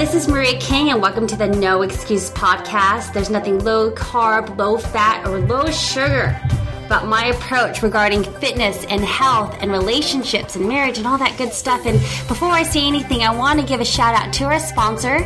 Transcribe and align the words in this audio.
this 0.00 0.14
is 0.14 0.28
Maria 0.28 0.58
Kang, 0.58 0.88
and 0.88 1.02
welcome 1.02 1.26
to 1.26 1.36
the 1.36 1.46
No 1.46 1.82
Excuse 1.82 2.30
Podcast. 2.30 3.12
There's 3.12 3.28
nothing 3.28 3.62
low 3.62 3.90
carb, 3.90 4.56
low 4.56 4.78
fat, 4.78 5.28
or 5.28 5.40
low 5.40 5.70
sugar 5.70 6.40
about 6.86 7.06
my 7.06 7.26
approach 7.26 7.82
regarding 7.82 8.24
fitness 8.24 8.84
and 8.86 9.04
health 9.04 9.54
and 9.60 9.70
relationships 9.70 10.56
and 10.56 10.66
marriage 10.66 10.96
and 10.96 11.06
all 11.06 11.18
that 11.18 11.36
good 11.36 11.52
stuff. 11.52 11.84
And 11.84 12.00
before 12.28 12.48
I 12.48 12.62
say 12.62 12.84
anything, 12.86 13.20
I 13.20 13.36
want 13.36 13.60
to 13.60 13.66
give 13.66 13.82
a 13.82 13.84
shout 13.84 14.14
out 14.14 14.32
to 14.32 14.44
our 14.44 14.58
sponsor. 14.58 15.18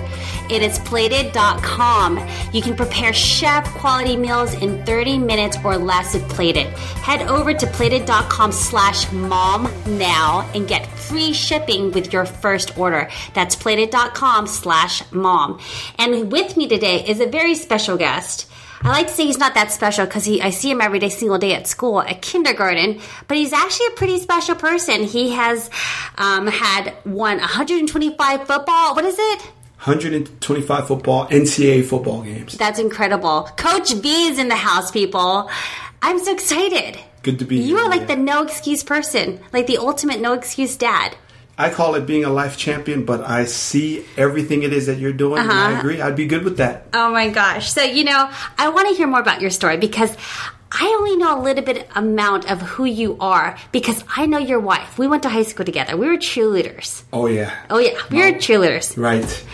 It 0.50 0.60
is 0.60 0.80
plated.com. 0.80 2.18
You 2.52 2.60
can 2.60 2.76
prepare 2.76 3.12
chef 3.12 3.64
quality 3.76 4.16
meals 4.16 4.54
in 4.54 4.84
30 4.84 5.18
minutes 5.18 5.56
or 5.64 5.78
less 5.78 6.14
with 6.14 6.28
Plated. 6.28 6.66
Head 7.06 7.28
over 7.28 7.54
to 7.54 7.66
plated.com 7.68 8.50
slash 8.50 9.10
mom 9.12 9.72
now 9.86 10.50
and 10.52 10.66
get 10.66 10.86
free 11.08 11.32
shipping 11.32 11.92
with 11.92 12.12
your 12.12 12.24
first 12.24 12.76
order. 12.78 13.08
That's 13.34 13.56
plated.com 13.56 14.46
slash 14.46 15.02
mom. 15.12 15.60
And 15.98 16.30
with 16.30 16.56
me 16.56 16.68
today 16.68 17.04
is 17.04 17.20
a 17.20 17.26
very 17.26 17.54
special 17.54 17.96
guest. 17.96 18.50
I 18.82 18.88
like 18.88 19.06
to 19.06 19.14
say 19.14 19.24
he's 19.24 19.38
not 19.38 19.54
that 19.54 19.72
special 19.72 20.04
because 20.04 20.28
I 20.28 20.50
see 20.50 20.70
him 20.70 20.82
every 20.82 20.98
day, 20.98 21.08
single 21.08 21.38
day 21.38 21.54
at 21.54 21.66
school, 21.66 22.02
at 22.02 22.20
kindergarten. 22.20 23.00
But 23.28 23.38
he's 23.38 23.54
actually 23.54 23.86
a 23.86 23.90
pretty 23.92 24.18
special 24.18 24.56
person. 24.56 25.04
He 25.04 25.30
has 25.30 25.70
um, 26.18 26.46
had 26.46 26.94
won 27.06 27.38
125 27.38 28.46
football. 28.46 28.94
What 28.94 29.06
is 29.06 29.16
it? 29.18 29.40
125 29.84 30.86
football 30.86 31.26
NCAA 31.28 31.84
football 31.84 32.22
games. 32.22 32.58
That's 32.58 32.78
incredible. 32.78 33.44
Coach 33.56 33.92
V 33.92 34.28
is 34.28 34.38
in 34.38 34.48
the 34.48 34.54
house, 34.54 34.90
people. 34.90 35.50
I'm 36.06 36.22
so 36.22 36.32
excited. 36.32 36.98
Good 37.22 37.38
to 37.38 37.46
be 37.46 37.56
You 37.56 37.76
here. 37.76 37.86
are 37.86 37.88
like 37.88 38.06
the 38.08 38.14
no 38.14 38.42
excuse 38.42 38.84
person, 38.84 39.40
like 39.54 39.66
the 39.66 39.78
ultimate 39.78 40.20
no 40.20 40.34
excuse 40.34 40.76
dad. 40.76 41.16
I 41.56 41.70
call 41.70 41.94
it 41.94 42.04
being 42.04 42.24
a 42.24 42.28
life 42.28 42.58
champion, 42.58 43.06
but 43.06 43.22
I 43.22 43.46
see 43.46 44.04
everything 44.18 44.64
it 44.64 44.74
is 44.74 44.86
that 44.88 44.98
you're 44.98 45.14
doing, 45.14 45.38
and 45.40 45.50
I 45.50 45.70
uh-huh. 45.70 45.78
agree. 45.78 46.02
I'd 46.02 46.14
be 46.14 46.26
good 46.26 46.44
with 46.44 46.58
that. 46.58 46.88
Oh 46.92 47.10
my 47.10 47.30
gosh. 47.30 47.72
So, 47.72 47.82
you 47.82 48.04
know, 48.04 48.30
I 48.58 48.68
want 48.68 48.88
to 48.90 48.94
hear 48.94 49.06
more 49.06 49.20
about 49.20 49.40
your 49.40 49.48
story 49.48 49.78
because 49.78 50.14
I 50.70 50.94
only 50.98 51.16
know 51.16 51.40
a 51.40 51.42
little 51.42 51.64
bit 51.64 51.88
amount 51.94 52.50
of 52.50 52.60
who 52.60 52.84
you 52.84 53.16
are 53.18 53.56
because 53.72 54.04
I 54.14 54.26
know 54.26 54.38
your 54.38 54.60
wife. 54.60 54.98
We 54.98 55.06
went 55.06 55.22
to 55.22 55.30
high 55.30 55.44
school 55.44 55.64
together. 55.64 55.96
We 55.96 56.06
were 56.08 56.18
cheerleaders. 56.18 57.04
Oh 57.14 57.28
yeah, 57.28 57.54
Oh 57.70 57.78
yeah, 57.78 57.98
we 58.10 58.18
were 58.18 58.32
cheerleaders. 58.36 58.98
right. 58.98 59.44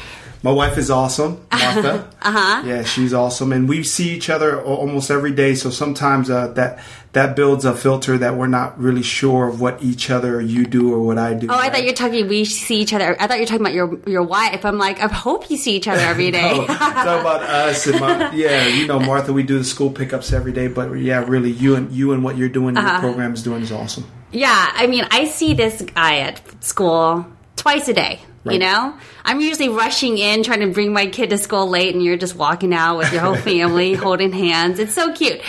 My 0.42 0.52
wife 0.52 0.78
is 0.78 0.90
awesome, 0.90 1.46
Martha. 1.52 2.08
uh-huh. 2.22 2.62
Yeah, 2.66 2.82
she's 2.82 3.12
awesome, 3.12 3.52
and 3.52 3.68
we 3.68 3.82
see 3.82 4.10
each 4.16 4.30
other 4.30 4.62
almost 4.62 5.10
every 5.10 5.32
day. 5.32 5.54
So 5.54 5.68
sometimes 5.68 6.30
uh, 6.30 6.48
that 6.54 6.78
that 7.12 7.36
builds 7.36 7.64
a 7.66 7.74
filter 7.74 8.16
that 8.18 8.36
we're 8.36 8.46
not 8.46 8.78
really 8.80 9.02
sure 9.02 9.48
of 9.48 9.60
what 9.60 9.82
each 9.82 10.08
other 10.10 10.40
you 10.40 10.64
do 10.64 10.94
or 10.94 11.00
what 11.00 11.18
I 11.18 11.34
do. 11.34 11.48
Oh, 11.50 11.54
I 11.54 11.68
thought 11.68 11.84
you're 11.84 11.92
talking. 11.92 12.26
We 12.26 12.46
see 12.46 12.80
each 12.80 12.94
other. 12.94 13.20
I 13.20 13.26
thought 13.26 13.36
you're 13.36 13.46
talking 13.46 13.60
about 13.60 13.74
your 13.74 13.98
your 14.08 14.22
wife. 14.22 14.64
I'm 14.64 14.78
like, 14.78 14.98
I 15.00 15.08
hope 15.08 15.50
you 15.50 15.58
see 15.58 15.76
each 15.76 15.88
other 15.88 16.00
every 16.00 16.30
day. 16.40 16.52
Oh, 16.54 16.66
talk 16.66 17.20
about 17.20 17.42
us 17.42 17.86
and 17.86 18.00
my, 18.00 18.32
yeah, 18.34 18.66
you 18.66 18.86
know, 18.86 18.98
Martha. 18.98 19.34
We 19.34 19.42
do 19.42 19.58
the 19.58 19.64
school 19.64 19.90
pickups 19.90 20.32
every 20.32 20.52
day, 20.52 20.68
but 20.68 20.90
yeah, 20.94 21.22
really, 21.26 21.50
you 21.50 21.74
and 21.76 21.92
you 21.92 22.12
and 22.12 22.24
what 22.24 22.38
you're 22.38 22.48
doing, 22.48 22.78
Uh-huh. 22.78 22.90
your 22.92 23.00
program 23.00 23.34
is 23.34 23.42
doing 23.42 23.60
is 23.62 23.72
awesome. 23.72 24.04
Yeah, 24.32 24.70
I 24.74 24.86
mean, 24.86 25.04
I 25.10 25.26
see 25.26 25.52
this 25.52 25.82
guy 25.82 26.20
at 26.20 26.40
school 26.64 27.26
twice 27.56 27.88
a 27.88 27.92
day. 27.92 28.20
You 28.42 28.58
know, 28.58 28.94
I'm 29.22 29.40
usually 29.40 29.68
rushing 29.68 30.16
in 30.16 30.42
trying 30.42 30.60
to 30.60 30.68
bring 30.68 30.94
my 30.94 31.06
kid 31.06 31.28
to 31.30 31.36
school 31.38 31.68
late, 31.68 31.94
and 31.94 32.02
you're 32.02 32.16
just 32.16 32.36
walking 32.36 32.72
out 32.72 32.96
with 32.96 33.12
your 33.12 33.20
whole 33.20 33.36
family 33.50 33.92
holding 33.92 34.32
hands. 34.32 34.78
It's 34.78 34.94
so 34.94 35.12
cute. 35.12 35.42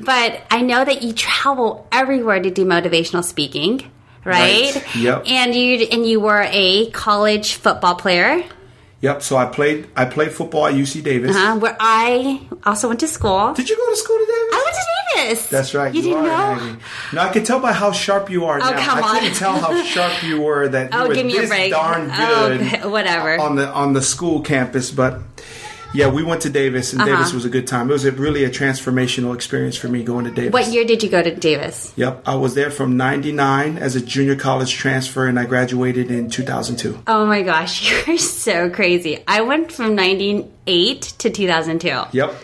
But 0.00 0.40
I 0.50 0.62
know 0.62 0.82
that 0.82 1.02
you 1.02 1.12
travel 1.12 1.86
everywhere 1.92 2.40
to 2.40 2.50
do 2.50 2.64
motivational 2.64 3.22
speaking, 3.22 3.90
right? 4.24 4.74
Right. 4.74 4.96
Yep. 4.96 5.24
And 5.28 5.54
you 5.54 5.88
and 5.92 6.06
you 6.06 6.20
were 6.20 6.46
a 6.50 6.90
college 6.92 7.54
football 7.54 7.96
player, 7.96 8.42
Yep. 9.00 9.22
So 9.22 9.36
I 9.36 9.46
played. 9.46 9.86
I 9.94 10.06
played 10.06 10.32
football 10.32 10.66
at 10.66 10.74
UC 10.74 11.04
Davis. 11.04 11.36
uh, 11.36 11.56
where 11.58 11.76
I 11.78 12.40
also 12.64 12.88
went 12.88 13.00
to 13.00 13.08
school. 13.08 13.52
Did 13.54 13.68
you 13.70 13.76
go 13.76 13.88
to 13.90 13.96
school 13.96 14.16
to 14.18 14.26
Davis? 14.26 14.54
I 14.54 14.62
went 14.64 14.74
to 14.74 14.80
Davis. 14.80 14.97
That's 15.50 15.74
right. 15.74 15.94
You, 15.94 16.02
didn't 16.02 16.26
are, 16.26 16.56
know? 16.56 16.76
No, 17.12 17.20
I 17.22 17.32
could 17.32 17.44
tell 17.44 17.60
by 17.60 17.72
how 17.72 17.92
sharp 17.92 18.30
you 18.30 18.44
are. 18.46 18.56
Oh, 18.60 18.70
now. 18.70 18.84
come 18.84 18.98
I 19.04 19.08
on. 19.08 19.18
couldn't 19.18 19.34
tell 19.34 19.58
how 19.58 19.82
sharp 19.82 20.22
you 20.22 20.40
were. 20.42 20.68
That 20.68 20.92
you 20.92 20.98
Oh, 20.98 21.08
were 21.08 21.14
give 21.14 21.26
me 21.26 21.36
a 21.36 21.40
this 21.42 21.50
break. 21.50 21.70
darn 21.72 22.10
Oh, 22.12 22.48
good. 22.48 22.60
okay, 22.60 22.86
whatever. 22.88 23.38
On 23.40 23.56
the 23.56 23.68
on 23.68 23.92
the 23.92 24.02
school 24.02 24.40
campus, 24.42 24.90
but 24.90 25.20
yeah, 25.94 26.08
we 26.08 26.22
went 26.22 26.42
to 26.42 26.50
Davis, 26.50 26.92
Uh-huh. 26.92 27.02
and 27.02 27.10
Davis 27.16 27.32
was 27.32 27.46
a 27.46 27.48
good 27.48 27.66
time. 27.66 27.88
It 27.88 27.94
was 27.94 28.04
a, 28.04 28.12
really 28.12 28.44
a 28.44 28.50
transformational 28.50 29.34
experience 29.34 29.74
for 29.74 29.88
me 29.88 30.02
going 30.02 30.26
to 30.26 30.30
Davis. 30.30 30.52
What 30.52 30.68
year 30.68 30.84
did 30.84 31.02
you 31.02 31.08
go 31.08 31.22
to 31.22 31.34
Davis? 31.34 31.94
Yep, 31.96 32.24
I 32.28 32.34
was 32.34 32.54
there 32.54 32.70
from 32.70 32.96
'99 32.98 33.78
as 33.78 33.96
a 33.96 34.00
junior 34.02 34.36
college 34.36 34.74
transfer, 34.74 35.26
and 35.26 35.38
I 35.40 35.46
graduated 35.46 36.10
in 36.10 36.28
2002. 36.28 37.02
Oh 37.06 37.24
my 37.24 37.40
gosh, 37.42 37.90
you're 38.06 38.18
so 38.18 38.68
crazy. 38.68 39.24
I 39.26 39.40
went 39.40 39.72
from 39.72 39.94
98 39.94 41.00
to 41.18 41.30
2002. 41.30 42.02
Yep. 42.16 42.34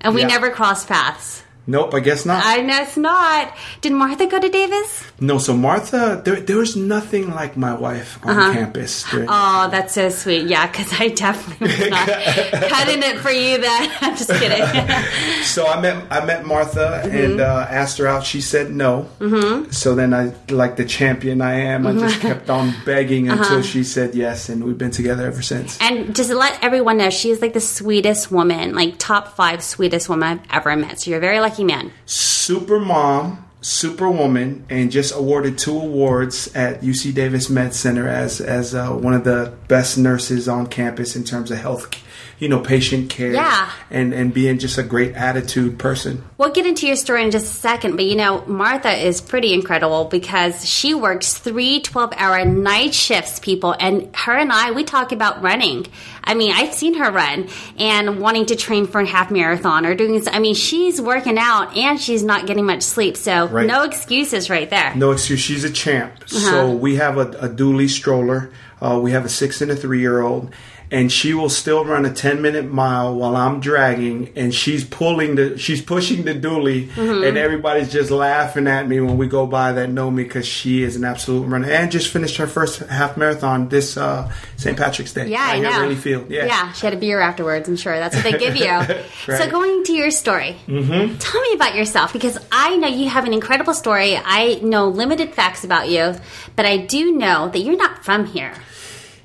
And 0.00 0.14
we 0.14 0.24
never 0.24 0.50
crossed 0.50 0.88
paths. 0.88 1.42
Nope, 1.66 1.94
I 1.94 2.00
guess 2.00 2.26
not. 2.26 2.44
I 2.44 2.60
guess 2.62 2.96
not. 2.96 3.54
Did 3.80 3.92
Martha 3.92 4.26
go 4.26 4.38
to 4.38 4.48
Davis? 4.48 5.02
no, 5.20 5.38
so 5.38 5.56
Martha, 5.56 6.20
there, 6.24 6.40
there 6.40 6.58
was 6.58 6.76
nothing 6.76 7.30
like 7.30 7.56
my 7.56 7.72
wife 7.74 8.18
on 8.24 8.52
campus. 8.52 9.04
There- 9.10 9.24
Oh, 9.28 9.68
that's 9.70 9.94
so 9.94 10.08
sweet. 10.10 10.46
Yeah, 10.46 10.66
because 10.66 10.92
I 11.00 11.08
definitely 11.08 11.66
was 11.68 11.88
not 11.90 12.08
cutting 12.68 13.02
it 13.02 13.18
for 13.20 13.30
you 13.30 13.58
then. 13.58 13.90
I'm 14.00 14.16
just 14.16 14.30
kidding. 14.30 14.62
So 15.44 15.66
I 15.66 15.80
met 15.80 16.04
I 16.10 16.24
met 16.24 16.44
Martha 16.46 17.02
Mm-hmm. 17.04 17.16
and 17.16 17.40
uh, 17.40 17.66
asked 17.70 17.98
her 17.98 18.06
out. 18.06 18.24
She 18.24 18.40
said 18.40 18.70
no. 18.72 19.08
Mm-hmm. 19.20 19.70
So 19.70 19.94
then 19.94 20.12
I, 20.14 20.32
like 20.50 20.76
the 20.76 20.84
champion 20.84 21.40
I 21.40 21.54
am, 21.72 21.86
I 21.86 21.90
Mm-hmm. 21.92 22.00
just 22.00 22.20
kept 22.20 22.50
on 22.50 22.74
begging 22.84 23.30
Uh-huh. 23.30 23.42
until 23.42 23.62
she 23.62 23.84
said 23.84 24.14
yes, 24.14 24.48
and 24.48 24.64
we've 24.64 24.76
been 24.78 24.90
together 24.90 25.26
ever 25.26 25.42
since. 25.42 25.78
and 25.80 26.14
just 26.14 26.30
to 26.30 26.36
let 26.36 26.62
everyone 26.62 26.96
know, 26.98 27.10
she 27.10 27.30
is 27.30 27.40
like 27.40 27.52
the 27.52 27.60
sweetest 27.60 28.30
woman, 28.32 28.74
like 28.74 28.98
top 28.98 29.36
five 29.36 29.62
sweetest 29.62 30.08
woman 30.08 30.40
I've 30.50 30.58
ever 30.66 30.74
met. 30.76 31.00
So 31.00 31.10
you're 31.10 31.20
very 31.20 31.38
lucky 31.40 31.53
man. 31.62 31.92
Super 32.06 32.80
mom, 32.80 33.44
super 33.60 34.10
woman, 34.10 34.66
and 34.68 34.90
just 34.90 35.14
awarded 35.14 35.58
two 35.58 35.78
awards 35.78 36.54
at 36.54 36.80
UC 36.80 37.14
Davis 37.14 37.48
Med 37.48 37.74
Center 37.74 38.08
as 38.08 38.40
as 38.40 38.74
uh, 38.74 38.90
one 38.90 39.14
of 39.14 39.24
the 39.24 39.54
best 39.68 39.96
nurses 39.96 40.48
on 40.48 40.66
campus 40.66 41.14
in 41.14 41.24
terms 41.24 41.50
of 41.50 41.58
health, 41.58 41.90
you 42.38 42.48
know, 42.48 42.60
patient 42.60 43.10
care. 43.10 43.32
Yeah. 43.32 43.70
and 43.90 44.12
and 44.14 44.32
being 44.34 44.58
just 44.58 44.78
a 44.78 44.82
great 44.82 45.14
attitude 45.14 45.78
person. 45.78 46.22
We'll 46.38 46.50
get 46.52 46.66
into 46.66 46.86
your 46.86 46.96
story 46.96 47.22
in 47.24 47.30
just 47.30 47.46
a 47.52 47.56
second, 47.56 47.96
but 47.96 48.04
you 48.04 48.16
know, 48.16 48.44
Martha 48.46 48.90
is 48.92 49.20
pretty 49.20 49.52
incredible 49.52 50.06
because 50.06 50.68
she 50.68 50.94
works 50.94 51.34
three 51.34 51.80
12 51.80 52.12
hour 52.16 52.44
night 52.44 52.94
shifts, 52.94 53.38
people, 53.38 53.74
and 53.78 54.14
her 54.16 54.36
and 54.36 54.52
I, 54.52 54.72
we 54.72 54.84
talk 54.84 55.12
about 55.12 55.42
running. 55.42 55.86
I 56.26 56.32
mean, 56.34 56.52
I've 56.54 56.72
seen 56.72 56.94
her 56.94 57.10
run 57.10 57.48
and 57.78 58.18
wanting 58.20 58.46
to 58.46 58.56
train 58.56 58.86
for 58.86 59.00
a 59.00 59.06
half 59.06 59.30
marathon 59.30 59.84
or 59.84 59.94
doing, 59.94 60.26
I 60.28 60.38
mean, 60.38 60.54
she's 60.54 60.98
working 60.98 61.36
out 61.36 61.76
and 61.76 62.00
she's 62.00 62.22
not 62.22 62.46
getting 62.46 62.64
much 62.64 62.82
sleep. 62.82 63.18
So, 63.18 63.46
Right. 63.48 63.66
no 63.66 63.82
excuses 63.82 64.48
right 64.48 64.70
there. 64.70 64.94
No 64.96 65.10
excuse. 65.10 65.40
She's 65.40 65.64
a 65.64 65.70
champ. 65.70 66.14
Uh-huh. 66.22 66.38
So 66.50 66.72
we 66.72 66.96
have 66.96 67.18
a, 67.18 67.28
a 67.32 67.48
dually 67.50 67.90
stroller. 67.90 68.50
Uh, 68.80 68.98
we 69.02 69.12
have 69.12 69.26
a 69.26 69.28
six 69.28 69.60
and 69.60 69.70
a 69.70 69.76
three 69.76 70.00
year 70.00 70.22
old, 70.22 70.50
and 70.90 71.10
she 71.10 71.34
will 71.34 71.48
still 71.48 71.84
run 71.84 72.04
a 72.04 72.12
ten 72.12 72.42
minute 72.42 72.70
mile 72.70 73.14
while 73.14 73.36
I'm 73.36 73.60
dragging, 73.60 74.32
and 74.36 74.54
she's 74.54 74.84
pulling 74.84 75.34
the 75.36 75.58
she's 75.58 75.82
pushing 75.82 76.24
the 76.24 76.34
dually, 76.34 76.88
Mm-hmm. 76.94 77.24
and 77.24 77.36
everybody's 77.36 77.90
just 77.92 78.10
laughing 78.10 78.66
at 78.66 78.86
me 78.88 79.00
when 79.00 79.16
we 79.18 79.26
go 79.26 79.46
by 79.46 79.72
that 79.72 79.90
know 79.90 80.10
me 80.10 80.22
because 80.24 80.46
she 80.46 80.82
is 80.82 80.96
an 80.96 81.04
absolute 81.04 81.44
runner 81.46 81.70
and 81.70 81.90
just 81.90 82.08
finished 82.08 82.36
her 82.36 82.46
first 82.46 82.80
half 82.80 83.16
marathon 83.16 83.68
this 83.68 83.96
uh, 83.96 84.30
St. 84.56 84.76
Patrick's 84.76 85.12
Day. 85.12 85.28
Yeah, 85.28 85.42
I 85.42 85.52
right 85.54 85.62
know. 85.62 85.80
Wrigley 85.80 85.96
Field. 85.96 86.30
Yeah. 86.30 86.46
Yeah, 86.46 86.72
she 86.72 86.86
had 86.86 86.94
a 86.94 86.98
beer 86.98 87.20
afterwards. 87.20 87.68
I'm 87.68 87.76
sure 87.76 87.98
that's 87.98 88.14
what 88.14 88.24
they 88.24 88.38
give 88.38 88.56
you. 88.56 88.64
So, 89.26 89.50
going 89.50 89.84
to 89.84 89.92
your 89.94 90.10
story, 90.10 90.56
mm-hmm. 90.66 91.16
tell 91.18 91.40
me 91.40 91.54
about 91.54 91.74
yourself 91.74 92.12
because 92.12 92.38
I 92.52 92.76
know 92.76 92.88
you 92.88 93.08
have 93.08 93.24
an 93.24 93.32
incredible 93.32 93.72
story. 93.72 94.16
I 94.16 94.60
know 94.62 94.88
limited 94.88 95.34
facts 95.34 95.64
about 95.64 95.88
you, 95.88 96.14
but 96.56 96.66
I 96.66 96.76
do 96.78 97.12
know 97.12 97.48
that 97.48 97.58
you're 97.58 97.76
not 97.76 98.04
from 98.04 98.26
here. 98.26 98.52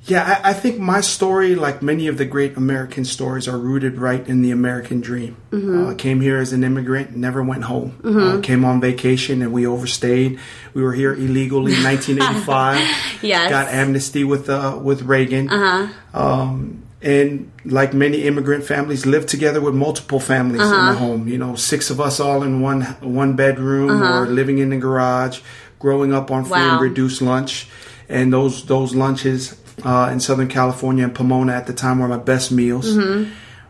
Yeah, 0.09 0.41
I, 0.43 0.49
I 0.49 0.53
think 0.53 0.79
my 0.79 1.01
story, 1.01 1.55
like 1.55 1.81
many 1.81 2.07
of 2.07 2.17
the 2.17 2.25
great 2.25 2.57
American 2.57 3.05
stories, 3.05 3.47
are 3.47 3.57
rooted 3.57 3.97
right 3.97 4.27
in 4.27 4.41
the 4.41 4.51
American 4.51 5.01
dream. 5.01 5.37
Uh, 5.53 5.93
came 5.95 6.19
here 6.21 6.37
as 6.39 6.51
an 6.53 6.63
immigrant, 6.63 7.15
never 7.15 7.43
went 7.43 7.63
home. 7.65 7.99
Uh, 8.03 8.39
came 8.41 8.65
on 8.65 8.81
vacation 8.81 9.41
and 9.41 9.53
we 9.53 9.67
overstayed. 9.67 10.39
We 10.73 10.81
were 10.83 10.93
here 10.93 11.13
illegally 11.13 11.73
in 11.75 11.83
1985. 11.83 12.79
Yes. 13.21 13.49
Got 13.49 13.67
amnesty 13.67 14.23
with 14.23 14.49
uh, 14.49 14.79
with 14.81 15.01
Reagan. 15.01 15.49
Uh-huh. 15.49 15.87
Um, 16.13 16.83
and 17.01 17.51
like 17.65 17.93
many 17.93 18.23
immigrant 18.23 18.63
families, 18.63 19.05
lived 19.05 19.27
together 19.29 19.59
with 19.61 19.73
multiple 19.75 20.19
families 20.19 20.61
in 20.61 20.85
the 20.85 20.93
home. 20.93 21.27
You 21.27 21.37
know, 21.37 21.55
six 21.55 21.89
of 21.89 21.99
us 21.99 22.19
all 22.19 22.43
in 22.43 22.61
one 22.61 22.83
one 23.01 23.35
bedroom 23.35 24.01
or 24.01 24.25
living 24.25 24.57
in 24.59 24.69
the 24.69 24.77
garage. 24.77 25.41
Growing 25.79 26.13
up 26.13 26.29
on 26.31 26.43
free 26.43 26.59
Wow. 26.59 26.73
and 26.73 26.81
reduced 26.81 27.21
lunch, 27.21 27.67
and 28.09 28.33
those 28.33 28.65
those 28.65 28.95
lunches 28.95 29.55
uh, 29.85 30.09
in 30.11 30.19
Southern 30.19 30.47
California 30.47 31.03
and 31.03 31.13
Pomona 31.15 31.53
at 31.53 31.67
the 31.67 31.73
time 31.73 31.99
were 31.99 32.07
my 32.07 32.17
best 32.17 32.51
meals. 32.51 32.87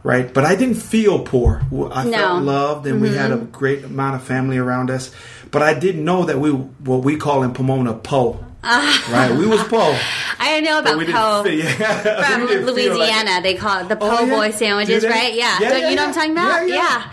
Right, 0.01 0.33
but 0.33 0.45
I 0.45 0.56
didn't 0.56 0.75
feel 0.75 1.19
poor. 1.19 1.61
I 1.91 2.06
No. 2.06 2.11
felt 2.17 2.44
loved, 2.44 2.88
and 2.88 3.01
we 3.01 3.09
had 3.13 3.31
a 3.33 3.38
great 3.38 3.83
amount 3.83 4.15
of 4.15 4.23
family 4.23 4.57
around 4.57 4.89
us. 4.89 5.11
But 5.51 5.61
I 5.61 5.73
didn't 5.73 6.06
know 6.06 6.23
that 6.23 6.39
we 6.39 6.51
what 6.51 7.03
we 7.03 7.17
call 7.17 7.44
in 7.44 7.51
Pomona 7.51 7.94
po. 7.95 8.39
right? 8.63 9.31
We 9.38 9.45
was 9.45 9.61
po. 9.63 9.97
I 10.39 10.51
don't 10.56 10.63
know 10.63 10.79
about 10.79 11.06
po. 11.06 11.44
feel- 11.44 11.53
yeah, 11.79 12.23
From 12.23 12.47
we 12.47 12.57
like- 12.57 12.65
Louisiana, 12.75 13.41
they 13.41 13.55
call 13.55 13.81
it 13.81 13.89
the 13.89 13.95
po' 13.97 14.07
Oh, 14.09 14.23
yeah? 14.25 14.35
boy 14.35 14.51
sandwiches, 14.51 15.03
right? 15.05 15.33
Yeah. 15.33 15.57
Yeah, 15.59 15.69
Don't 15.69 15.79
yeah, 15.81 15.89
you 15.89 15.95
know 15.97 16.07
what 16.07 16.09
I'm 16.09 16.13
talking 16.15 16.31
about? 16.31 16.67
yeah. 16.69 17.12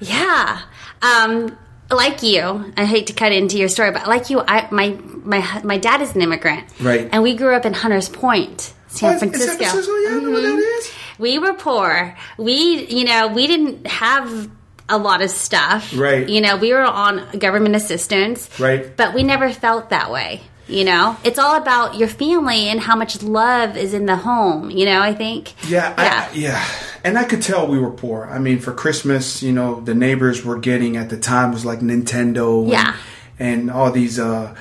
Yeah. 0.00 0.18
Yeah. 0.22 0.62
Um, 1.02 1.56
like 1.90 2.22
you, 2.22 2.72
I 2.76 2.84
hate 2.84 3.06
to 3.08 3.12
cut 3.12 3.32
into 3.32 3.56
your 3.58 3.68
story, 3.68 3.90
but 3.92 4.06
like 4.06 4.30
you, 4.30 4.40
I 4.46 4.68
my 4.70 4.90
my 5.24 5.60
my 5.64 5.78
dad 5.78 6.00
is 6.02 6.14
an 6.14 6.22
immigrant, 6.22 6.64
Right. 6.80 7.08
And 7.12 7.22
we 7.22 7.34
grew 7.36 7.54
up 7.54 7.64
in 7.64 7.72
Hunters 7.74 8.08
Point, 8.08 8.72
San 8.88 9.10
Oh, 9.10 9.12
in 9.14 9.18
San 9.18 9.28
Francisco. 9.30 9.56
Francisco, 9.64 9.92
yeah, 9.96 10.08
I 10.10 10.20
know 10.20 10.30
where 10.30 10.42
that 10.42 10.54
Mhm. 10.88 10.94
We 11.18 11.38
were 11.40 11.52
poor. 11.54 12.16
We, 12.36 12.86
you 12.86 13.04
know, 13.04 13.26
we 13.28 13.46
didn't 13.48 13.86
have 13.88 14.48
a 14.88 14.96
lot 14.96 15.20
of 15.20 15.30
stuff, 15.30 15.92
Right. 15.96 16.28
You 16.28 16.40
know, 16.40 16.56
we 16.56 16.72
were 16.72 16.84
on 16.84 17.26
government 17.38 17.74
assistance, 17.76 18.48
Right. 18.58 18.96
But 18.96 19.14
we 19.14 19.22
never 19.22 19.50
felt 19.50 19.90
that 19.90 20.10
way. 20.12 20.42
You 20.68 20.84
know, 20.84 21.16
it's 21.24 21.38
all 21.38 21.54
about 21.56 21.96
your 21.96 22.08
family 22.08 22.68
and 22.68 22.78
how 22.78 22.94
much 22.94 23.22
love 23.22 23.76
is 23.76 23.94
in 23.94 24.04
the 24.06 24.16
home. 24.16 24.70
You 24.70 24.84
know, 24.84 25.00
I 25.00 25.14
think. 25.14 25.54
Yeah, 25.70 25.94
yeah. 25.98 26.28
I, 26.30 26.34
yeah. 26.34 26.64
And 27.04 27.16
I 27.18 27.24
could 27.24 27.40
tell 27.42 27.66
we 27.66 27.78
were 27.78 27.90
poor. 27.90 28.28
I 28.30 28.38
mean, 28.38 28.58
for 28.58 28.72
Christmas, 28.74 29.42
you 29.42 29.52
know, 29.52 29.80
the 29.80 29.94
neighbors 29.94 30.44
were 30.44 30.58
getting 30.58 30.96
at 30.98 31.08
the 31.08 31.16
time 31.16 31.52
was 31.52 31.64
like 31.64 31.78
Nintendo, 31.80 32.60
and, 32.62 32.70
Yeah. 32.70 32.96
and 33.38 33.70
all 33.70 33.90
these 33.90 34.18
uh, 34.18 34.54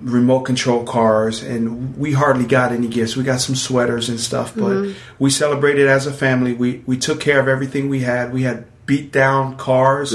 remote 0.00 0.40
control 0.42 0.84
cars, 0.84 1.42
and 1.42 1.96
we 1.96 2.12
hardly 2.12 2.44
got 2.44 2.72
any 2.72 2.88
gifts. 2.88 3.16
We 3.16 3.24
got 3.24 3.40
some 3.40 3.54
sweaters 3.56 4.08
and 4.08 4.20
stuff, 4.20 4.54
but 4.54 4.62
Mm-hmm. 4.62 4.98
we 5.18 5.30
celebrated 5.30 5.86
as 5.88 6.06
a 6.06 6.12
family. 6.12 6.52
We 6.52 6.82
we 6.86 6.96
took 6.98 7.20
care 7.20 7.40
of 7.40 7.48
everything 7.48 7.88
we 7.88 8.00
had. 8.00 8.32
We 8.32 8.42
had 8.42 8.66
beat 8.86 9.12
down 9.12 9.56
cars, 9.56 10.12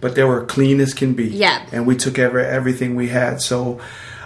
but 0.00 0.14
they 0.16 0.24
were 0.24 0.44
clean 0.44 0.80
as 0.80 0.92
can 0.94 1.14
be. 1.14 1.28
Mm-hmm. 1.28 1.36
Yeah. 1.36 1.66
and 1.72 1.86
we 1.86 1.96
took 1.96 2.18
every 2.18 2.44
everything 2.44 2.94
we 2.96 3.08
had. 3.08 3.40
So. 3.40 3.80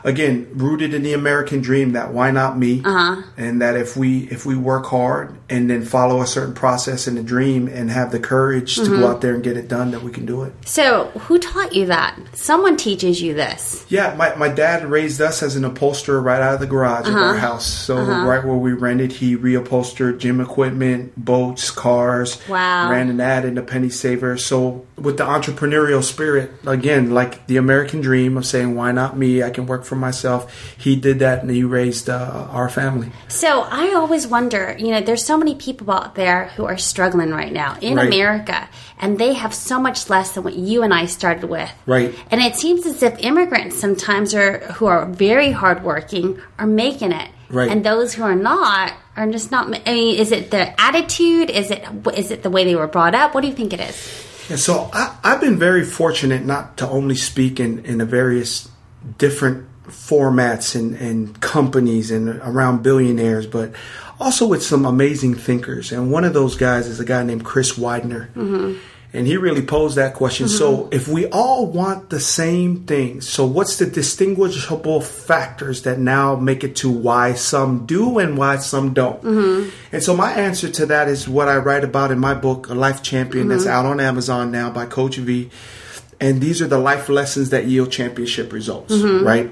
Again, 0.05 0.49
rooted 0.55 0.95
in 0.95 1.03
the 1.03 1.13
American 1.13 1.61
dream 1.61 1.93
that 1.93 2.13
why 2.13 2.31
not 2.31 2.59
me, 2.59 2.83
Uh-huh. 2.85 3.23
and 3.37 3.61
that 3.63 3.77
if 3.77 3.97
we 3.97 4.29
if 4.31 4.47
we 4.47 4.57
work 4.57 4.87
hard 4.87 5.37
and 5.49 5.69
then 5.69 5.83
follow 5.85 6.23
a 6.23 6.27
certain 6.27 6.55
process 6.55 7.09
in 7.09 7.15
the 7.17 7.23
dream 7.23 7.69
and 7.69 7.91
have 7.91 8.11
the 8.13 8.21
courage 8.21 8.77
to 8.77 8.83
Mm-hmm. 8.83 9.01
go 9.01 9.09
out 9.09 9.21
there 9.21 9.35
and 9.35 9.43
get 9.43 9.57
it 9.57 9.69
done, 9.69 9.91
that 9.91 10.03
we 10.03 10.11
can 10.11 10.25
do 10.27 10.43
it. 10.43 10.53
So, 10.65 11.07
who 11.27 11.39
taught 11.39 11.75
you 11.75 11.87
that? 11.87 12.19
Someone 12.35 12.77
teaches 12.77 13.21
you 13.21 13.35
this. 13.35 13.85
Yeah, 13.89 14.15
my, 14.17 14.35
my 14.37 14.49
dad 14.49 14.85
raised 14.87 15.21
us 15.21 15.43
as 15.43 15.57
an 15.57 15.65
upholsterer 15.65 16.21
right 16.21 16.41
out 16.41 16.55
of 16.55 16.61
the 16.61 16.67
garage 16.67 17.09
of 17.09 17.15
Uh-huh. 17.15 17.25
our 17.25 17.37
house. 17.37 17.67
So 17.67 17.97
right 17.99 18.45
where 18.45 18.57
we 18.57 18.73
rented, 18.73 19.13
he 19.13 19.37
reupholstered 19.37 20.19
gym 20.19 20.41
equipment, 20.41 21.13
boats, 21.17 21.71
cars. 21.71 22.39
Wow. 22.49 22.91
Ran 22.91 23.09
an 23.11 23.21
ad 23.21 23.45
in 23.45 23.55
the 23.57 23.63
Penny 23.63 23.91
Saver. 23.91 24.37
So 24.39 24.87
with 24.97 25.17
the 25.17 25.25
entrepreneurial 25.25 26.03
spirit, 26.03 26.53
again, 26.67 27.11
like 27.11 27.47
the 27.47 27.57
American 27.57 28.01
dream 28.01 28.37
of 28.37 28.47
saying, 28.47 28.75
"Why 28.77 28.93
not 28.93 29.17
me? 29.19 29.43
I 29.43 29.51
can 29.51 29.67
work 29.67 29.85
for 29.91 29.97
myself." 29.97 30.41
He 30.79 30.95
did 30.97 31.19
that, 31.19 31.43
and 31.43 31.51
he 31.51 31.65
raised 31.65 32.09
uh, 32.09 32.47
our 32.51 32.69
family. 32.71 33.11
So 33.29 33.67
I 33.69 33.93
always 33.95 34.27
wonder, 34.27 34.77
you 34.79 34.91
know, 34.93 35.01
there's 35.03 35.25
so 35.25 35.37
many 35.37 35.55
people 35.55 35.91
out 35.91 36.15
there 36.15 36.41
who 36.57 36.65
are 36.65 36.79
struggling 36.79 37.31
right 37.31 37.53
now 37.53 37.77
in 37.83 37.97
Right. 37.97 38.07
America, 38.07 38.69
and 39.03 39.19
they 39.19 39.35
have 39.35 39.53
so 39.53 39.81
much 39.81 40.09
less 40.09 40.33
than 40.33 40.45
what 40.45 40.55
you 40.55 40.83
and 40.83 40.95
I 40.95 41.07
started 41.07 41.51
with. 41.51 41.71
Right. 41.87 42.15
And 42.31 42.41
it 42.41 42.55
seems 42.55 42.87
as 42.87 43.03
if 43.03 43.19
immigrants 43.19 43.77
sometimes 43.79 44.35
are 44.35 44.59
who 44.77 44.87
are 44.87 45.07
very 45.07 45.51
hardworking 45.51 46.41
are 46.59 46.67
making 46.67 47.13
it. 47.13 47.29
Right. 47.51 47.69
And 47.71 47.85
those 47.85 48.15
who 48.15 48.23
are 48.23 48.37
not 48.37 48.93
are 49.17 49.27
just 49.27 49.51
not. 49.51 49.67
I 49.67 49.93
mean, 49.93 50.17
is 50.17 50.31
it 50.31 50.53
the 50.53 50.81
attitude? 50.81 51.51
Is 51.51 51.71
it 51.71 51.83
is 52.15 52.31
it 52.31 52.43
the 52.45 52.51
way 52.51 52.63
they 52.65 52.77
were 52.77 52.87
brought 52.87 53.15
up? 53.15 53.35
What 53.35 53.41
do 53.43 53.49
you 53.49 53.55
think 53.55 53.73
it 53.73 53.81
is? 53.81 53.97
And 54.51 54.59
so 54.59 54.91
I, 54.93 55.17
I've 55.23 55.41
been 55.41 55.59
very 55.59 55.85
fortunate 55.85 56.45
not 56.45 56.77
to 56.79 56.89
only 56.89 57.15
speak 57.15 57.61
in, 57.61 57.85
in 57.85 57.99
the 57.99 58.05
various 58.05 58.69
different 59.19 59.67
formats 59.91 60.75
and, 60.75 60.95
and 60.97 61.41
companies 61.41 62.11
and 62.11 62.29
around 62.29 62.83
billionaires, 62.83 63.47
but 63.47 63.73
also 64.19 64.47
with 64.47 64.63
some 64.63 64.85
amazing 64.85 65.35
thinkers. 65.35 65.93
And 65.93 66.11
one 66.11 66.25
of 66.25 66.35
those 66.35 66.57
guys 66.57 66.87
is 66.87 67.01
a 67.01 67.05
guy 67.05 67.23
named 67.23 67.45
Chris 67.45 67.77
Widener. 67.77 68.31
Mm-hmm. 68.35 68.79
And 69.13 69.27
he 69.27 69.37
really 69.37 69.63
posed 69.63 69.97
that 69.97 70.15
question. 70.15 70.49
So 70.49 70.77
mm-hmm. 70.77 70.93
if 70.93 71.09
we 71.09 71.27
all 71.27 71.67
want 71.67 72.11
the 72.11 72.21
same 72.21 72.85
things, 72.85 73.29
so 73.29 73.45
what's 73.45 73.77
the 73.79 73.87
distinguishable 73.87 75.01
factors 75.01 75.83
that 75.83 75.99
now 75.99 76.37
make 76.37 76.63
it 76.63 76.77
to 76.77 76.91
why 76.93 77.35
some 77.35 77.87
do 77.87 78.21
and 78.21 78.39
why 78.39 78.59
some 78.59 78.95
don't? 78.95 79.21
Mm-hmm. 79.23 79.71
And 79.93 80.03
so 80.03 80.17
my 80.17 80.33
answer 80.33 80.71
to 80.71 80.87
that 80.87 81.09
is 81.09 81.29
what 81.29 81.49
I 81.49 81.57
write 81.57 81.83
about 81.83 82.13
in 82.13 82.21
my 82.21 82.35
book, 82.35 82.69
A 82.69 82.75
Life 82.75 83.03
Champion, 83.03 83.49
that's 83.49 83.67
out 83.67 83.85
on 83.85 83.99
Amazon 83.99 84.53
now 84.53 84.71
by 84.71 84.87
Coach 84.87 85.17
V. 85.17 85.51
And 86.21 86.41
these 86.41 86.61
are 86.61 86.67
the 86.67 86.79
life 86.79 87.09
lessons 87.09 87.49
that 87.51 87.65
yield 87.67 87.91
championship 87.91 88.53
results, 88.53 88.95
right? 88.95 89.51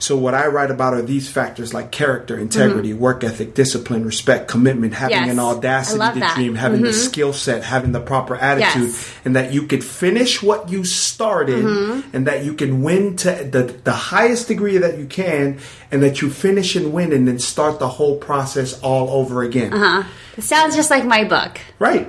So 0.00 0.16
what 0.16 0.34
I 0.34 0.46
write 0.48 0.70
about 0.70 0.92
are 0.94 1.00
these 1.02 1.30
factors 1.30 1.72
like 1.74 1.90
character, 1.92 2.38
integrity, 2.38 2.92
work 2.92 3.22
ethic, 3.24 3.54
discipline, 3.54 4.04
respect, 4.04 4.48
commitment, 4.48 4.92
having 4.94 5.16
Yes. 5.16 5.30
an 5.30 5.38
audacity 5.38 5.98
to 6.14 6.20
that. 6.20 6.34
dream, 6.36 6.54
having 6.56 6.82
the 6.82 6.92
skill 6.92 7.32
set, 7.32 7.64
having 7.64 7.92
the 7.92 8.00
proper 8.00 8.36
attitude, 8.36 8.88
Yes. 8.88 9.10
and 9.24 9.34
that 9.36 9.52
you 9.52 9.62
could 9.66 9.82
finish 9.84 10.42
what 10.42 10.68
you 10.70 10.84
started, 10.84 11.64
Mm-hmm. 11.64 12.00
and 12.16 12.26
that 12.26 12.44
you 12.44 12.52
can 12.54 12.82
win 12.82 13.16
to 13.16 13.30
the 13.50 13.74
the 13.84 13.92
highest 13.92 14.48
degree 14.48 14.76
that 14.78 14.98
you 14.98 15.06
can, 15.06 15.58
and 15.90 16.02
that 16.02 16.20
you 16.22 16.28
finish 16.30 16.76
and 16.76 16.92
win, 16.92 17.12
and 17.12 17.26
then 17.28 17.38
start 17.38 17.78
the 17.78 17.88
whole 17.88 18.16
process 18.16 18.78
all 18.80 19.08
over 19.20 19.42
again. 19.42 19.72
Uh-huh. 19.72 20.02
It 20.36 20.44
sounds 20.44 20.76
just 20.76 20.90
like 20.90 21.04
my 21.04 21.24
book. 21.24 21.58
Right. 21.78 22.08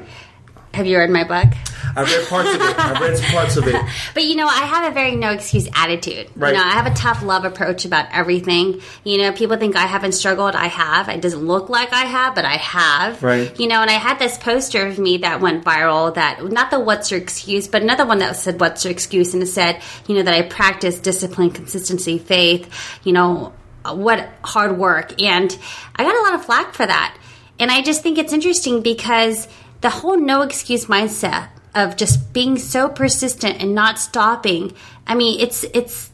Have 0.74 0.86
you 0.86 0.98
read 0.98 1.10
my 1.10 1.24
book? 1.24 1.54
I've 1.96 2.08
read 2.08 2.28
parts 2.28 2.54
of 2.54 2.62
it. 2.62 2.80
I've 2.80 3.02
read 3.02 3.22
parts 3.22 3.58
of 3.58 3.68
it. 3.68 3.76
But 4.14 4.24
you 4.24 4.36
know, 4.36 4.48
I 4.48 4.66
have 4.66 4.92
a 4.92 4.94
very 4.94 5.16
no 5.16 5.32
excuse 5.32 5.68
attitude. 5.74 6.30
Right. 6.36 6.54
You 6.54 6.58
know, 6.58 6.64
I 6.64 6.72
have 6.72 6.86
a 6.86 6.94
tough 6.94 7.24
love 7.24 7.46
approach 7.46 7.86
about 7.86 8.08
everything. 8.12 8.82
You 9.04 9.18
know, 9.20 9.32
people 9.34 9.58
think 9.58 9.76
I 9.76 9.86
haven't 9.86 10.14
struggled. 10.14 10.56
I 10.56 10.68
have. 10.68 11.10
It 11.10 11.22
doesn't 11.22 11.46
look 11.46 11.70
like 11.70 11.92
I 11.94 12.06
have, 12.06 12.36
but 12.36 12.46
I 12.46 12.58
have. 12.58 13.22
Right. 13.22 13.58
You 13.60 13.68
know, 13.68 13.82
and 13.82 13.90
I 13.90 13.94
had 13.94 14.20
this 14.20 14.38
poster 14.38 14.86
of 14.86 15.00
me 15.00 15.18
that 15.20 15.42
went 15.42 15.64
viral 15.66 16.14
that 16.16 16.44
not 16.44 16.72
the 16.72 16.80
what's 16.80 17.12
your 17.12 17.20
excuse, 17.20 17.68
but 17.68 17.82
another 17.82 18.06
one 18.06 18.20
that 18.20 18.36
said 18.36 18.60
what's 18.60 18.86
your 18.86 18.92
excuse 18.92 19.34
and 19.34 19.44
it 19.44 19.48
said, 19.48 19.82
you 20.08 20.16
know, 20.16 20.24
that 20.24 20.34
I 20.34 20.44
practice 20.44 21.00
discipline, 21.00 21.52
consistency, 21.52 22.18
faith, 22.18 22.70
you 23.04 23.12
know, 23.12 23.54
what 23.86 24.30
hard 24.44 24.78
work. 24.78 25.22
And 25.22 25.58
I 25.96 26.04
got 26.04 26.16
a 26.16 26.22
lot 26.22 26.36
of 26.36 26.46
flack 26.46 26.74
for 26.74 26.86
that. 26.86 27.18
And 27.60 27.70
I 27.70 27.82
just 27.82 28.02
think 28.02 28.18
it's 28.18 28.34
interesting 28.34 28.82
because 28.82 29.48
the 29.82 29.90
whole 29.90 30.18
no 30.18 30.42
excuse 30.42 30.86
mindset 30.86 31.50
of 31.76 31.98
just 31.98 32.34
being 32.34 32.58
so 32.58 32.90
persistent 32.90 33.62
and 33.62 33.74
not 33.76 34.00
stopping. 34.00 34.74
I 35.08 35.16
mean, 35.16 35.40
it's 35.40 35.64
it's 35.74 36.12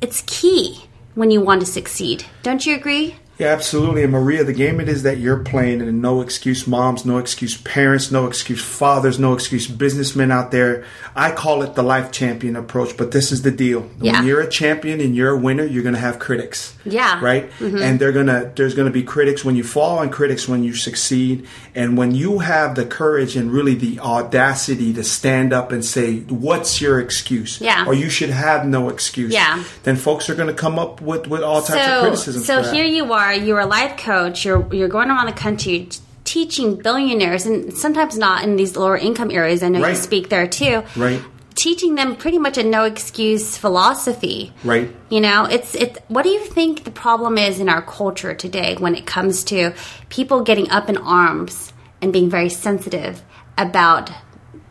it's 0.00 0.22
key 0.26 0.84
when 1.14 1.30
you 1.30 1.40
want 1.40 1.60
to 1.60 1.66
succeed. 1.66 2.24
Don't 2.42 2.64
you 2.66 2.74
agree? 2.74 3.16
Yeah, 3.42 3.48
absolutely. 3.48 4.04
And 4.04 4.12
Maria, 4.12 4.44
the 4.44 4.52
game 4.52 4.80
it 4.80 4.88
is 4.88 5.02
that 5.02 5.18
you're 5.18 5.40
playing, 5.40 5.82
and 5.82 6.00
no 6.00 6.20
excuse 6.20 6.66
moms, 6.68 7.04
no 7.04 7.18
excuse 7.18 7.56
parents, 7.56 8.12
no 8.12 8.26
excuse 8.26 8.62
fathers, 8.62 9.18
no 9.18 9.34
excuse 9.34 9.66
businessmen 9.66 10.30
out 10.30 10.52
there. 10.52 10.84
I 11.16 11.32
call 11.32 11.62
it 11.62 11.74
the 11.74 11.82
life 11.82 12.12
champion 12.12 12.54
approach, 12.54 12.96
but 12.96 13.10
this 13.10 13.32
is 13.32 13.42
the 13.42 13.50
deal. 13.50 13.90
Yeah. 14.00 14.12
When 14.12 14.26
you're 14.26 14.40
a 14.40 14.48
champion 14.48 15.00
and 15.00 15.16
you're 15.16 15.30
a 15.30 15.36
winner, 15.36 15.64
you're 15.64 15.82
going 15.82 15.96
to 15.96 16.00
have 16.00 16.20
critics. 16.20 16.76
Yeah. 16.84 17.20
Right? 17.20 17.50
Mm-hmm. 17.58 17.78
And 17.78 17.98
they're 17.98 18.12
going 18.12 18.26
to 18.26 18.52
there's 18.54 18.74
going 18.74 18.86
to 18.86 18.92
be 18.92 19.02
critics 19.02 19.44
when 19.44 19.56
you 19.56 19.64
fall 19.64 20.00
and 20.00 20.12
critics 20.12 20.48
when 20.48 20.62
you 20.62 20.74
succeed. 20.74 21.48
And 21.74 21.96
when 21.96 22.14
you 22.14 22.38
have 22.38 22.76
the 22.76 22.86
courage 22.86 23.34
and 23.34 23.50
really 23.50 23.74
the 23.74 23.98
audacity 23.98 24.92
to 24.94 25.02
stand 25.02 25.52
up 25.52 25.72
and 25.72 25.84
say, 25.84 26.20
"What's 26.20 26.80
your 26.80 27.00
excuse?" 27.00 27.60
Yeah. 27.60 27.86
Or 27.86 27.94
you 27.94 28.08
should 28.08 28.30
have 28.30 28.66
no 28.66 28.88
excuse. 28.88 29.32
Yeah. 29.32 29.64
Then 29.82 29.96
folks 29.96 30.30
are 30.30 30.36
going 30.36 30.48
to 30.48 30.54
come 30.54 30.78
up 30.78 31.00
with 31.00 31.26
with 31.26 31.42
all 31.42 31.60
types 31.60 31.88
of 31.88 32.02
criticism. 32.02 32.42
So 32.42 32.62
here 32.72 32.84
you 32.84 33.12
are. 33.12 33.31
You're 33.32 33.60
a 33.60 33.66
life 33.66 33.96
coach. 33.96 34.44
You're 34.44 34.72
you're 34.74 34.88
going 34.88 35.08
around 35.08 35.26
the 35.26 35.32
country 35.32 35.88
teaching 36.24 36.76
billionaires, 36.76 37.46
and 37.46 37.76
sometimes 37.76 38.16
not 38.16 38.44
in 38.44 38.56
these 38.56 38.76
lower 38.76 38.96
income 38.96 39.30
areas. 39.30 39.62
I 39.62 39.68
know 39.68 39.86
you 39.86 39.94
speak 39.94 40.28
there 40.28 40.46
too. 40.46 40.82
Right. 40.96 41.22
Teaching 41.54 41.94
them 41.94 42.16
pretty 42.16 42.38
much 42.38 42.56
a 42.56 42.62
no 42.62 42.84
excuse 42.84 43.58
philosophy. 43.58 44.52
Right. 44.64 44.94
You 45.10 45.20
know, 45.20 45.44
it's 45.44 45.74
it. 45.74 46.02
What 46.08 46.22
do 46.22 46.30
you 46.30 46.40
think 46.40 46.84
the 46.84 46.90
problem 46.90 47.36
is 47.36 47.60
in 47.60 47.68
our 47.68 47.82
culture 47.82 48.34
today 48.34 48.76
when 48.78 48.94
it 48.94 49.06
comes 49.06 49.44
to 49.44 49.74
people 50.08 50.42
getting 50.42 50.70
up 50.70 50.88
in 50.88 50.96
arms 50.96 51.72
and 52.00 52.12
being 52.12 52.30
very 52.30 52.48
sensitive 52.48 53.22
about 53.58 54.10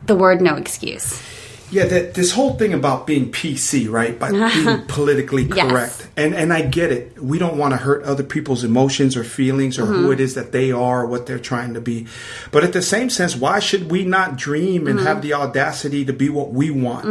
the 0.06 0.16
word 0.16 0.42
no 0.42 0.56
excuse? 0.56 1.22
Yeah, 1.72 1.86
that 1.86 2.14
this 2.16 2.32
whole 2.34 2.54
thing 2.56 2.74
about 2.74 3.08
being 3.08 3.32
PC, 3.32 3.90
right? 3.90 4.20
By 4.20 4.32
being 4.54 4.86
politically 4.88 5.44
Yes. 5.44 5.70
correct. 5.70 6.08
And 6.18 6.36
and 6.36 6.52
I 6.52 6.62
get 6.64 6.92
it. 6.92 7.22
We 7.22 7.40
don't 7.40 7.58
want 7.58 7.72
to 7.72 7.78
hurt 7.78 8.04
other 8.04 8.24
people's 8.24 8.64
emotions 8.64 9.16
or 9.16 9.24
feelings 9.24 9.80
or 9.80 9.84
Mm-hmm. 9.84 9.94
who 10.04 10.12
it 10.12 10.20
is 10.20 10.36
that 10.36 10.52
they 10.52 10.72
are 10.72 11.04
or 11.04 11.08
what 11.08 11.26
they're 11.28 11.40
trying 11.40 11.74
to 11.76 11.82
be. 11.82 12.08
But 12.52 12.64
at 12.64 12.74
the 12.74 12.82
same 12.82 13.10
sense, 13.10 13.36
why 13.36 13.60
should 13.60 13.90
we 13.90 14.04
not 14.04 14.36
dream 14.36 14.86
and 14.88 14.98
Mm-hmm. 15.00 15.08
have 15.08 15.22
the 15.22 15.34
audacity 15.34 16.04
to 16.06 16.14
be 16.14 16.30
what 16.30 16.52
we 16.52 16.70
want? 16.72 17.06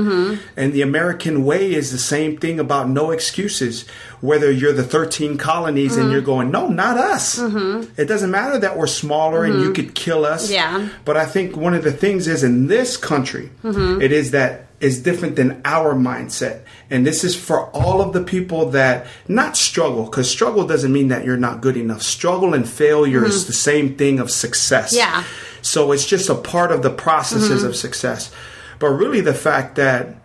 And 0.56 0.72
the 0.72 0.82
American 0.82 1.44
way 1.44 1.72
is 1.74 1.90
the 1.90 1.98
same 1.98 2.36
thing 2.36 2.60
about 2.60 2.88
no 2.88 3.10
excuses. 3.10 3.84
Whether 4.20 4.50
you're 4.50 4.72
the 4.74 4.84
13 4.84 5.38
colonies 5.38 5.92
Mm-hmm. 5.92 6.00
and 6.02 6.12
you're 6.12 6.20
going, 6.20 6.50
no, 6.50 6.68
not 6.68 6.98
us. 6.98 7.38
It 7.38 8.04
doesn't 8.06 8.30
matter 8.30 8.58
that 8.58 8.76
we're 8.76 8.86
smaller 8.86 9.44
and 9.44 9.60
you 9.60 9.72
could 9.72 9.94
kill 9.94 10.24
us. 10.26 10.44
Mm-hmm. 10.50 10.54
Yeah. 10.54 10.88
But 11.04 11.16
I 11.16 11.24
think 11.26 11.56
one 11.56 11.72
of 11.74 11.84
the 11.84 11.92
things 11.92 12.28
is 12.28 12.42
in 12.44 12.66
this 12.66 12.96
country, 12.96 13.50
Mm-hmm. 13.62 14.02
it 14.02 14.12
is 14.12 14.32
that 14.32 14.66
is 14.80 15.02
different 15.02 15.36
than 15.36 15.60
our 15.64 15.94
mindset. 15.94 16.62
And 16.88 17.06
this 17.06 17.22
is 17.22 17.36
for 17.36 17.66
all 17.70 18.00
of 18.00 18.14
the 18.14 18.22
people 18.22 18.70
that 18.70 19.06
not 19.28 19.54
struggle, 19.56 20.04
because 20.04 20.30
struggle 20.30 20.66
doesn't 20.66 20.90
mean 20.92 21.08
that 21.08 21.24
you're 21.24 21.36
not 21.36 21.60
good 21.60 21.76
enough. 21.76 22.00
Struggle 22.02 22.54
and 22.54 22.66
failure 22.66 23.22
is 23.24 23.46
the 23.46 23.52
same 23.52 23.94
thing 23.96 24.18
of 24.20 24.30
success. 24.30 24.94
Yeah. 24.96 25.24
So 25.60 25.92
it's 25.92 26.06
just 26.06 26.30
a 26.30 26.34
part 26.34 26.72
of 26.72 26.82
the 26.82 26.88
processes 26.90 27.62
of 27.62 27.76
success. 27.76 28.30
But 28.78 28.88
really, 28.88 29.20
the 29.20 29.34
fact 29.34 29.76
that 29.76 30.16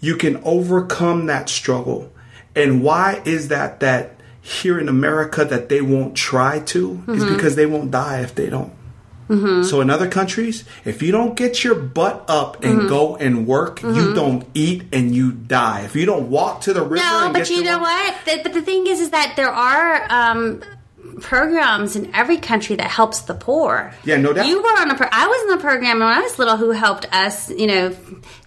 you 0.00 0.16
can 0.16 0.42
overcome 0.44 1.26
that 1.26 1.48
struggle. 1.48 2.12
And 2.54 2.82
why 2.82 3.22
is 3.24 3.48
that 3.48 3.80
that 3.80 4.16
here 4.42 4.78
in 4.78 4.88
America 4.88 5.44
that 5.44 5.68
they 5.68 5.80
won't 5.80 6.16
try 6.16 6.58
to 6.58 7.02
is 7.08 7.22
mm-hmm. 7.22 7.34
because 7.34 7.56
they 7.56 7.66
won't 7.66 7.90
die 7.90 8.20
if 8.20 8.34
they 8.34 8.50
don't. 8.50 8.72
Mm-hmm. 9.28 9.62
So 9.62 9.80
in 9.80 9.88
other 9.88 10.08
countries, 10.08 10.64
if 10.84 11.00
you 11.00 11.12
don't 11.12 11.36
get 11.36 11.64
your 11.64 11.76
butt 11.76 12.24
up 12.28 12.64
and 12.64 12.80
mm-hmm. 12.80 12.88
go 12.88 13.16
and 13.16 13.46
work, 13.46 13.82
you 13.82 14.14
don't 14.14 14.46
eat 14.52 14.84
and 14.92 15.14
you 15.14 15.32
die. 15.32 15.82
If 15.82 15.96
you 15.96 16.04
don't 16.04 16.28
walk 16.28 16.62
to 16.62 16.72
the 16.74 16.82
river, 16.82 16.96
No, 16.96 17.30
but 17.32 17.48
you 17.48 17.62
know 17.62 17.78
what? 17.78 18.14
The, 18.26 18.40
but 18.42 18.52
the 18.52 18.62
thing 18.62 18.86
is, 18.88 19.00
is 19.00 19.10
that 19.10 19.34
there 19.36 19.50
are 19.50 20.06
um, 20.10 20.62
programs 21.20 21.96
in 21.96 22.14
every 22.14 22.36
country 22.36 22.76
that 22.76 22.88
helps 22.88 23.22
the 23.22 23.34
poor. 23.34 23.94
Yeah, 24.04 24.16
no 24.18 24.32
doubt. 24.32 24.46
You 24.46 24.60
were 24.60 24.68
on 24.68 24.90
a. 24.90 24.96
Pro- 24.96 25.08
I 25.10 25.26
was 25.26 25.52
in 25.52 25.58
a 25.58 25.62
program 25.62 26.00
when 26.00 26.08
I 26.08 26.20
was 26.20 26.38
little 26.38 26.56
who 26.56 26.70
helped 26.72 27.06
us, 27.12 27.48
you 27.48 27.68
know, 27.68 27.96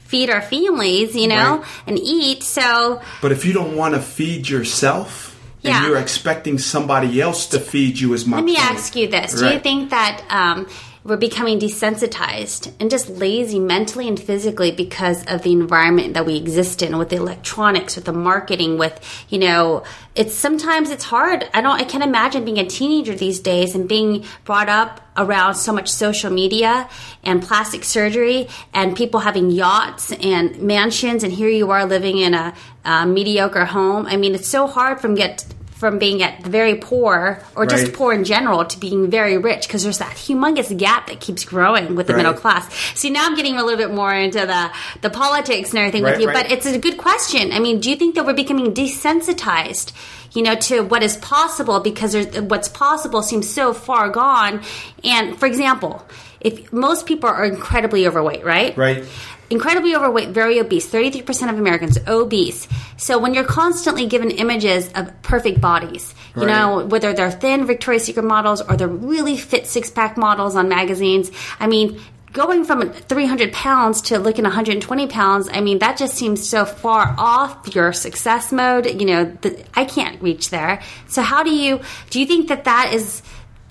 feed 0.06 0.30
our 0.30 0.42
families, 0.42 1.16
you 1.16 1.28
know, 1.28 1.58
Right. 1.58 1.66
and 1.88 2.00
eat. 2.00 2.44
So 2.44 3.02
But 3.22 3.32
if 3.32 3.44
you 3.46 3.54
don't 3.54 3.76
want 3.76 3.96
to 3.96 4.02
feed 4.02 4.48
yourself, 4.48 5.36
Yeah. 5.62 5.78
and 5.78 5.88
you're 5.88 5.98
expecting 5.98 6.58
somebody 6.60 7.20
else 7.20 7.48
to 7.48 7.60
feed 7.60 8.00
you, 8.00 8.14
as 8.14 8.26
much. 8.26 8.38
let 8.38 8.46
me 8.46 8.56
ask 8.58 8.96
you 8.96 9.08
this: 9.08 9.34
Do 9.34 9.48
you 9.50 9.60
think 9.60 9.90
that? 9.90 10.22
Um, 10.30 10.68
we're 11.06 11.18
becoming 11.18 11.60
desensitized 11.60 12.74
and 12.80 12.90
just 12.90 13.08
lazy 13.08 13.60
mentally 13.60 14.08
and 14.08 14.20
physically 14.20 14.72
because 14.72 15.24
of 15.26 15.44
the 15.44 15.52
environment 15.52 16.16
that 16.16 16.26
we 16.26 16.36
exist 16.36 16.82
in 16.82 16.98
with 16.98 17.10
the 17.10 17.16
electronics 17.16 17.96
with 17.96 18.06
the 18.06 18.12
marketing 18.12 18.80
with 18.80 19.00
you 19.30 19.38
know 19.38 19.84
it's 20.16 20.34
sometimes 20.34 20.90
it's 20.90 21.04
hard. 21.04 21.48
I 21.54 21.62
don't 21.62 21.80
i 21.80 21.84
can't 21.84 22.04
imagine 22.04 22.44
being 22.44 22.58
a 22.58 22.66
teenager 22.66 23.14
these 23.14 23.40
days 23.40 23.76
and 23.76 23.88
being 23.88 24.26
brought 24.46 24.68
up 24.68 25.00
around 25.16 25.56
so 25.56 25.72
much 25.72 25.90
social 25.90 26.32
media 26.32 26.90
and 27.24 27.42
plastic 27.42 27.84
surgery 27.84 28.48
and 28.74 28.98
people 28.98 29.20
having 29.20 29.52
yachts 29.52 30.12
and 30.12 30.60
mansions 30.60 31.24
and 31.24 31.32
here 31.32 31.50
you 31.50 31.70
are 31.70 31.86
living 31.86 32.18
in 32.18 32.34
a, 32.34 32.54
uh 32.84 33.06
mediocre 33.06 33.66
home. 33.66 34.08
I 34.08 34.18
mean 34.18 34.34
it's 34.34 34.48
so 34.48 34.66
hard 34.66 35.00
from 35.00 35.14
get 35.14 35.46
from 35.86 36.00
being 36.00 36.24
at 36.24 36.44
very 36.44 36.76
poor 36.76 37.40
or 37.56 37.66
just 37.68 37.84
Right. 37.86 37.94
poor 37.94 38.14
in 38.14 38.24
general 38.24 38.66
to 38.66 38.80
being 38.80 39.10
very 39.12 39.38
rich 39.38 39.68
because 39.68 39.84
there's 39.84 40.00
that 40.00 40.16
humongous 40.16 40.76
gap 40.76 41.08
that 41.08 41.20
keeps 41.20 41.46
growing 41.46 41.96
with 41.96 42.08
the 42.08 42.14
Right. 42.14 42.24
middle 42.24 42.34
class. 42.34 42.68
See, 42.96 43.12
now 43.12 43.26
I'm 43.26 43.36
getting 43.36 43.58
a 43.58 43.64
little 43.64 43.78
bit 43.78 43.94
more 43.94 44.12
into 44.14 44.40
the 44.48 44.72
the 45.02 45.12
politics 45.12 45.70
and 45.70 45.78
everything 45.80 46.04
with 46.04 46.20
you, 46.20 46.28
right. 46.28 46.38
but 46.44 46.52
it's 46.52 46.66
a 46.66 46.80
good 46.80 46.98
question. 46.98 47.52
I 47.54 47.60
mean, 47.60 47.80
do 47.80 47.92
you 47.92 47.96
think 47.96 48.16
that 48.16 48.26
we're 48.26 48.34
becoming 48.34 48.74
desensitized? 48.74 49.92
You 50.34 50.42
know, 50.42 50.56
to 50.56 50.82
what 50.82 51.02
is 51.04 51.16
possible 51.18 51.80
because 51.80 52.16
what's 52.52 52.68
possible 52.68 53.22
seems 53.22 53.48
so 53.50 53.74
far 53.74 54.10
gone. 54.10 54.62
And 55.04 55.40
for 55.40 55.46
example, 55.46 56.04
if 56.42 56.74
most 56.74 57.06
people 57.06 57.30
are 57.30 57.46
incredibly 57.46 58.06
overweight, 58.08 58.44
right? 58.44 58.76
Right. 58.78 59.04
Incredibly 59.50 59.96
overweight, 59.96 60.30
very 60.30 60.60
obese. 60.60 60.88
33% 60.90 61.50
of 61.52 61.60
Americans 61.60 61.98
obese. 62.08 62.68
So 62.98 63.18
when 63.20 63.34
you're 63.34 63.44
constantly 63.44 64.06
given 64.08 64.32
images 64.32 64.90
of 64.96 65.22
perfect 65.22 65.62
bodies, 65.62 66.14
you 66.36 66.44
Right. 66.44 66.48
know, 66.52 66.86
whether 66.86 67.14
they're 67.14 67.32
thin 67.32 67.66
Victoria's 67.66 68.04
Secret 68.04 68.24
models 68.26 68.62
or 68.62 68.76
they're 68.76 68.88
really 68.88 69.38
fit 69.38 69.68
six 69.68 69.90
pack 69.90 70.18
models 70.18 70.56
on 70.56 70.68
magazines, 70.68 71.32
I 71.60 71.68
mean, 71.68 72.00
going 72.34 72.66
from 72.66 72.92
300 72.92 73.54
pounds 73.54 74.02
to 74.02 74.20
looking 74.20 74.44
120 74.44 75.08
pounds, 75.08 75.48
I 75.54 75.62
mean, 75.62 75.80
that 75.80 75.96
just 75.98 76.16
seems 76.16 76.48
so 76.48 76.66
far 76.66 77.16
off 77.18 77.74
your 77.74 77.94
success 77.94 78.52
mode. 78.52 79.00
You 79.00 79.06
know, 79.06 79.26
the, 79.42 79.64
I 79.74 79.86
can't 79.86 80.22
reach 80.22 80.50
there. 80.50 80.82
So 81.08 81.22
how 81.22 81.44
do 81.44 81.50
you, 81.56 81.80
do 82.10 82.20
you 82.20 82.26
think 82.26 82.50
that 82.50 82.66
that 82.66 82.92
is 82.94 83.22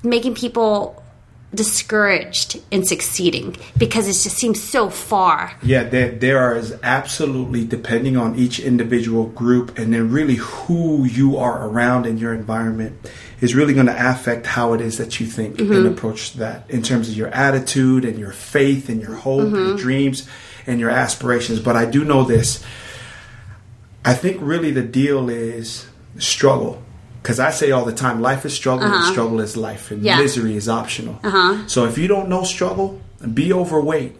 making 0.02 0.34
people 0.34 1.02
discouraged 1.54 2.60
in 2.70 2.84
succeeding 2.84 3.56
because 3.78 4.06
it 4.08 4.12
just 4.22 4.36
seems 4.36 4.62
so 4.62 4.90
far 4.90 5.34
Yeah, 5.62 5.84
there, 5.84 6.10
there 6.10 6.56
is 6.56 6.76
absolutely, 6.82 7.64
depending 7.64 8.16
on 8.16 8.36
each 8.36 8.60
individual 8.60 9.26
group 9.26 9.78
and 9.78 9.92
then 9.92 10.10
really 10.10 10.36
who 10.36 11.04
you 11.04 11.36
are 11.36 11.66
around 11.66 12.06
in 12.06 12.18
your 12.18 12.34
environment, 12.34 12.98
is 13.40 13.54
really 13.54 13.74
going 13.74 13.86
to 13.86 14.10
affect 14.10 14.46
how 14.46 14.72
it 14.72 14.80
is 14.80 14.98
that 14.98 15.20
you 15.20 15.26
think 15.26 15.58
and 15.58 15.70
mm-hmm. 15.70 15.92
approach 15.92 16.34
that 16.34 16.68
in 16.70 16.82
terms 16.82 17.08
of 17.08 17.16
your 17.16 17.28
attitude 17.28 18.04
and 18.04 18.18
your 18.18 18.32
faith 18.32 18.88
and 18.88 19.00
your 19.00 19.14
hope, 19.14 19.50
your 19.50 19.50
mm-hmm. 19.50 19.76
dreams 19.76 20.28
and 20.66 20.80
your 20.80 20.90
aspirations. 20.90 21.60
But 21.60 21.76
I 21.76 21.84
do 21.84 22.04
know 22.04 22.24
this. 22.24 22.64
I 24.04 24.14
think 24.14 24.38
really 24.40 24.70
the 24.70 24.82
deal 24.82 25.28
is 25.28 25.86
struggle. 26.18 26.82
Because 27.24 27.40
I 27.40 27.50
say 27.52 27.70
all 27.70 27.86
the 27.86 27.92
time, 27.94 28.20
life 28.20 28.44
is 28.44 28.52
struggle 28.54 28.86
and 28.86 29.02
struggle 29.06 29.40
is 29.40 29.56
life, 29.56 29.90
and 29.90 30.02
Yeah. 30.02 30.18
misery 30.18 30.56
is 30.58 30.68
optional. 30.68 31.18
So 31.68 31.86
if 31.86 31.96
you 31.96 32.06
don't 32.06 32.28
know 32.28 32.44
struggle, 32.44 33.00
be 33.32 33.50
overweight, 33.50 34.14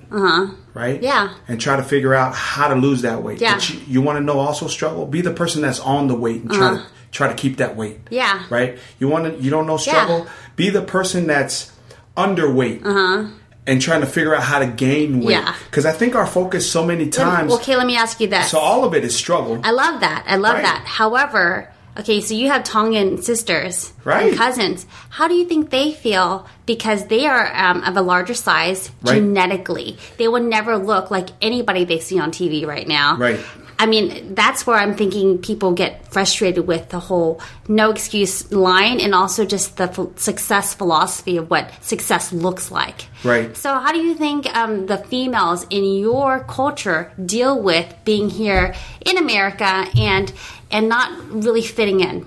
right? 0.73 1.03
Yeah. 1.03 1.29
And 1.47 1.61
try 1.61 1.77
to 1.77 1.83
figure 1.83 2.15
out 2.15 2.35
how 2.35 2.69
to 2.69 2.75
lose 2.75 3.03
that 3.03 3.23
weight. 3.23 3.43
Yeah. 3.43 3.57
But 3.57 3.69
you, 3.69 3.81
you 3.87 4.01
want 4.01 4.17
to 4.19 4.25
know 4.25 4.39
also 4.39 4.69
struggle? 4.69 5.05
Be 5.05 5.21
the 5.21 5.33
person 5.35 5.61
that's 5.61 5.81
on 5.81 6.09
the 6.09 6.15
weight 6.15 6.41
and 6.45 6.51
try 6.51 6.71
to 6.79 6.83
try 7.13 7.29
to 7.29 7.35
keep 7.35 7.59
that 7.59 7.77
weight. 7.77 7.97
Uh-huh. 7.97 8.09
Yeah. 8.23 8.43
Right? 8.49 8.79
You 8.99 9.09
want 9.09 9.27
to 9.27 9.43
you 9.43 9.51
don't 9.51 9.67
know 9.67 9.77
struggle? 9.77 10.27
Be 10.57 10.71
the 10.71 10.81
person 10.81 11.27
that's 11.27 11.71
underweight. 12.17 13.33
And 13.67 13.81
trying 13.81 14.01
to 14.03 14.07
figure 14.07 14.35
out 14.35 14.43
how 14.43 14.59
to 14.61 14.67
gain 14.67 15.21
weight. 15.21 15.37
Uh-huh. 15.37 15.51
Yeah. 15.53 15.65
Because 15.71 15.85
I 15.87 15.93
think 15.93 16.15
our 16.15 16.27
focus 16.27 16.71
so 16.71 16.85
many 16.87 17.09
times. 17.11 17.53
Okay, 17.53 17.77
let 17.77 17.87
me 17.87 17.97
ask 17.97 18.19
you 18.21 18.29
this. 18.29 18.51
So 18.51 18.59
all 18.59 18.85
of 18.85 18.95
it 18.95 19.05
is 19.05 19.15
struggle. 19.17 19.61
I 19.63 19.71
love 19.73 20.01
that. 20.01 20.25
I 20.27 20.37
love 20.37 20.55
Right. 20.55 20.63
that. 20.65 20.85
However, 20.87 21.71
okay, 21.99 22.21
so 22.21 22.35
you 22.35 22.49
have 22.51 22.65
Tongan 22.65 23.23
sisters 23.23 23.93
Right. 24.05 24.29
and 24.29 24.37
cousins. 24.37 24.87
How 25.11 25.29
do 25.29 25.35
you 25.35 25.45
think 25.47 25.71
they 25.71 25.93
feel 25.93 26.47
because 26.67 27.07
they 27.07 27.27
are 27.27 27.55
um, 27.55 27.83
of 27.85 27.97
a 27.97 28.03
larger 28.03 28.35
size 28.35 28.91
Right. 29.03 29.15
genetically? 29.17 29.99
They 30.19 30.29
will 30.29 30.43
never 30.43 30.77
look 30.79 31.11
like 31.11 31.31
anybody 31.41 31.85
they 31.85 32.01
see 32.01 32.19
on 32.19 32.31
TV 32.31 32.67
right 32.67 32.87
now. 32.89 33.17
Right. 33.17 33.41
I 33.79 33.87
mean, 33.87 34.35
that's 34.35 34.67
where 34.67 34.77
I'm 34.77 34.95
thinking 34.95 35.39
people 35.39 35.73
get 35.73 36.13
frustrated 36.13 36.67
with 36.67 36.91
the 36.91 37.01
whole 37.01 37.41
no 37.67 37.91
excuse 37.91 38.53
line 38.53 39.01
and 39.01 39.15
also 39.15 39.45
just 39.45 39.77
the 39.77 39.89
ph- 39.89 40.11
success 40.17 40.75
philosophy 40.75 41.37
of 41.39 41.51
what 41.51 41.71
success 41.85 42.33
looks 42.33 42.71
like. 42.71 43.07
Right. 43.25 43.57
So, 43.57 43.75
how 43.75 43.93
do 43.93 43.99
you 43.99 44.15
think 44.15 44.47
um, 44.57 44.87
the 44.87 44.99
females 44.99 45.67
in 45.71 45.85
your 45.99 46.41
culture 46.45 47.13
deal 47.25 47.61
with 47.61 47.93
being 48.05 48.31
here 48.31 48.75
in 49.05 49.17
America 49.19 49.87
and 49.97 50.33
and 50.71 50.89
not 50.89 51.11
really 51.31 51.63
fitting 51.63 52.01
in? 52.01 52.27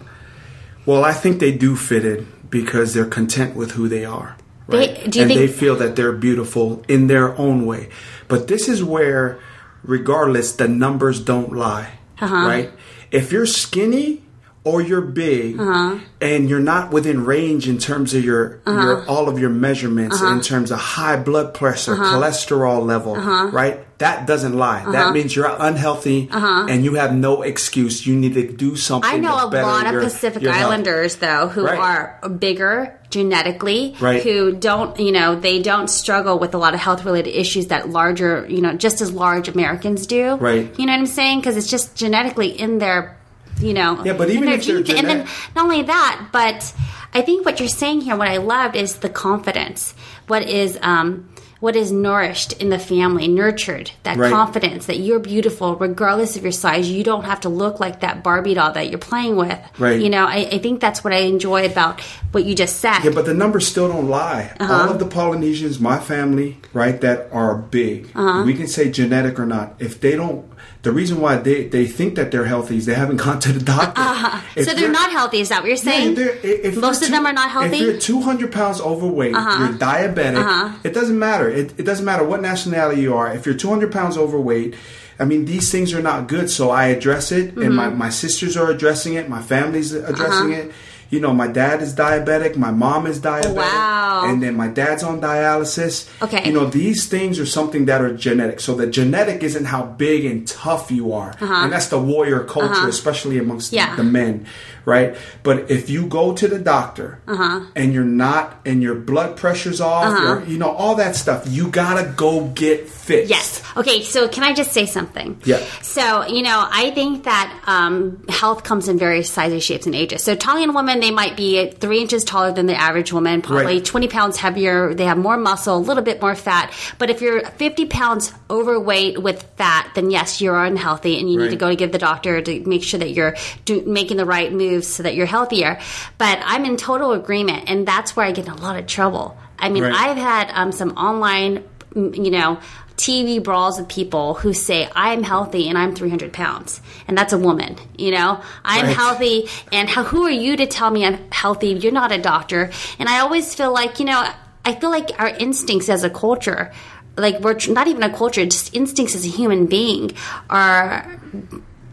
Well, 0.85 1.03
I 1.05 1.13
think 1.13 1.39
they 1.39 1.51
do 1.51 1.75
fit 1.75 2.05
in 2.05 2.27
because 2.49 2.93
they're 2.93 3.05
content 3.05 3.55
with 3.55 3.71
who 3.71 3.87
they 3.87 4.05
are. 4.05 4.35
They- 4.69 4.77
Right? 4.79 5.09
do 5.09 5.19
you 5.19 5.23
and 5.23 5.29
think- 5.31 5.39
they 5.39 5.47
feel 5.47 5.75
that 5.77 5.95
they're 5.95 6.11
beautiful 6.11 6.83
in 6.89 7.07
their 7.07 7.37
own 7.37 7.65
way. 7.65 7.87
But 8.27 8.47
this 8.47 8.67
is 8.67 8.83
where, 8.83 9.39
regardless, 9.83 10.51
the 10.53 10.67
numbers 10.67 11.19
don't 11.19 11.53
lie. 11.53 11.89
Uh-huh. 12.19 12.35
Right? 12.35 12.71
If 13.11 13.31
you're 13.31 13.45
skinny 13.45 14.23
or 14.63 14.81
you're 14.81 15.01
big 15.01 15.59
Uh-huh. 15.59 15.97
and 16.19 16.49
you're 16.49 16.59
not 16.59 16.91
within 16.91 17.23
range 17.25 17.69
in 17.69 17.77
terms 17.77 18.13
of 18.13 18.23
your, 18.25 18.59
your 18.67 19.05
all 19.07 19.29
of 19.29 19.39
your 19.39 19.49
measurements 19.49 20.21
Uh-huh. 20.21 20.33
in 20.33 20.41
terms 20.41 20.71
of 20.71 20.79
high 20.79 21.15
blood 21.15 21.53
pressure, 21.53 21.95
cholesterol 21.95 22.85
level, 22.85 23.15
right? 23.15 23.86
That 23.99 24.27
doesn't 24.27 24.53
lie. 24.55 24.81
Uh-huh. 24.81 24.91
That 24.91 25.13
means 25.13 25.35
you're 25.35 25.49
unhealthy 25.59 26.29
and 26.31 26.83
you 26.85 26.93
have 26.95 27.15
no 27.15 27.41
excuse. 27.41 28.05
You 28.05 28.15
need 28.15 28.35
to 28.35 28.45
do 28.51 28.75
something. 28.75 29.09
I 29.11 29.17
know 29.17 29.33
a 29.33 29.49
lot 29.49 29.87
of 29.87 29.93
your- 29.93 30.01
Pacific 30.03 30.43
your. 30.43 30.53
Islanders 30.53 31.15
though 31.15 31.47
who 31.47 31.65
Right. 31.65 31.79
are 31.79 32.29
bigger 32.29 32.93
genetically 33.09 33.95
Right. 33.99 34.21
who 34.21 34.51
don't 34.51 34.99
you 34.99 35.11
know 35.11 35.33
they 35.35 35.61
don't 35.61 35.89
struggle 35.89 36.37
with 36.39 36.53
a 36.53 36.57
lot 36.57 36.73
of 36.73 36.79
health 36.79 37.05
related 37.05 37.33
issues 37.39 37.67
that 37.67 37.89
larger 37.89 38.45
you 38.49 38.61
know 38.61 38.73
just 38.73 39.01
as 39.01 39.11
large 39.11 39.47
Americans 39.47 40.05
do 40.07 40.35
Right. 40.35 40.71
you 40.77 40.85
know 40.85 40.91
what 40.91 40.99
I'm 40.99 41.05
saying 41.05 41.39
because 41.39 41.57
it's 41.57 41.69
just 41.69 41.95
genetically 41.95 42.49
in 42.49 42.77
their 42.79 43.17
you 43.61 43.73
know 43.73 43.99
Yeah, 44.03 44.13
but 44.13 44.29
even 44.29 44.45
their 44.45 44.55
if 44.55 44.63
genes. 44.63 44.89
and 44.89 45.07
then 45.07 45.25
not 45.55 45.63
only 45.63 45.83
that 45.83 46.27
but 46.31 46.71
I 47.13 47.21
think 47.21 47.45
what 47.45 47.59
you're 47.59 47.69
saying 47.69 48.01
here 48.01 48.15
what 48.17 48.27
I 48.27 48.37
loved 48.37 48.75
is 48.75 48.95
the 48.97 49.09
confidence 49.09 49.93
what 50.27 50.43
is 50.43 50.77
um 50.83 51.29
what 51.59 51.75
is 51.75 51.91
nourished 51.91 52.53
in 52.53 52.69
the 52.69 52.79
family, 52.79 53.27
nurtured 53.27 53.91
that 54.03 54.17
Right. 54.17 54.31
confidence 54.31 54.85
that 54.85 54.99
you're 54.99 55.19
beautiful 55.19 55.75
regardless 55.75 56.35
of 56.37 56.43
your 56.43 56.51
size. 56.51 56.89
You 56.89 57.03
don't 57.03 57.23
have 57.25 57.41
to 57.41 57.49
look 57.49 57.79
like 57.79 58.01
that 58.01 58.23
Barbie 58.23 58.53
doll 58.53 58.71
that 58.73 58.89
you're 58.89 58.99
playing 58.99 59.35
with. 59.35 59.57
Right. 59.79 59.99
You 59.99 60.09
know, 60.09 60.25
I, 60.25 60.47
I 60.51 60.57
think 60.59 60.79
that's 60.81 61.03
what 61.03 61.13
I 61.13 61.17
enjoy 61.19 61.65
about 61.65 62.01
what 62.31 62.45
you 62.45 62.53
just 62.55 62.77
said. 62.77 62.99
Yeah, 63.03 63.11
but 63.11 63.25
the 63.25 63.33
numbers 63.33 63.67
still 63.67 63.87
don't 63.87 64.07
lie. 64.09 64.51
Uh-huh. 64.59 64.73
All 64.73 64.89
of 64.91 64.99
the 64.99 65.05
Polynesians, 65.05 65.79
my 65.79 65.97
family, 65.99 66.57
right, 66.73 66.99
that 67.01 67.29
are 67.31 67.55
big, 67.55 68.09
Uh-huh. 68.15 68.43
we 68.45 68.53
can 68.53 68.67
say 68.67 68.89
genetic 68.91 69.39
or 69.39 69.45
not. 69.45 69.75
If 69.79 69.99
they 69.99 70.15
don't, 70.15 70.45
the 70.83 70.91
reason 70.91 71.19
why 71.19 71.37
they, 71.37 71.67
they 71.67 71.85
think 71.87 72.15
that 72.15 72.31
they're 72.31 72.45
healthy 72.45 72.77
is 72.77 72.85
they 72.85 72.93
haven't 72.93 73.17
gone 73.25 73.39
to 73.39 73.51
the 73.51 73.63
doctor. 73.63 73.99
Uh-huh. 74.01 74.41
If 74.55 74.65
so 74.67 74.73
they're 74.73 74.91
not 74.91 75.11
healthy. 75.11 75.39
Is 75.39 75.49
that 75.49 75.61
what 75.61 75.67
you're 75.67 75.75
saying? 75.77 76.15
they're- 76.15 76.37
if 76.43 76.77
Most 76.77 77.01
of 77.03 77.09
them 77.09 77.25
are 77.25 77.33
not 77.33 77.47
If 77.47 77.51
healthy? 77.53 77.77
you're 77.77 77.97
200 77.99 78.51
pounds 78.51 78.79
overweight, 78.79 79.35
uh-huh. 79.35 79.65
you're 79.69 79.77
diabetic, 79.77 80.37
uh-huh. 80.43 80.77
it 80.83 80.93
doesn't 80.93 81.17
matter. 81.19 81.49
It, 81.49 81.73
it 81.79 81.83
doesn't 81.83 82.05
matter 82.05 82.23
what 82.23 82.41
nationality 82.41 83.01
you 83.01 83.15
are. 83.15 83.31
If 83.33 83.45
you're 83.45 83.55
200 83.55 83.91
pounds 83.91 84.17
overweight, 84.17 84.75
I 85.19 85.25
mean, 85.25 85.45
these 85.45 85.71
things 85.71 85.93
are 85.93 86.01
not 86.01 86.27
good. 86.27 86.49
So 86.49 86.69
I 86.69 86.87
address 86.87 87.31
it, 87.31 87.57
and 87.57 87.75
my, 87.75 87.87
Mm-hmm. 87.87 87.97
my 87.97 88.09
sisters 88.09 88.55
are 88.55 88.69
addressing 88.69 89.15
it, 89.15 89.27
my 89.27 89.41
family's 89.41 89.91
addressing 89.93 90.53
it. 90.53 90.71
You 91.09 91.19
know, 91.19 91.33
my 91.33 91.47
dad 91.47 91.81
is 91.81 91.93
diabetic, 91.95 92.55
my 92.57 92.71
mom 92.71 93.07
is 93.07 93.19
diabetic, 93.19 93.55
Wow. 93.55 94.23
and 94.25 94.41
then 94.43 94.55
my 94.55 94.67
dad's 94.67 95.03
on 95.03 95.21
dialysis. 95.21 96.07
Okay. 96.21 96.45
You 96.45 96.53
know, 96.53 96.65
these 96.65 97.07
things 97.07 97.39
are 97.39 97.45
something 97.45 97.85
that 97.85 98.01
are 98.01 98.13
genetic. 98.13 98.59
So 98.59 98.75
the 98.75 98.87
genetic 98.87 99.43
isn't 99.43 99.65
how 99.65 99.83
big 99.83 100.25
and 100.25 100.47
tough 100.47 100.91
you 100.91 101.13
are. 101.13 101.33
And 101.39 101.71
that's 101.71 101.87
the 101.87 101.99
warrior 101.99 102.43
culture, 102.43 102.87
especially 102.87 103.37
amongst 103.37 103.71
the- 103.71 103.79
Uh-huh. 103.79 103.87
Yeah. 103.91 103.95
the 103.95 104.03
men, 104.03 104.45
right? 104.85 105.15
But 105.43 105.69
if 105.69 105.89
you 105.89 106.07
go 106.07 106.33
to 106.33 106.47
the 106.47 106.59
doctor 106.59 107.19
Uh-huh. 107.27 107.61
and 107.75 107.93
you're 107.93 108.03
not, 108.03 108.59
and 108.65 108.81
your 108.81 108.95
blood 108.95 109.35
pressure's 109.37 109.79
off, 109.79 110.17
your, 110.19 110.43
you 110.45 110.57
know, 110.57 110.71
all 110.71 110.95
that 110.95 111.15
stuff, 111.15 111.43
you 111.47 111.67
gotta 111.67 112.03
go 112.15 112.51
get 112.55 112.89
fixed. 112.89 113.29
Yes. 113.29 113.61
Okay, 113.77 114.01
so 114.03 114.27
can 114.27 114.43
I 114.43 114.53
just 114.53 114.71
say 114.73 114.85
something? 114.85 115.37
Yeah. 115.45 115.59
So, 115.81 116.25
you 116.27 116.41
know, 116.41 116.65
I 116.71 116.91
think 116.91 117.23
that 117.25 117.53
um, 117.67 118.23
health 118.27 118.63
comes 118.63 118.87
in 118.87 118.97
various 118.97 119.29
sizes, 119.29 119.63
shapes, 119.63 119.85
and 119.85 119.95
ages. 119.95 120.23
So, 120.23 120.31
Italian 120.33 120.73
women, 120.73 120.96
they 121.01 121.11
might 121.11 121.35
be 121.37 121.69
three 121.71 122.01
inches 122.01 122.23
taller 122.23 122.51
than 122.51 122.65
the 122.65 122.75
average 122.75 123.11
woman, 123.13 123.41
probably 123.41 123.65
Right. 123.77 123.85
20 123.85 124.07
pounds 124.07 124.37
heavier. 124.37 124.93
They 124.93 125.05
have 125.05 125.17
more 125.17 125.37
muscle, 125.37 125.77
a 125.77 125.79
little 125.79 126.03
bit 126.03 126.21
more 126.21 126.35
fat. 126.35 126.71
But 126.97 127.09
if 127.09 127.21
you're 127.21 127.41
50 127.45 127.85
pounds 127.85 128.33
overweight 128.49 129.21
with 129.21 129.43
fat, 129.57 129.91
then 129.95 130.11
yes, 130.11 130.41
you're 130.41 130.63
unhealthy 130.63 131.19
and 131.19 131.31
you 131.31 131.39
need 131.39 131.49
to 131.51 131.55
go 131.55 131.69
to 131.69 131.75
give 131.75 131.91
the 131.91 131.97
doctor 131.97 132.41
to 132.41 132.59
make 132.67 132.83
sure 132.83 132.99
that 132.99 133.11
you're 133.11 133.35
do, 133.65 133.83
making 133.85 134.17
the 134.17 134.25
right 134.25 134.51
moves 134.51 134.87
so 134.87 135.03
that 135.03 135.15
you're 135.15 135.25
healthier. 135.25 135.79
But 136.17 136.39
I'm 136.43 136.65
in 136.65 136.77
total 136.77 137.13
agreement, 137.13 137.69
and 137.69 137.87
that's 137.87 138.15
where 138.15 138.25
I 138.25 138.31
get 138.31 138.45
in 138.45 138.51
a 138.51 138.57
lot 138.61 138.77
of 138.77 138.87
trouble. 138.87 139.37
I 139.59 139.69
mean, 139.69 139.83
Right. 139.83 139.93
I've 139.93 140.17
had 140.17 140.51
um, 140.53 140.71
some 140.71 140.91
online, 140.91 141.63
you 141.95 142.31
know, 142.31 142.59
TV 142.97 143.41
brawls 143.41 143.77
with 143.79 143.87
people 143.87 144.33
who 144.33 144.53
say, 144.53 144.89
I'm 144.95 145.23
healthy 145.23 145.69
and 145.69 145.77
I'm 145.77 145.93
300 145.95 146.33
pounds. 146.33 146.81
And 147.07 147.17
that's 147.17 147.31
a 147.31 147.37
woman, 147.37 147.77
you 147.97 148.11
know? 148.11 148.41
I'm 148.65 148.85
Right. 148.87 148.95
healthy 148.95 149.47
and 149.71 149.87
how, 149.87 150.03
who 150.03 150.23
are 150.23 150.29
you 150.31 150.57
to 150.57 150.65
tell 150.65 150.89
me 150.89 151.05
I'm 151.05 151.19
healthy? 151.31 151.69
You're 151.69 151.91
not 151.91 152.11
a 152.11 152.17
doctor. 152.17 152.71
And 152.99 153.07
I 153.07 153.19
always 153.19 153.53
feel 153.53 153.71
like, 153.71 153.99
you 153.99 154.05
know, 154.05 154.27
I 154.65 154.73
feel 154.75 154.89
like 154.89 155.11
our 155.19 155.27
instincts 155.29 155.89
as 155.89 156.03
a 156.03 156.09
culture, 156.09 156.73
like 157.15 157.39
we're 157.39 157.53
tr- 157.53 157.71
not 157.71 157.87
even 157.87 158.03
a 158.03 158.11
culture, 158.13 158.43
just 158.45 158.75
instincts 158.75 159.15
as 159.15 159.25
a 159.25 159.29
human 159.29 159.67
being 159.67 160.11
are 160.49 161.19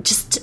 just 0.03 0.39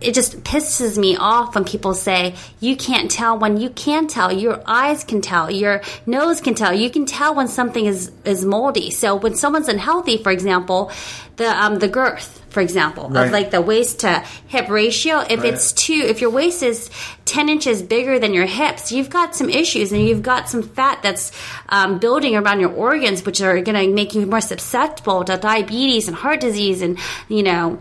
it 0.00 0.14
just 0.14 0.42
pisses 0.44 0.96
me 0.96 1.16
off 1.16 1.54
when 1.54 1.64
people 1.64 1.92
say 1.94 2.34
you 2.58 2.74
can't 2.76 3.10
tell 3.10 3.38
when 3.38 3.58
you 3.58 3.68
can 3.70 4.06
tell 4.06 4.32
your 4.32 4.62
eyes 4.66 5.04
can 5.04 5.20
tell 5.20 5.50
your 5.50 5.82
nose 6.06 6.40
can 6.40 6.54
tell 6.54 6.72
you 6.72 6.88
can 6.90 7.04
tell 7.06 7.34
when 7.34 7.48
something 7.48 7.84
is 7.84 8.10
is 8.24 8.44
moldy 8.44 8.90
so 8.90 9.14
when 9.16 9.34
someone's 9.34 9.68
unhealthy 9.68 10.16
for 10.22 10.32
example 10.32 10.90
the 11.36 11.46
um 11.48 11.78
the 11.78 11.88
girth 11.88 12.42
for 12.50 12.60
example 12.60 13.08
Right. 13.10 13.26
of 13.26 13.32
like 13.32 13.50
the 13.50 13.60
waist 13.60 14.00
to 14.00 14.24
hip 14.48 14.68
ratio 14.68 15.18
if 15.20 15.40
Right. 15.40 15.52
it's 15.54 15.72
two 15.72 15.92
if 16.06 16.20
your 16.20 16.30
waist 16.30 16.62
is 16.62 16.90
10 17.26 17.48
inches 17.48 17.82
bigger 17.82 18.18
than 18.18 18.32
your 18.34 18.46
hips 18.46 18.90
you've 18.90 19.10
got 19.10 19.36
some 19.36 19.48
issues 19.50 19.92
and 19.92 20.04
you've 20.06 20.22
got 20.22 20.48
some 20.48 20.62
fat 20.62 21.00
that's 21.02 21.30
um, 21.68 21.98
building 21.98 22.34
around 22.36 22.58
your 22.60 22.72
organs 22.72 23.24
which 23.24 23.40
are 23.40 23.60
going 23.60 23.76
to 23.88 23.94
make 23.94 24.14
you 24.14 24.26
more 24.26 24.40
susceptible 24.40 25.22
to 25.24 25.36
diabetes 25.36 26.08
and 26.08 26.16
heart 26.16 26.40
disease 26.40 26.82
and 26.82 26.98
you 27.28 27.42
know 27.42 27.80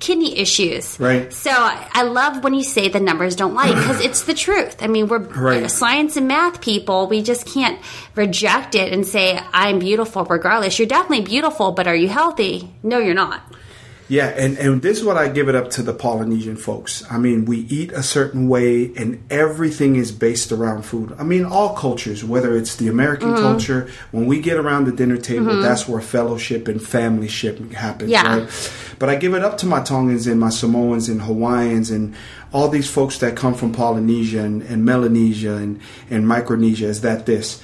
kidney 0.00 0.38
issues. 0.38 0.98
Right. 1.00 1.32
So 1.32 1.50
I 1.52 2.02
love 2.02 2.44
when 2.44 2.54
you 2.54 2.62
say 2.62 2.88
the 2.88 3.00
numbers 3.00 3.36
don't 3.36 3.54
lie 3.54 3.68
because 3.74 4.00
it's 4.00 4.22
the 4.22 4.34
truth. 4.34 4.76
I 4.82 4.86
mean, 4.86 5.08
we're 5.08 5.18
Right. 5.38 5.70
science 5.70 6.16
and 6.16 6.28
math 6.28 6.60
people. 6.60 7.06
We 7.08 7.22
just 7.22 7.46
can't 7.46 7.80
reject 8.14 8.74
it 8.74 8.92
and 8.92 9.06
say 9.06 9.40
I'm 9.52 9.78
beautiful 9.78 10.24
regardless. 10.24 10.78
You're 10.78 10.88
definitely 10.88 11.24
beautiful, 11.24 11.72
but 11.72 11.86
are 11.86 11.96
you 11.96 12.08
healthy? 12.08 12.72
No, 12.82 12.98
you're 12.98 13.14
not. 13.14 13.42
Yeah, 14.10 14.28
and, 14.28 14.56
and 14.56 14.80
this 14.80 14.98
is 14.98 15.04
what 15.04 15.18
I 15.18 15.28
give 15.28 15.50
it 15.50 15.54
up 15.54 15.68
to 15.72 15.82
the 15.82 15.92
Polynesian 15.92 16.56
folks. 16.56 17.04
I 17.10 17.18
mean, 17.18 17.44
we 17.44 17.58
eat 17.68 17.92
a 17.92 18.02
certain 18.02 18.48
way, 18.48 18.90
and 18.96 19.22
everything 19.30 19.96
is 19.96 20.12
based 20.12 20.50
around 20.50 20.84
food. 20.86 21.14
I 21.18 21.24
mean, 21.24 21.44
all 21.44 21.74
cultures, 21.76 22.24
whether 22.24 22.56
it's 22.56 22.76
the 22.76 22.88
American 22.88 23.28
Mm-hmm. 23.28 23.42
culture, 23.42 23.90
when 24.10 24.24
we 24.24 24.40
get 24.40 24.56
around 24.56 24.86
the 24.86 24.92
dinner 24.92 25.18
table, 25.18 25.60
that's 25.60 25.86
where 25.86 26.00
fellowship 26.00 26.68
and 26.68 26.80
familyship 26.80 27.72
happens, 27.74 28.10
Yeah. 28.10 28.38
right? 28.38 28.72
But 28.98 29.10
I 29.10 29.16
give 29.16 29.34
it 29.34 29.44
up 29.44 29.58
to 29.58 29.66
my 29.66 29.80
Tongans 29.82 30.26
and 30.26 30.40
my 30.40 30.48
Samoans 30.48 31.10
and 31.10 31.20
Hawaiians 31.22 31.90
and 31.90 32.14
all 32.52 32.68
these 32.68 32.88
folks 32.90 33.18
that 33.18 33.36
come 33.36 33.52
from 33.52 33.72
Polynesia 33.72 34.40
and, 34.42 34.62
and 34.62 34.86
Melanesia 34.86 35.56
and, 35.56 35.80
and 36.08 36.26
Micronesia 36.26 36.86
is 36.86 37.02
that 37.02 37.26
this, 37.26 37.62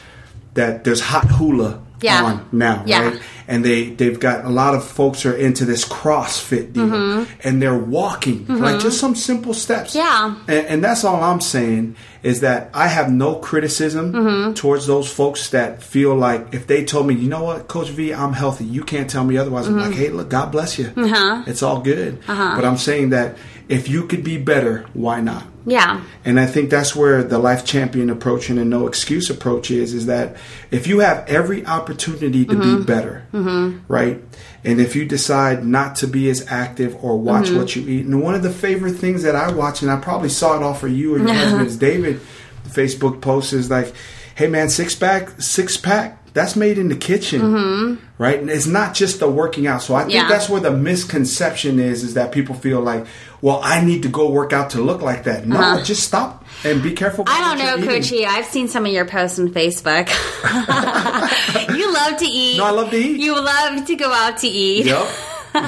that 0.52 0.84
there's 0.84 1.00
hot 1.00 1.24
hula 1.30 1.80
Yeah. 2.02 2.22
on 2.22 2.46
now, 2.52 2.82
Yeah. 2.86 3.08
right? 3.08 3.20
And 3.48 3.64
they 3.64 3.90
they've 3.90 4.18
got 4.18 4.44
a 4.44 4.48
lot 4.48 4.74
of 4.74 4.84
folks 4.84 5.24
are 5.26 5.36
into 5.36 5.64
this 5.64 5.84
CrossFit 5.84 6.72
deal, 6.72 6.84
Mm-hmm. 6.86 7.30
and 7.48 7.60
they're 7.62 7.76
walking 7.78 8.46
like 8.48 8.80
just 8.80 8.98
some 9.00 9.14
simple 9.14 9.54
steps. 9.54 9.94
Yeah. 9.94 10.36
and, 10.48 10.66
and 10.66 10.84
that's 10.84 11.04
all 11.04 11.22
I'm 11.22 11.40
saying 11.40 11.96
is 12.22 12.40
that 12.40 12.70
I 12.72 12.88
have 12.88 13.10
no 13.12 13.36
criticism 13.36 14.12
Mm-hmm. 14.12 14.52
towards 14.54 14.86
those 14.86 15.10
folks 15.12 15.50
that 15.50 15.82
feel 15.82 16.14
like 16.14 16.54
if 16.54 16.66
they 16.66 16.84
told 16.84 17.06
me, 17.06 17.14
you 17.14 17.28
know 17.28 17.44
what, 17.44 17.68
Coach 17.68 17.88
V, 17.90 18.12
I'm 18.14 18.32
healthy, 18.32 18.64
you 18.64 18.82
can't 18.82 19.08
tell 19.10 19.24
me 19.24 19.36
otherwise. 19.36 19.66
I'm 19.66 19.74
Mm-hmm. 19.74 19.90
like, 19.90 19.94
hey, 19.98 20.08
look, 20.10 20.28
God 20.30 20.50
bless 20.52 20.78
you. 20.78 20.92
It's 20.96 21.62
all 21.62 21.80
good. 21.80 22.18
Uh-huh. 22.28 22.52
But 22.56 22.64
I'm 22.64 22.78
saying 22.78 23.10
that 23.10 23.36
if 23.68 23.88
you 23.88 24.06
could 24.06 24.22
be 24.24 24.36
better, 24.38 24.84
why 24.94 25.20
not? 25.20 25.44
Yeah. 25.66 26.02
And 26.26 26.38
I 26.38 26.44
think 26.44 26.68
that's 26.68 26.94
where 26.94 27.22
the 27.22 27.38
life 27.38 27.64
champion 27.64 28.10
approach 28.10 28.50
and 28.50 28.58
the 28.58 28.64
no 28.66 28.86
excuse 28.86 29.30
approach 29.30 29.70
is, 29.70 29.94
is 29.94 30.04
that 30.06 30.36
if 30.70 30.86
you 30.86 30.98
have 30.98 31.26
every 31.26 31.64
opportunity 31.64 32.44
to 32.44 32.54
be 32.54 32.84
better, 32.84 33.26
Mm-hmm. 33.34 33.92
right? 33.92 34.22
And 34.62 34.80
if 34.80 34.94
you 34.94 35.04
decide 35.04 35.64
not 35.64 35.96
to 35.96 36.06
be 36.06 36.30
as 36.30 36.46
active 36.48 36.96
or 37.04 37.18
watch 37.18 37.46
mm-hmm. 37.46 37.58
what 37.58 37.74
you 37.74 37.82
eat, 37.88 38.06
and 38.06 38.22
one 38.22 38.36
of 38.36 38.44
the 38.44 38.50
favorite 38.50 38.94
things 38.94 39.24
that 39.24 39.34
I 39.34 39.52
watch, 39.52 39.82
and 39.82 39.90
I 39.90 39.98
probably 40.00 40.28
saw 40.28 40.56
it 40.56 40.62
all 40.62 40.74
for 40.74 40.86
you 40.86 41.16
or 41.16 41.18
your 41.18 41.34
husband's 41.34 41.76
David 41.88 42.20
Facebook 42.68 43.20
post 43.20 43.52
is 43.52 43.68
like, 43.70 43.92
hey 44.36 44.46
man, 44.46 44.68
six 44.68 44.94
pack, 44.94 45.40
six 45.40 45.76
pack, 45.76 46.32
that's 46.32 46.56
made 46.56 46.78
in 46.78 46.88
the 46.88 46.96
kitchen, 46.96 47.40
mm-hmm. 47.40 48.04
right? 48.18 48.38
And 48.38 48.50
it's 48.50 48.66
not 48.66 48.94
just 48.94 49.20
the 49.20 49.28
working 49.28 49.66
out. 49.66 49.82
So 49.82 49.94
I 49.94 50.02
think 50.02 50.14
Yeah. 50.14 50.28
that's 50.28 50.48
where 50.48 50.60
the 50.60 50.72
misconception 50.72 51.78
is, 51.78 52.02
is 52.02 52.14
that 52.14 52.32
people 52.32 52.54
feel 52.54 52.80
like, 52.80 53.06
well, 53.40 53.60
I 53.62 53.84
need 53.84 54.02
to 54.02 54.08
go 54.08 54.30
work 54.30 54.52
out 54.52 54.70
to 54.70 54.80
look 54.80 55.00
like 55.00 55.24
that. 55.24 55.46
No, 55.46 55.58
uh-huh. 55.58 55.84
just 55.84 56.02
stop 56.02 56.43
and 56.64 56.82
be 56.82 56.92
careful. 56.92 57.24
Uh-huh. 57.26 57.42
I 57.52 57.56
don't 57.56 57.80
know. 57.80 57.86
Coachy. 57.86 58.24
I've 58.26 58.46
seen 58.46 58.68
some 58.68 58.86
of 58.86 58.92
your 58.92 59.04
posts 59.06 59.38
on 59.38 59.48
Facebook. 59.50 60.08
you 61.76 61.92
love 61.92 62.16
to 62.18 62.26
eat. 62.26 62.56
No, 62.58 62.64
I 62.64 62.70
love 62.70 62.90
to 62.90 62.96
eat. 62.96 63.20
You 63.20 63.34
love 63.34 63.84
to 63.86 63.96
go 63.96 64.12
out 64.12 64.38
to 64.38 64.48
eat. 64.48 64.86
Yep. 64.86 65.06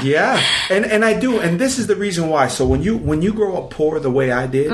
yeah, 0.03 0.43
and 0.69 0.85
and 0.85 1.05
I 1.05 1.17
do, 1.17 1.39
and 1.39 1.61
this 1.61 1.79
is 1.79 1.87
the 1.87 1.95
reason 1.95 2.29
why. 2.29 2.49
So 2.49 2.67
when 2.67 2.83
you 2.83 2.97
when 2.97 3.23
you 3.23 3.33
grow 3.33 3.57
up 3.57 3.71
poor 3.71 4.01
the 4.01 4.11
way 4.11 4.33
I 4.33 4.49
did, 4.49 4.73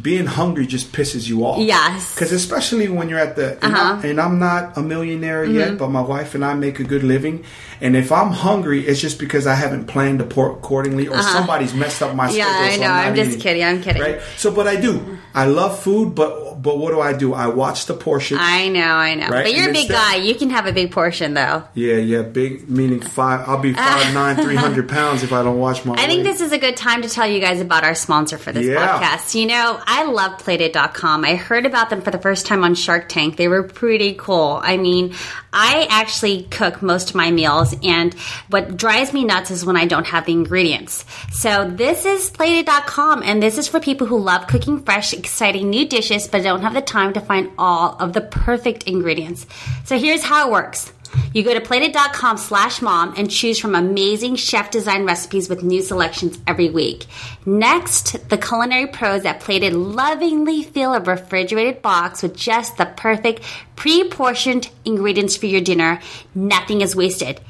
being 0.00 0.26
hungry 0.26 0.68
just 0.68 0.92
pisses 0.92 1.26
you 1.28 1.44
off. 1.44 1.56
Mm-hmm. 1.58 1.66
Yes. 1.66 2.14
because 2.14 2.30
especially 2.30 2.88
when 2.88 3.08
you're 3.08 3.18
at 3.18 3.34
the 3.34 3.54
and, 3.54 3.74
Uh-huh. 3.74 4.00
I, 4.00 4.06
and 4.06 4.20
I'm 4.20 4.38
not 4.38 4.78
a 4.78 4.82
millionaire 4.82 5.44
Mm-hmm. 5.44 5.56
yet, 5.58 5.78
but 5.78 5.88
my 5.88 6.00
wife 6.00 6.36
and 6.36 6.44
I 6.44 6.54
make 6.54 6.78
a 6.78 6.84
good 6.84 7.02
living. 7.02 7.42
And 7.80 7.96
if 7.96 8.12
I'm 8.12 8.30
hungry, 8.30 8.86
it's 8.86 9.00
just 9.00 9.18
because 9.18 9.48
I 9.48 9.54
haven't 9.54 9.86
planned 9.86 10.20
accordingly, 10.22 11.08
or 11.08 11.20
somebody's 11.22 11.74
messed 11.74 12.00
up 12.02 12.14
my 12.14 12.26
Uh-huh. 12.26 12.36
Yeah, 12.36 12.44
schedule. 12.46 12.66
I 12.68 12.76
so 12.76 12.80
know. 12.82 12.86
I'm, 12.92 13.08
I'm 13.08 13.14
just 13.16 13.28
eating. 13.30 13.40
kidding. 13.40 13.64
I'm 13.64 13.82
kidding. 13.82 14.02
Right. 14.02 14.20
So, 14.36 14.52
but 14.54 14.68
I 14.68 14.76
do. 14.76 15.15
I 15.36 15.44
love 15.44 15.78
food, 15.78 16.14
but 16.14 16.44
but 16.62 16.78
what 16.78 16.90
do 16.92 17.00
I 17.00 17.12
do? 17.12 17.34
I 17.34 17.48
watch 17.48 17.84
the 17.84 17.92
portion. 17.94 18.38
I 18.40 18.68
know, 18.68 18.80
I 18.80 19.14
know. 19.14 19.28
Right, 19.28 19.44
But 19.44 19.54
you're 19.54 19.68
a 19.68 19.72
big 19.72 19.88
guy. 19.90 20.16
You 20.16 20.34
can 20.34 20.48
have 20.50 20.64
a 20.66 20.72
big 20.72 20.90
portion, 20.90 21.34
though. 21.34 21.62
yeah, 21.74 21.96
yeah, 21.96 22.22
big 22.22 22.68
meaning 22.70 23.00
five. 23.00 23.46
I'll 23.46 23.58
be 23.60 23.74
five 23.74 24.14
nine, 24.20 24.36
three 24.36 24.56
hundred 24.56 24.88
pounds 24.88 25.22
if 25.22 25.32
I 25.34 25.42
don't 25.42 25.58
watch 25.58 25.84
my. 25.84 25.92
I 25.94 26.06
think 26.06 26.24
this 26.24 26.40
is 26.40 26.52
a 26.52 26.58
good 26.58 26.76
time 26.76 27.02
to 27.02 27.08
tell 27.10 27.26
you 27.28 27.38
guys 27.40 27.60
about 27.60 27.84
our 27.84 27.94
sponsor 27.94 28.38
for 28.38 28.50
this 28.50 28.64
Yeah. 28.64 28.98
podcast. 28.98 29.34
You 29.38 29.46
know, 29.46 29.78
I 29.86 30.04
love 30.04 30.38
Plated.com. 30.38 31.24
I 31.26 31.34
heard 31.36 31.66
about 31.66 31.90
them 31.90 32.00
for 32.00 32.10
the 32.10 32.18
first 32.18 32.46
time 32.46 32.64
on 32.64 32.74
Shark 32.74 33.08
Tank. 33.10 33.36
They 33.36 33.48
were 33.48 33.62
pretty 33.62 34.14
cool. 34.14 34.58
I 34.62 34.78
mean, 34.78 35.14
I 35.52 35.86
actually 35.90 36.44
cook 36.44 36.80
most 36.80 37.10
of 37.10 37.14
my 37.16 37.30
meals, 37.30 37.74
and 37.82 38.14
what 38.48 38.76
drives 38.78 39.12
me 39.12 39.24
nuts 39.24 39.50
is 39.50 39.64
when 39.66 39.76
I 39.76 39.84
don't 39.84 40.06
have 40.06 40.24
the 40.24 40.32
ingredients. 40.32 41.04
So 41.32 41.70
this 41.70 42.06
is 42.06 42.30
Plated.com, 42.30 43.22
and 43.22 43.42
this 43.42 43.58
is 43.58 43.68
for 43.68 43.80
people 43.80 44.06
who 44.06 44.18
love 44.18 44.46
cooking 44.46 44.82
fresh, 44.82 45.12
exciting 45.26 45.68
new 45.68 45.84
dishes, 45.84 46.28
but 46.28 46.44
don't 46.44 46.62
have 46.62 46.72
the 46.72 46.80
time 46.80 47.12
to 47.12 47.20
find 47.20 47.50
all 47.58 47.96
of 47.98 48.12
the 48.12 48.20
perfect 48.20 48.84
ingredients. 48.84 49.44
So 49.84 49.98
here's 49.98 50.22
how 50.22 50.46
it 50.46 50.52
works. 50.52 50.92
You 51.34 51.42
go 51.42 51.52
to 51.52 51.60
plated.com 51.60 52.36
slash 52.36 52.80
mom 52.80 53.12
and 53.16 53.28
choose 53.28 53.58
from 53.58 53.74
amazing 53.74 54.36
chef 54.36 54.70
design 54.70 55.04
recipes 55.04 55.48
with 55.48 55.64
new 55.64 55.82
selections 55.82 56.38
every 56.46 56.70
week. 56.70 57.06
Next, 57.44 58.28
the 58.28 58.38
culinary 58.38 58.86
pros 58.86 59.24
at 59.24 59.40
Plated 59.40 59.72
lovingly 59.72 60.62
fill 60.62 60.94
a 60.94 61.00
refrigerated 61.00 61.82
box 61.82 62.22
with 62.22 62.36
just 62.36 62.76
the 62.76 62.86
perfect 62.86 63.42
pre 63.74 64.08
portioned 64.08 64.70
ingredients 64.84 65.36
for 65.36 65.46
your 65.46 65.60
dinner. 65.60 66.00
Nothing 66.36 66.82
is 66.82 66.94
wasted. 66.94 67.40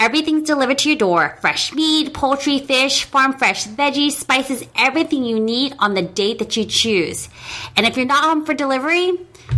Everything's 0.00 0.46
delivered 0.46 0.78
to 0.78 0.88
your 0.88 0.96
door 0.96 1.36
fresh 1.42 1.74
meat, 1.74 2.14
poultry, 2.14 2.58
fish, 2.58 3.04
farm 3.04 3.34
fresh 3.34 3.66
veggies, 3.66 4.12
spices, 4.12 4.64
everything 4.74 5.24
you 5.24 5.38
need 5.38 5.74
on 5.78 5.92
the 5.92 6.00
date 6.00 6.38
that 6.38 6.56
you 6.56 6.64
choose. 6.64 7.28
And 7.76 7.86
if 7.86 7.98
you're 7.98 8.06
not 8.06 8.24
home 8.24 8.46
for 8.46 8.54
delivery, 8.54 9.12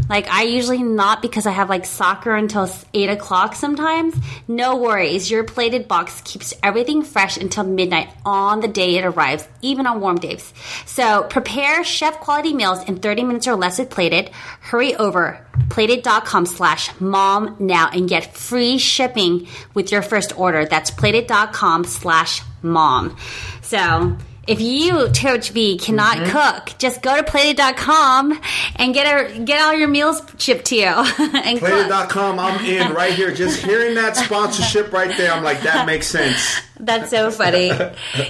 like 0.08 0.28
I 0.28 0.42
usually 0.42 0.82
not 0.82 1.22
because 1.22 1.46
I 1.46 1.52
have 1.52 1.68
like 1.68 1.84
soccer 1.84 2.34
until 2.34 2.68
eight 2.94 3.08
o'clock 3.08 3.54
sometimes. 3.54 4.14
No 4.48 4.76
worries. 4.76 5.30
Your 5.30 5.44
plated 5.44 5.88
box 5.88 6.20
keeps 6.24 6.54
everything 6.62 7.02
fresh 7.02 7.36
until 7.36 7.64
midnight 7.64 8.10
on 8.24 8.60
the 8.60 8.68
day 8.68 8.96
it 8.96 9.04
arrives, 9.04 9.46
even 9.60 9.86
on 9.86 10.00
warm 10.00 10.16
days. 10.16 10.52
So 10.86 11.24
prepare 11.24 11.84
chef 11.84 12.20
quality 12.20 12.52
meals 12.52 12.82
in 12.88 12.98
30 12.98 13.24
minutes 13.24 13.46
or 13.46 13.56
less 13.56 13.78
with 13.78 13.90
plated. 13.90 14.30
Hurry 14.60 14.94
over 14.96 15.46
plated.com 15.70 16.46
slash 16.46 16.90
mom 17.00 17.56
now 17.58 17.88
and 17.90 18.08
get 18.08 18.36
free 18.36 18.78
shipping 18.78 19.48
with 19.74 19.92
your 19.92 20.02
first 20.02 20.38
order. 20.38 20.64
That's 20.64 20.90
plated.com 20.90 21.84
slash 21.84 22.42
mom. 22.62 23.16
So 23.62 24.16
if 24.46 24.60
you, 24.60 25.08
Coach 25.16 25.50
V, 25.50 25.78
cannot 25.78 26.16
Mm-hmm. 26.18 26.30
cook, 26.30 26.78
just 26.78 27.00
go 27.02 27.16
to 27.16 27.22
plated.com 27.22 28.40
and 28.76 28.92
get 28.94 29.06
a, 29.06 29.38
get 29.40 29.60
all 29.62 29.74
your 29.74 29.88
meals 29.88 30.20
shipped 30.38 30.66
to 30.66 30.76
you. 30.76 30.84
and. 31.18 31.58
Plated.com, 31.58 32.38
I'm 32.38 32.64
in 32.64 32.92
right 32.92 33.12
here. 33.14 33.32
Just 33.32 33.62
hearing 33.64 33.94
that 33.94 34.16
sponsorship 34.16 34.92
right 34.92 35.16
there, 35.16 35.32
I'm 35.32 35.44
like, 35.44 35.62
that 35.62 35.86
makes 35.92 36.08
sense. 36.08 36.60
That's 36.80 37.10
so 37.10 37.30
funny. 37.30 37.70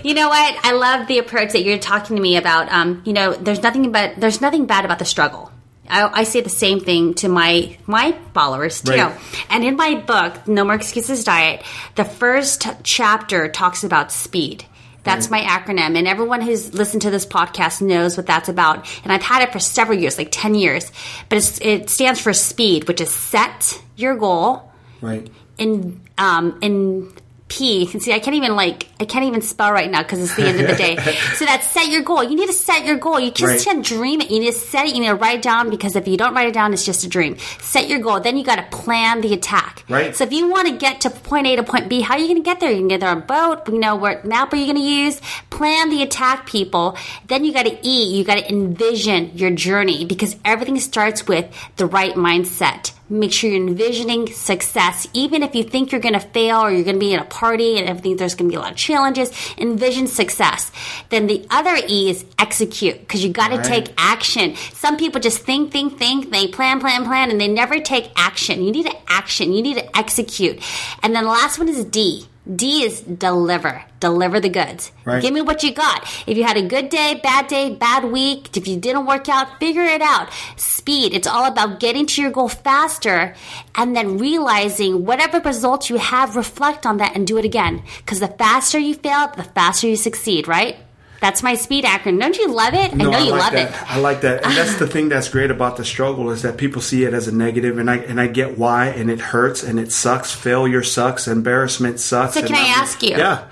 you 0.05 0.15
know 0.15 0.29
what? 0.29 0.59
I 0.65 0.73
love 0.73 1.07
the 1.09 1.19
approach 1.19 1.53
that 1.53 1.63
you're 1.65 1.79
talking 1.79 2.17
to 2.17 2.23
me 2.23 2.37
about. 2.37 2.71
Um, 2.71 3.03
you 3.07 3.13
know, 3.15 3.33
there's 3.33 3.63
nothing 3.63 3.91
but 3.93 4.17
there's 4.17 4.41
nothing 4.41 4.67
bad 4.67 4.85
about 4.85 4.99
the 4.99 5.07
struggle. 5.07 5.51
I, 5.89 6.21
I 6.21 6.25
say 6.25 6.41
the 6.43 6.49
same 6.51 6.81
thing 6.81 7.15
to 7.15 7.29
my 7.29 7.77
my 7.87 8.17
followers 8.35 8.83
too. 8.83 8.93
Right. 8.93 9.45
And 9.51 9.65
in 9.65 9.77
my 9.77 9.95
book, 9.97 10.47
No 10.47 10.65
More 10.65 10.75
Excuses 10.75 11.25
Diet, 11.25 11.63
the 11.97 12.05
first 12.05 12.67
chapter 12.85 13.49
talks 13.49 13.85
about 13.85 14.13
speed. 14.13 14.65
That's 15.05 15.31
my 15.31 15.41
acronym, 15.41 15.97
and 15.99 16.07
everyone 16.07 16.41
who's 16.43 16.73
listened 16.75 17.03
to 17.03 17.11
this 17.11 17.27
podcast 17.27 17.83
knows 17.83 18.17
what 18.17 18.27
that's 18.27 18.49
about. 18.49 18.89
And 19.03 19.13
I've 19.13 19.23
had 19.23 19.43
it 19.43 19.53
for 19.53 19.59
several 19.59 19.99
years, 19.99 20.17
like 20.17 20.29
ten 20.31 20.55
years. 20.55 20.93
But 21.29 21.39
it's, 21.39 21.61
it 21.61 21.91
stands 21.91 22.21
for 22.21 22.33
SPEED, 22.33 22.87
which 22.87 23.01
is 23.01 23.11
set 23.13 23.83
your 23.97 24.17
goal, 24.17 24.71
Right. 25.01 25.29
in 25.59 26.01
um 26.19 26.59
in 26.63 27.13
P. 27.53 27.89
And 27.93 28.03
see, 28.03 28.13
I 28.15 28.19
can't 28.19 28.35
even 28.37 28.57
like 28.57 28.89
I 28.99 29.05
can't 29.05 29.27
even 29.27 29.43
spell 29.43 29.73
right 29.73 29.91
now 29.91 30.03
because 30.03 30.21
it's 30.23 30.35
the 30.37 30.47
end 30.47 30.59
of 30.61 30.69
the 30.69 30.75
day. 30.77 30.97
so 31.37 31.45
that's 31.45 31.67
set 31.67 31.89
your 31.89 32.03
goal. 32.03 32.23
You 32.25 32.35
need 32.35 32.47
to 32.47 32.53
set 32.55 32.87
your 32.87 32.97
goal. 32.97 33.21
You 33.21 33.31
just 33.31 33.43
Right. 33.53 33.61
can't 33.65 33.85
dream 33.85 34.21
it. 34.23 34.31
You 34.31 34.41
need 34.41 34.53
to 34.53 34.59
set 34.59 34.87
it. 34.87 34.95
You 34.95 35.01
need 35.01 35.09
to 35.09 35.15
write 35.15 35.37
it 35.39 35.43
down 35.43 35.69
because 35.69 35.95
if 35.97 36.09
you 36.09 36.17
don't 36.17 36.35
write 36.35 36.49
it 36.49 36.55
down, 36.55 36.73
it's 36.73 36.87
just 36.87 37.05
a 37.05 37.09
dream. 37.09 37.37
Set 37.61 37.89
your 37.89 37.99
goal. 37.99 38.21
Then 38.21 38.37
you 38.39 38.45
got 38.45 38.57
to 38.57 38.77
plan 38.77 39.21
the 39.21 39.35
attack. 39.35 39.85
Right. 39.89 40.17
So 40.17 40.25
if 40.25 40.33
you 40.33 40.49
want 40.49 40.69
to 40.69 40.77
get 40.77 41.03
to 41.03 41.11
point 41.11 41.47
A 41.47 41.57
to 41.57 41.63
point 41.63 41.89
B, 41.91 42.01
how 42.01 42.15
are 42.15 42.19
you 42.21 42.27
going 42.27 42.43
to 42.43 42.43
get 42.43 42.61
there? 42.61 42.71
You 42.71 42.79
can 42.79 42.89
get 42.89 43.01
there 43.01 43.11
on 43.11 43.19
a 43.19 43.21
boat. 43.21 43.69
You 43.69 43.79
know 43.79 43.97
what 43.97 44.25
map 44.25 44.53
are 44.53 44.57
you 44.57 44.65
going 44.65 44.77
to 44.77 44.83
use? 44.83 45.21
Plan 45.51 45.91
the 45.91 46.03
attack, 46.03 46.47
people. 46.47 46.97
Then 47.27 47.45
you 47.45 47.53
got 47.53 47.67
to 47.67 47.79
E. 47.87 48.17
You 48.17 48.25
got 48.25 48.37
to 48.37 48.49
envision 48.49 49.37
your 49.37 49.51
journey 49.51 50.05
because 50.07 50.37
everything 50.45 50.79
starts 50.81 51.27
with 51.27 51.53
the 51.77 51.85
right 51.87 52.15
mindset. 52.15 52.93
Make 53.11 53.31
sure 53.33 53.51
you're 53.51 53.61
envisioning 53.67 54.27
success, 54.33 55.07
even 55.13 55.43
if 55.43 55.55
you 55.55 55.65
think 55.65 55.93
you're 55.93 56.01
going 56.01 56.15
to 56.15 56.21
fail 56.21 56.61
or 56.61 56.71
you're 56.71 56.85
going 56.85 56.97
to 56.97 57.01
be 57.01 57.13
in 57.13 57.21
a 57.21 57.25
party 57.43 57.77
and 57.79 57.89
everything. 57.89 58.17
There's 58.17 58.37
going 58.37 58.49
to 58.49 58.53
be 58.55 58.57
a 58.57 58.61
lot 58.61 58.71
of 58.71 58.77
challenges. 58.77 59.29
Envision 59.59 60.07
success. 60.07 60.71
Then 61.11 61.27
the 61.27 61.45
other 61.51 61.77
E 61.89 62.09
is 62.09 62.25
execute 62.39 63.01
because 63.01 63.25
you 63.25 63.31
got 63.33 63.49
to 63.49 63.57
Right. 63.57 63.65
take 63.75 63.87
action. 63.99 64.55
Some 64.75 64.97
people 64.97 65.21
just 65.21 65.41
think, 65.41 65.73
think, 65.73 65.99
think. 65.99 66.31
They 66.31 66.47
plan, 66.47 66.79
plan, 66.81 67.05
plan, 67.05 67.31
and 67.33 67.41
they 67.41 67.49
never 67.49 67.81
take 67.81 68.11
action. 68.17 68.63
You 68.63 68.71
need 68.71 68.87
to 68.87 68.97
action. 69.09 69.53
You 69.53 69.63
need 69.63 69.79
to 69.79 69.97
execute. 69.97 70.57
And 71.03 71.15
then 71.17 71.25
the 71.25 71.31
last 71.31 71.59
one 71.59 71.69
is 71.69 71.85
D. 71.85 72.27
D 72.45 72.83
is 72.83 73.01
deliver. 73.01 73.85
Deliver 74.01 74.41
the 74.41 74.49
goods. 74.49 74.91
Right. 75.05 75.23
Give 75.23 75.33
me 75.33 75.43
what 75.43 75.63
you 75.63 75.73
got. 75.73 76.03
If 76.27 76.37
you 76.37 76.43
had 76.43 76.57
a 76.57 76.63
good 76.63 76.89
day, 76.89 77.21
bad 77.23 77.47
day, 77.47 77.75
bad 77.75 78.05
week, 78.05 78.57
if 78.57 78.67
you 78.67 78.77
didn't 78.77 79.07
work 79.07 79.29
out, 79.29 79.61
figure 79.61 79.85
it 79.85 80.03
out. 80.03 80.29
Speed. 80.57 81.15
It's 81.15 81.29
all 81.29 81.45
about 81.45 81.79
getting 81.79 82.07
to 82.07 82.23
your 82.23 82.33
goal 82.33 82.49
faster 82.49 83.37
and 83.77 83.95
then 83.95 84.19
realizing 84.19 85.05
whatever 85.05 85.39
results 85.39 85.89
you 85.89 85.99
have, 85.99 86.35
reflect 86.35 86.85
on 86.85 86.97
that 86.97 87.15
and 87.15 87.27
do 87.27 87.39
it 87.39 87.45
again. 87.45 87.83
Because 87.99 88.19
the 88.19 88.29
faster 88.29 88.79
you 88.79 88.95
fail, 88.95 89.29
the 89.29 89.45
faster 89.45 89.87
you 89.87 89.97
succeed, 89.97 90.49
right? 90.49 90.77
That's 91.23 91.41
my 91.41 91.55
speed 91.55 91.85
acronym. 91.85 92.19
Don't 92.19 92.37
you 92.37 92.49
love 92.49 92.75
it? 92.75 92.93
I 92.93 92.97
know 92.97 93.17
you 93.17 93.31
like 93.31 93.41
love 93.41 93.53
that. 93.53 93.71
it. 93.71 93.91
I 93.93 93.99
like 94.01 94.23
that, 94.23 94.45
and 94.45 94.57
that's 94.57 94.75
the 94.81 94.87
thing 94.95 95.09
that's 95.09 95.29
great 95.29 95.53
about 95.53 95.77
the 95.77 95.85
struggle 95.85 96.31
is 96.31 96.43
that 96.43 96.57
people 96.59 96.83
see 96.83 97.05
it 97.05 97.15
as 97.15 97.29
a 97.29 97.33
negative, 97.33 97.79
and 97.79 97.89
I 97.89 97.99
and 97.99 98.21
I 98.21 98.27
get 98.27 98.59
why, 98.59 98.89
and 98.89 99.09
it 99.09 99.21
hurts, 99.21 99.63
and 99.63 99.79
it 99.79 99.93
sucks. 99.93 100.33
Failure 100.33 100.83
sucks. 100.83 101.29
Embarrassment 101.29 102.01
sucks. 102.01 102.35
So 102.35 102.43
can 102.45 102.57
I 102.57 102.67
ask 102.67 103.01
you? 103.05 103.17
Yeah. 103.17 103.45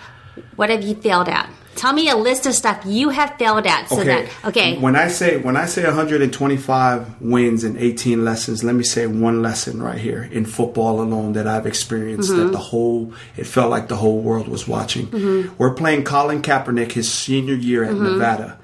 What 0.57 0.69
have 0.69 0.83
you 0.83 0.97
failed 0.97 1.29
at? 1.29 1.49
Tell 1.77 1.93
me 1.93 2.11
a 2.11 2.17
list 2.17 2.47
of 2.47 2.55
stuff 2.55 2.83
you 2.85 3.09
have 3.11 3.37
failed 3.39 3.67
at. 3.67 3.89
So 3.89 4.01
Okay. 4.01 4.05
that 4.27 4.49
okay. 4.49 4.77
When 4.79 4.97
I 4.97 5.09
say 5.09 5.39
when 5.39 5.57
I 5.57 5.67
say 5.67 5.85
125 5.85 7.21
wins 7.21 7.65
and 7.65 7.77
18 7.79 8.25
lessons, 8.25 8.63
let 8.65 8.75
me 8.75 8.83
say 8.85 9.07
one 9.07 9.41
lesson 9.43 9.83
right 9.83 9.99
here 9.99 10.29
in 10.31 10.45
football 10.45 11.01
alone 11.01 11.33
that 11.35 11.47
I've 11.47 11.67
experienced 11.67 12.31
Mm-hmm. 12.31 12.47
that 12.47 12.53
the 12.53 12.59
whole 12.59 13.13
it 13.37 13.47
felt 13.47 13.71
like 13.71 13.89
the 13.89 13.97
whole 13.97 14.21
world 14.21 14.49
was 14.49 14.67
watching. 14.69 15.07
Mm-hmm. 15.07 15.55
We're 15.59 15.75
playing 15.75 16.05
Colin 16.05 16.43
Kaepernick 16.43 16.93
his 16.93 17.11
senior 17.11 17.55
year 17.55 17.85
at 17.85 17.95
Nevada. 17.95 18.59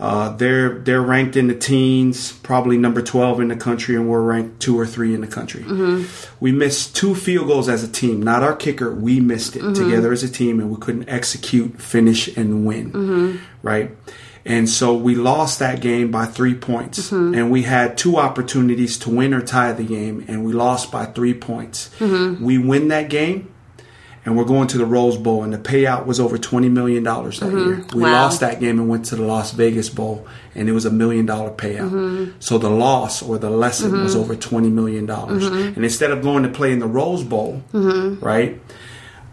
Uh, 0.00 0.30
they're 0.36 0.80
they're 0.80 1.00
ranked 1.00 1.36
in 1.36 1.46
the 1.46 1.54
teens, 1.54 2.32
probably 2.32 2.76
number 2.76 3.00
12 3.00 3.40
in 3.40 3.48
the 3.48 3.56
country, 3.56 3.94
and 3.94 4.08
we're 4.08 4.20
ranked 4.22 4.58
two 4.60 4.78
or 4.78 4.86
three 4.86 5.14
in 5.14 5.20
the 5.20 5.26
country. 5.28 5.62
Mm-hmm. 5.62 6.34
We 6.44 6.50
missed 6.50 6.96
two 6.96 7.14
field 7.14 7.46
goals 7.46 7.68
as 7.68 7.84
a 7.84 7.88
team, 7.88 8.20
not 8.20 8.42
our 8.42 8.56
kicker. 8.56 8.92
We 8.92 9.20
missed 9.20 9.54
it 9.56 9.62
Mm-hmm. 9.62 9.74
together 9.84 10.12
as 10.12 10.22
a 10.24 10.28
team, 10.28 10.58
and 10.58 10.68
we 10.70 10.78
couldn't 10.80 11.08
execute, 11.08 11.80
finish, 11.80 12.28
and 12.36 12.66
win. 12.66 13.40
Right. 13.62 13.92
And 14.46 14.68
so 14.68 14.94
we 14.94 15.14
lost 15.14 15.60
that 15.60 15.80
game 15.80 16.10
by 16.10 16.26
three 16.26 16.54
points. 16.54 17.10
And 17.12 17.50
we 17.50 17.62
had 17.62 17.96
two 17.96 18.18
opportunities 18.18 18.98
to 18.98 19.10
win 19.10 19.32
or 19.32 19.40
tie 19.40 19.72
the 19.72 19.84
game, 19.84 20.24
and 20.28 20.44
we 20.44 20.52
lost 20.52 20.90
by 20.92 21.06
three 21.06 21.32
points. 21.34 21.88
We 22.00 22.58
win 22.58 22.88
that 22.88 23.08
game, 23.08 23.53
and 24.24 24.36
we're 24.36 24.44
going 24.44 24.68
to 24.68 24.78
the 24.78 24.86
Rose 24.86 25.16
Bowl, 25.16 25.42
and 25.42 25.52
the 25.52 25.58
payout 25.58 26.06
was 26.06 26.18
over 26.18 26.38
$20 26.38 26.70
million 26.70 27.02
that 27.04 27.14
year. 27.40 27.50
Mm-hmm. 27.50 27.96
We 27.96 28.02
Wow. 28.04 28.12
lost 28.12 28.40
that 28.40 28.58
game 28.60 28.78
and 28.78 28.88
went 28.88 29.04
to 29.06 29.16
the 29.16 29.22
Las 29.22 29.52
Vegas 29.52 29.88
Bowl, 29.90 30.26
and 30.54 30.68
it 30.68 30.72
was 30.72 30.84
a 30.86 30.90
million 30.90 31.26
dollar 31.26 31.50
payout. 31.50 31.90
Mm-hmm. 31.90 32.30
So 32.40 32.56
the 32.58 32.70
loss 32.70 33.22
or 33.22 33.38
the 33.38 33.50
lesson 33.50 33.92
was 34.02 34.14
mm-hmm. 34.14 34.22
over 34.22 34.34
$20 34.34 34.72
million. 34.72 35.08
And 35.10 35.84
instead 35.84 36.10
of 36.10 36.22
going 36.22 36.42
to 36.44 36.48
play 36.48 36.72
in 36.72 36.78
the 36.78 36.86
Rose 36.86 37.22
Bowl, 37.24 37.62
right? 37.72 38.60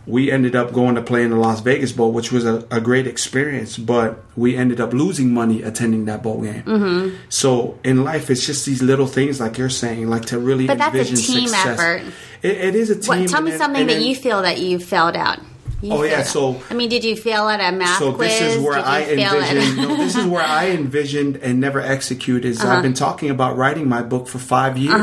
We 0.07 0.31
ended 0.31 0.55
up 0.55 0.73
going 0.73 0.95
to 0.95 1.01
play 1.01 1.23
in 1.23 1.29
the 1.29 1.35
Las 1.35 1.61
Vegas 1.61 1.91
Bowl, 1.91 2.11
which 2.11 2.31
was 2.31 2.45
a, 2.45 2.65
a 2.71 2.81
great 2.81 3.05
experience, 3.07 3.77
but 3.77 4.23
we 4.35 4.55
ended 4.57 4.79
up 4.81 4.93
losing 4.93 5.33
money 5.33 5.61
attending 5.61 6.05
that 6.05 6.23
bowl 6.23 6.41
game. 6.41 6.63
Mm-hmm. 6.63 7.15
So 7.29 7.79
in 7.83 8.03
life, 8.03 8.29
it's 8.29 8.45
just 8.45 8.65
these 8.65 8.81
little 8.81 9.07
things, 9.07 9.39
like 9.39 9.57
you're 9.57 9.69
saying, 9.69 10.09
like 10.09 10.25
to 10.27 10.39
really 10.39 10.65
But 10.67 10.79
that's 10.79 10.95
a 10.95 10.99
envision 10.99 11.17
team 11.17 11.47
success. 11.49 11.79
effort. 11.79 12.01
It, 12.41 12.57
it 12.57 12.75
is 12.75 12.89
a 12.89 12.95
team. 12.99 13.21
What, 13.21 13.29
tell 13.29 13.41
me 13.41 13.51
then- 13.51 13.59
something 13.59 13.81
and 13.81 13.89
that 13.91 14.01
you 14.01 14.15
feel 14.15 14.41
that 14.41 14.57
you 14.59 14.79
failed 14.79 15.15
at. 15.15 15.39
You 15.83 15.93
Oh, 15.93 16.03
yeah, 16.03 16.17
failed 16.23 16.27
so- 16.27 16.61
I 16.69 16.73
mean, 16.75 16.89
did 16.89 17.03
you 17.03 17.15
fail 17.15 17.47
at 17.49 17.59
a 17.59 17.75
math 17.75 17.97
So 17.99 18.13
quiz? 18.13 18.29
this 18.39 18.55
is 18.55 18.63
where 18.63 18.75
Did 18.75 18.83
I 18.85 19.01
envisioned. 19.03 19.77
no, 19.89 19.95
this 19.97 20.15
is 20.15 20.25
where 20.27 20.43
I 20.43 20.69
envisioned 20.71 21.37
and 21.37 21.59
never 21.59 21.79
executed. 21.81 22.45
Is 22.49 22.59
Uh-huh. 22.61 22.69
I've 22.75 22.83
been 22.83 22.93
talking 22.93 23.29
about 23.31 23.57
writing 23.57 23.87
my 23.89 24.01
book 24.03 24.27
for 24.27 24.37
five 24.39 24.77
years, 24.77 24.99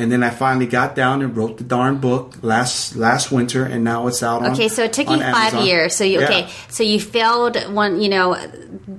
and 0.00 0.10
then 0.10 0.22
I 0.22 0.30
finally 0.30 0.66
got 0.66 0.94
down 0.96 1.22
and 1.22 1.36
wrote 1.36 1.58
the 1.58 1.64
darn 1.64 1.98
book 1.98 2.34
last 2.42 2.96
last 2.96 3.30
winter, 3.30 3.64
and 3.64 3.84
now 3.84 4.06
it's 4.08 4.22
out. 4.22 4.42
on 4.42 4.52
Okay, 4.52 4.68
so 4.68 4.84
it 4.84 4.92
took 4.92 5.06
you 5.08 5.14
on 5.14 5.20
five 5.20 5.52
Amazon. 5.54 5.66
years. 5.66 5.94
So 5.94 6.04
you 6.04 6.20
Yeah. 6.20 6.24
okay? 6.26 6.48
So 6.68 6.82
you 6.82 6.98
failed 7.00 7.56
one. 7.72 8.00
You 8.00 8.08
know, 8.08 8.36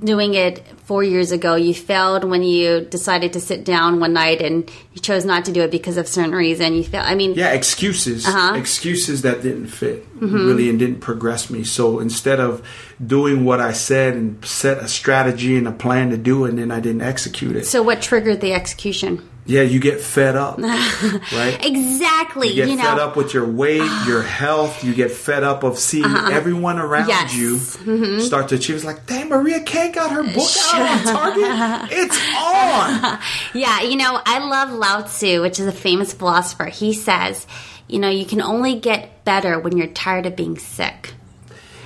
doing 0.04 0.34
it 0.36 0.64
four 0.86 1.04
years 1.04 1.32
ago. 1.32 1.56
You 1.56 1.74
failed 1.74 2.24
when 2.26 2.44
you 2.44 2.82
decided 2.82 3.34
to 3.34 3.40
sit 3.40 3.64
down 3.64 4.00
one 4.00 4.14
night 4.14 4.42
and 4.42 4.70
you 4.94 5.02
chose 5.02 5.24
not 5.26 5.46
to 5.46 5.52
do 5.52 5.62
it 5.62 5.72
because 5.72 5.96
of 5.98 6.08
certain 6.08 6.34
reason. 6.36 6.74
You 6.76 6.84
failed. 6.84 7.06
I 7.06 7.16
mean, 7.16 7.34
Yeah, 7.36 7.52
excuses. 7.54 8.28
Uh-huh. 8.28 8.56
Excuses 8.56 9.22
that 9.22 9.42
didn't 9.42 9.68
fit 9.68 10.08
Mm-hmm. 10.22 10.36
really 10.48 10.70
and 10.70 10.78
didn't 10.78 11.00
progress 11.00 11.50
me. 11.50 11.64
So 11.64 11.98
instead 12.00 12.40
of 12.40 12.62
doing 13.04 13.44
what 13.44 13.60
I 13.60 13.72
said 13.72 14.14
and 14.14 14.44
set 14.46 14.78
a 14.78 14.88
strategy 14.88 15.58
and 15.58 15.68
a 15.68 15.72
plan 15.72 16.12
to 16.12 16.18
do 16.18 16.46
it, 16.46 16.50
and 16.50 16.60
then 16.60 16.70
I 16.72 16.80
didn't 16.80 17.02
execute 17.02 17.56
it. 17.56 17.66
so 17.66 17.82
what 17.82 18.04
triggered 18.04 18.40
the 18.40 18.54
execution? 18.54 19.28
Yeah, 19.46 19.64
you 19.64 19.80
get 19.80 20.00
fed 20.02 20.36
up, 20.36 20.58
right? 20.62 21.58
Exactly. 21.66 22.50
You 22.50 22.56
get 22.56 22.70
you 22.70 22.76
know, 22.76 22.84
fed 22.84 23.00
up 23.00 23.16
with 23.16 23.34
your 23.34 23.48
weight, 23.48 23.82
your 24.08 24.22
health. 24.22 24.84
You 24.84 24.94
get 24.94 25.12
fed 25.12 25.44
up 25.44 25.64
of 25.64 25.80
seeing 25.80 26.06
everyone 26.06 26.78
around 26.78 27.10
Uh-huh. 27.10 27.28
Yes. 27.28 27.78
Mm-hmm. 27.78 28.04
you 28.04 28.22
start 28.22 28.50
to 28.50 28.56
achieve. 28.56 28.76
It's 28.76 28.86
like, 28.86 29.06
dang, 29.08 29.30
Maria 29.30 29.62
Kang 29.62 29.92
got 29.94 30.12
her 30.12 30.24
book 30.24 30.50
out 30.74 30.82
on 30.82 31.04
Target. 31.06 31.92
It's 31.92 32.18
on. 32.38 33.20
Yeah, 33.54 33.82
you 33.82 33.96
know, 33.98 34.22
I 34.26 34.40
love 34.48 34.72
Lao 34.72 35.02
Tzu, 35.02 35.42
which 35.42 35.60
is 35.60 35.66
a 35.68 35.72
famous 35.72 36.14
philosopher. 36.14 36.66
He 36.66 36.94
says, 36.94 37.46
you 37.88 38.00
know, 38.00 38.10
you 38.10 38.26
can 38.26 38.42
only 38.42 38.80
get 38.80 39.26
better 39.26 39.60
when 39.60 39.76
you're 39.78 39.88
tired 39.88 40.26
of 40.26 40.36
being 40.36 40.58
sick. 40.58 41.14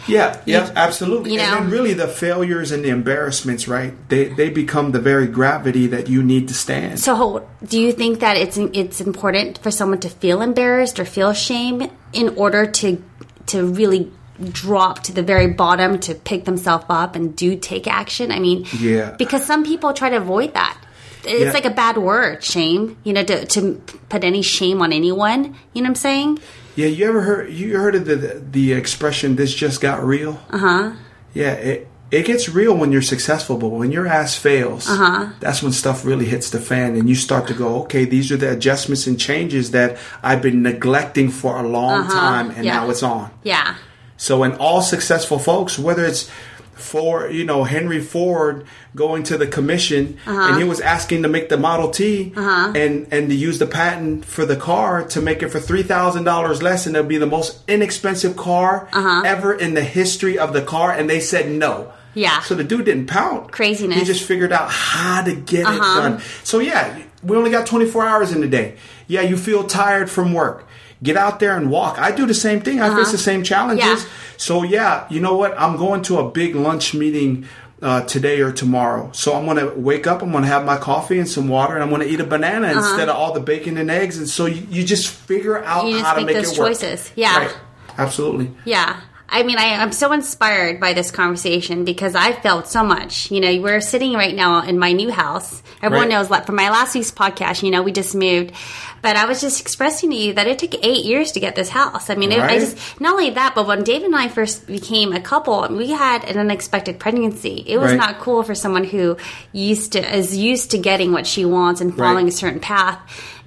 Yeah, 0.07 0.39
yeah, 0.45 0.69
absolutely. 0.75 1.31
you 1.31 1.37
know- 1.37 1.43
and 1.45 1.65
then 1.65 1.69
really 1.71 1.93
the 1.93 2.07
failures 2.07 2.71
and 2.71 2.83
the 2.85 2.89
embarrassments, 2.89 3.67
right? 3.67 3.93
They 4.09 4.25
they 4.25 4.49
become 4.49 4.91
the 4.91 4.99
very 4.99 5.27
gravity 5.27 5.87
that 5.87 6.07
you 6.09 6.21
need 6.23 6.47
to 6.49 6.53
stand. 6.53 6.99
So, 6.99 7.47
do 7.67 7.79
you 7.79 7.91
think 7.91 8.19
that 8.19 8.37
it's 8.37 8.57
it's 8.57 9.01
important 9.01 9.57
for 9.63 9.71
someone 9.71 9.99
to 9.99 10.09
feel 10.09 10.41
embarrassed 10.41 10.99
or 10.99 11.05
feel 11.05 11.33
shame 11.33 11.89
in 12.13 12.29
order 12.37 12.65
to 12.65 13.01
to 13.47 13.65
really 13.65 14.11
drop 14.51 15.01
to 15.03 15.13
the 15.13 15.23
very 15.23 15.47
bottom 15.47 15.97
to 15.99 16.13
pick 16.13 16.43
themselves 16.45 16.85
up 16.89 17.15
and 17.15 17.35
do 17.35 17.55
take 17.55 17.87
action? 17.87 18.31
I 18.31 18.39
mean, 18.39 18.65
Yeah. 18.79 19.11
because 19.17 19.45
some 19.45 19.63
people 19.63 19.93
try 19.93 20.09
to 20.09 20.17
avoid 20.17 20.53
that. 20.53 20.77
It's 21.23 21.45
Yeah. 21.45 21.51
like 21.53 21.65
a 21.65 21.71
bad 21.71 21.97
word, 21.97 22.43
shame. 22.43 22.97
You 23.03 23.13
know, 23.13 23.23
to, 23.23 23.45
to 23.45 23.81
put 24.09 24.23
any 24.23 24.41
shame 24.43 24.81
on 24.83 24.91
anyone. 24.93 25.55
You 25.73 25.81
know 25.81 25.87
what 25.89 25.89
I'm 25.89 25.95
saying? 25.95 26.39
Yeah, 26.75 26.87
you 26.87 27.07
ever 27.07 27.21
heard 27.21 27.53
you 27.53 27.77
heard 27.77 27.95
of 27.95 28.05
the 28.05 28.43
the 28.51 28.73
expression 28.73 29.35
"this 29.35 29.53
just 29.53 29.81
got 29.81 30.03
real"? 30.03 30.39
Uh 30.49 30.57
huh. 30.57 30.91
Yeah, 31.33 31.53
it 31.53 31.87
it 32.11 32.25
gets 32.25 32.47
real 32.47 32.75
when 32.77 32.91
you're 32.91 33.01
successful, 33.01 33.57
but 33.57 33.69
when 33.69 33.91
your 33.91 34.07
ass 34.07 34.35
fails, 34.35 34.87
uh-huh. 34.89 35.33
that's 35.39 35.63
when 35.63 35.71
stuff 35.71 36.05
really 36.05 36.25
hits 36.25 36.49
the 36.49 36.59
fan, 36.59 36.95
and 36.95 37.09
you 37.09 37.15
start 37.15 37.47
to 37.47 37.53
go, 37.53 37.81
okay, 37.83 38.05
these 38.05 38.31
are 38.31 38.37
the 38.37 38.51
adjustments 38.51 39.07
and 39.07 39.19
changes 39.19 39.71
that 39.71 39.97
I've 40.21 40.41
been 40.41 40.61
neglecting 40.61 41.29
for 41.29 41.57
a 41.57 41.67
long 41.67 42.07
time, 42.07 42.51
and 42.51 42.63
yeah. 42.63 42.75
now 42.75 42.89
it's 42.89 43.03
on. 43.03 43.31
Yeah. 43.43 43.75
So, 44.17 44.43
in 44.43 44.53
all 44.53 44.81
successful 44.81 45.39
folks, 45.39 45.77
whether 45.77 46.05
it's 46.05 46.29
for 46.75 47.29
you 47.29 47.45
know 47.45 47.63
Henry 47.63 48.01
Ford 48.01 48.65
going 48.95 49.23
to 49.23 49.37
the 49.37 49.47
commission 49.47 50.19
and 50.25 50.37
uh-huh. 50.37 50.57
he 50.57 50.63
was 50.63 50.79
asking 50.81 51.23
to 51.23 51.29
make 51.29 51.49
the 51.49 51.57
Model 51.57 51.89
T 51.89 52.33
uh-huh. 52.35 52.73
and 52.75 53.07
and 53.11 53.29
to 53.29 53.35
use 53.35 53.59
the 53.59 53.65
patent 53.65 54.25
for 54.25 54.45
the 54.45 54.55
car 54.55 55.03
to 55.07 55.21
make 55.21 55.41
it 55.41 55.49
for 55.49 55.59
three 55.59 55.83
thousand 55.83 56.25
dollars 56.25 56.61
less 56.61 56.85
and 56.85 56.95
it'll 56.95 57.07
be 57.07 57.17
the 57.17 57.25
most 57.25 57.67
inexpensive 57.69 58.35
car 58.35 58.87
uh-huh. 58.91 59.23
ever 59.25 59.53
in 59.53 59.73
the 59.73 59.83
history 59.83 60.37
of 60.37 60.53
the 60.53 60.61
car 60.61 60.91
and 60.91 61.09
they 61.09 61.19
said 61.19 61.49
no. 61.49 61.91
Yeah. 62.13 62.41
So 62.41 62.55
the 62.55 62.63
dude 62.63 62.85
didn't 62.85 63.07
pout. 63.07 63.51
Craziness. 63.51 63.99
He 63.99 64.05
just 64.05 64.23
figured 64.23 64.53
out 64.53 64.71
how 64.71 65.21
to 65.23 65.35
get 65.35 65.61
it 65.61 65.79
done. 65.79 66.21
So 66.43 66.59
yeah, 66.59 67.01
we 67.23 67.35
only 67.35 67.51
got 67.51 67.67
24 67.67 68.05
hours 68.05 68.31
in 68.31 68.39
the 68.39 68.47
day. 68.47 68.77
Yeah, 69.07 69.21
you 69.21 69.37
feel 69.37 69.65
tired 69.65 70.09
from 70.09 70.33
work. 70.33 70.65
Get 71.03 71.17
out 71.17 71.39
there 71.39 71.55
and 71.57 71.69
walk. 71.69 71.99
I 71.99 72.11
do 72.11 72.25
the 72.25 72.33
same 72.33 72.61
thing. 72.61 72.79
I 72.81 72.95
face 72.95 73.11
the 73.11 73.17
same 73.17 73.43
challenges. 73.43 74.03
Yeah. 74.03 74.09
So 74.37 74.63
yeah, 74.63 75.05
you 75.09 75.19
know 75.19 75.35
what? 75.35 75.53
I'm 75.59 75.77
going 75.77 76.01
to 76.03 76.19
a 76.19 76.29
big 76.29 76.55
lunch 76.55 76.93
meeting 76.93 77.45
uh, 77.81 78.01
today 78.05 78.39
or 78.39 78.51
tomorrow. 78.51 79.11
So 79.13 79.33
I'm 79.35 79.45
gonna 79.45 79.69
wake 79.75 80.07
up. 80.07 80.23
I'm 80.23 80.31
gonna 80.31 80.47
have 80.47 80.65
my 80.65 80.77
coffee 80.77 81.19
and 81.19 81.27
some 81.27 81.49
water, 81.49 81.73
and 81.75 81.83
I'm 81.83 81.89
gonna 81.89 82.05
eat 82.05 82.19
a 82.21 82.25
banana 82.25 82.71
instead 82.71 83.09
of 83.09 83.15
all 83.17 83.33
the 83.33 83.41
bacon 83.41 83.77
and 83.77 83.91
eggs. 83.91 84.17
And 84.17 84.27
so 84.29 84.45
you, 84.45 84.65
you 84.69 84.83
just 84.85 85.07
figure 85.09 85.63
out 85.63 85.85
You 85.87 86.01
how 86.01 86.13
to 86.13 86.21
make 86.21 86.27
make 86.35 86.45
those 86.45 86.53
it 86.53 86.59
work. 86.59 86.69
choices. 86.69 87.11
Yeah. 87.15 87.37
Right. 87.37 87.57
Absolutely. 87.97 88.51
Yeah. 88.63 89.01
I 89.37 89.43
mean, 89.43 89.57
I, 89.57 89.75
I'm 89.81 89.91
so 89.91 90.13
inspired 90.13 90.79
by 90.79 90.93
this 90.93 91.11
conversation 91.11 91.83
because 91.83 92.15
I 92.15 92.31
felt 92.31 92.67
so 92.69 92.85
much. 92.85 93.29
You 93.31 93.41
know, 93.41 93.59
we're 93.61 93.81
sitting 93.81 94.13
right 94.13 94.33
now 94.33 94.61
in 94.61 94.79
my 94.79 94.93
new 94.93 95.11
house. 95.11 95.61
Everyone 95.81 96.07
Right. 96.07 96.15
knows 96.15 96.29
that 96.29 96.45
from 96.45 96.55
my 96.55 96.69
last 96.69 96.95
week's 96.95 97.11
podcast, 97.11 97.61
you 97.61 97.69
know, 97.69 97.83
we 97.83 97.91
just 97.91 98.15
moved. 98.15 98.53
But 99.01 99.17
I 99.17 99.25
was 99.25 99.41
just 99.41 99.59
expressing 99.59 100.09
to 100.11 100.15
you 100.15 100.33
that 100.35 100.47
it 100.47 100.59
took 100.59 100.73
eight 100.85 101.03
years 101.03 101.33
to 101.33 101.41
get 101.41 101.53
this 101.55 101.67
house. 101.67 102.09
I 102.09 102.15
mean, 102.15 102.31
it, 102.31 102.39
I 102.39 102.59
just, 102.59 102.77
not 103.01 103.11
only 103.11 103.31
that, 103.31 103.55
but 103.55 103.67
when 103.67 103.83
David 103.83 104.05
and 104.05 104.15
I 104.15 104.29
first 104.29 104.67
became 104.67 105.11
a 105.11 105.19
couple, 105.19 105.67
we 105.69 105.91
had 105.91 106.23
an 106.23 106.37
unexpected 106.37 106.97
pregnancy. 106.97 107.61
It 107.67 107.77
was 107.77 107.91
Right. 107.91 107.97
not 107.97 108.19
cool 108.19 108.41
for 108.41 108.55
someone 108.55 108.85
who 108.85 109.17
used 109.51 109.91
to, 109.91 110.15
is 110.17 110.35
used 110.37 110.71
to 110.71 110.77
getting 110.77 111.11
what 111.11 111.27
she 111.27 111.43
wants 111.43 111.81
and 111.81 111.93
following 111.95 112.25
Right. 112.25 112.33
a 112.33 112.37
certain 112.37 112.61
path. 112.61 112.99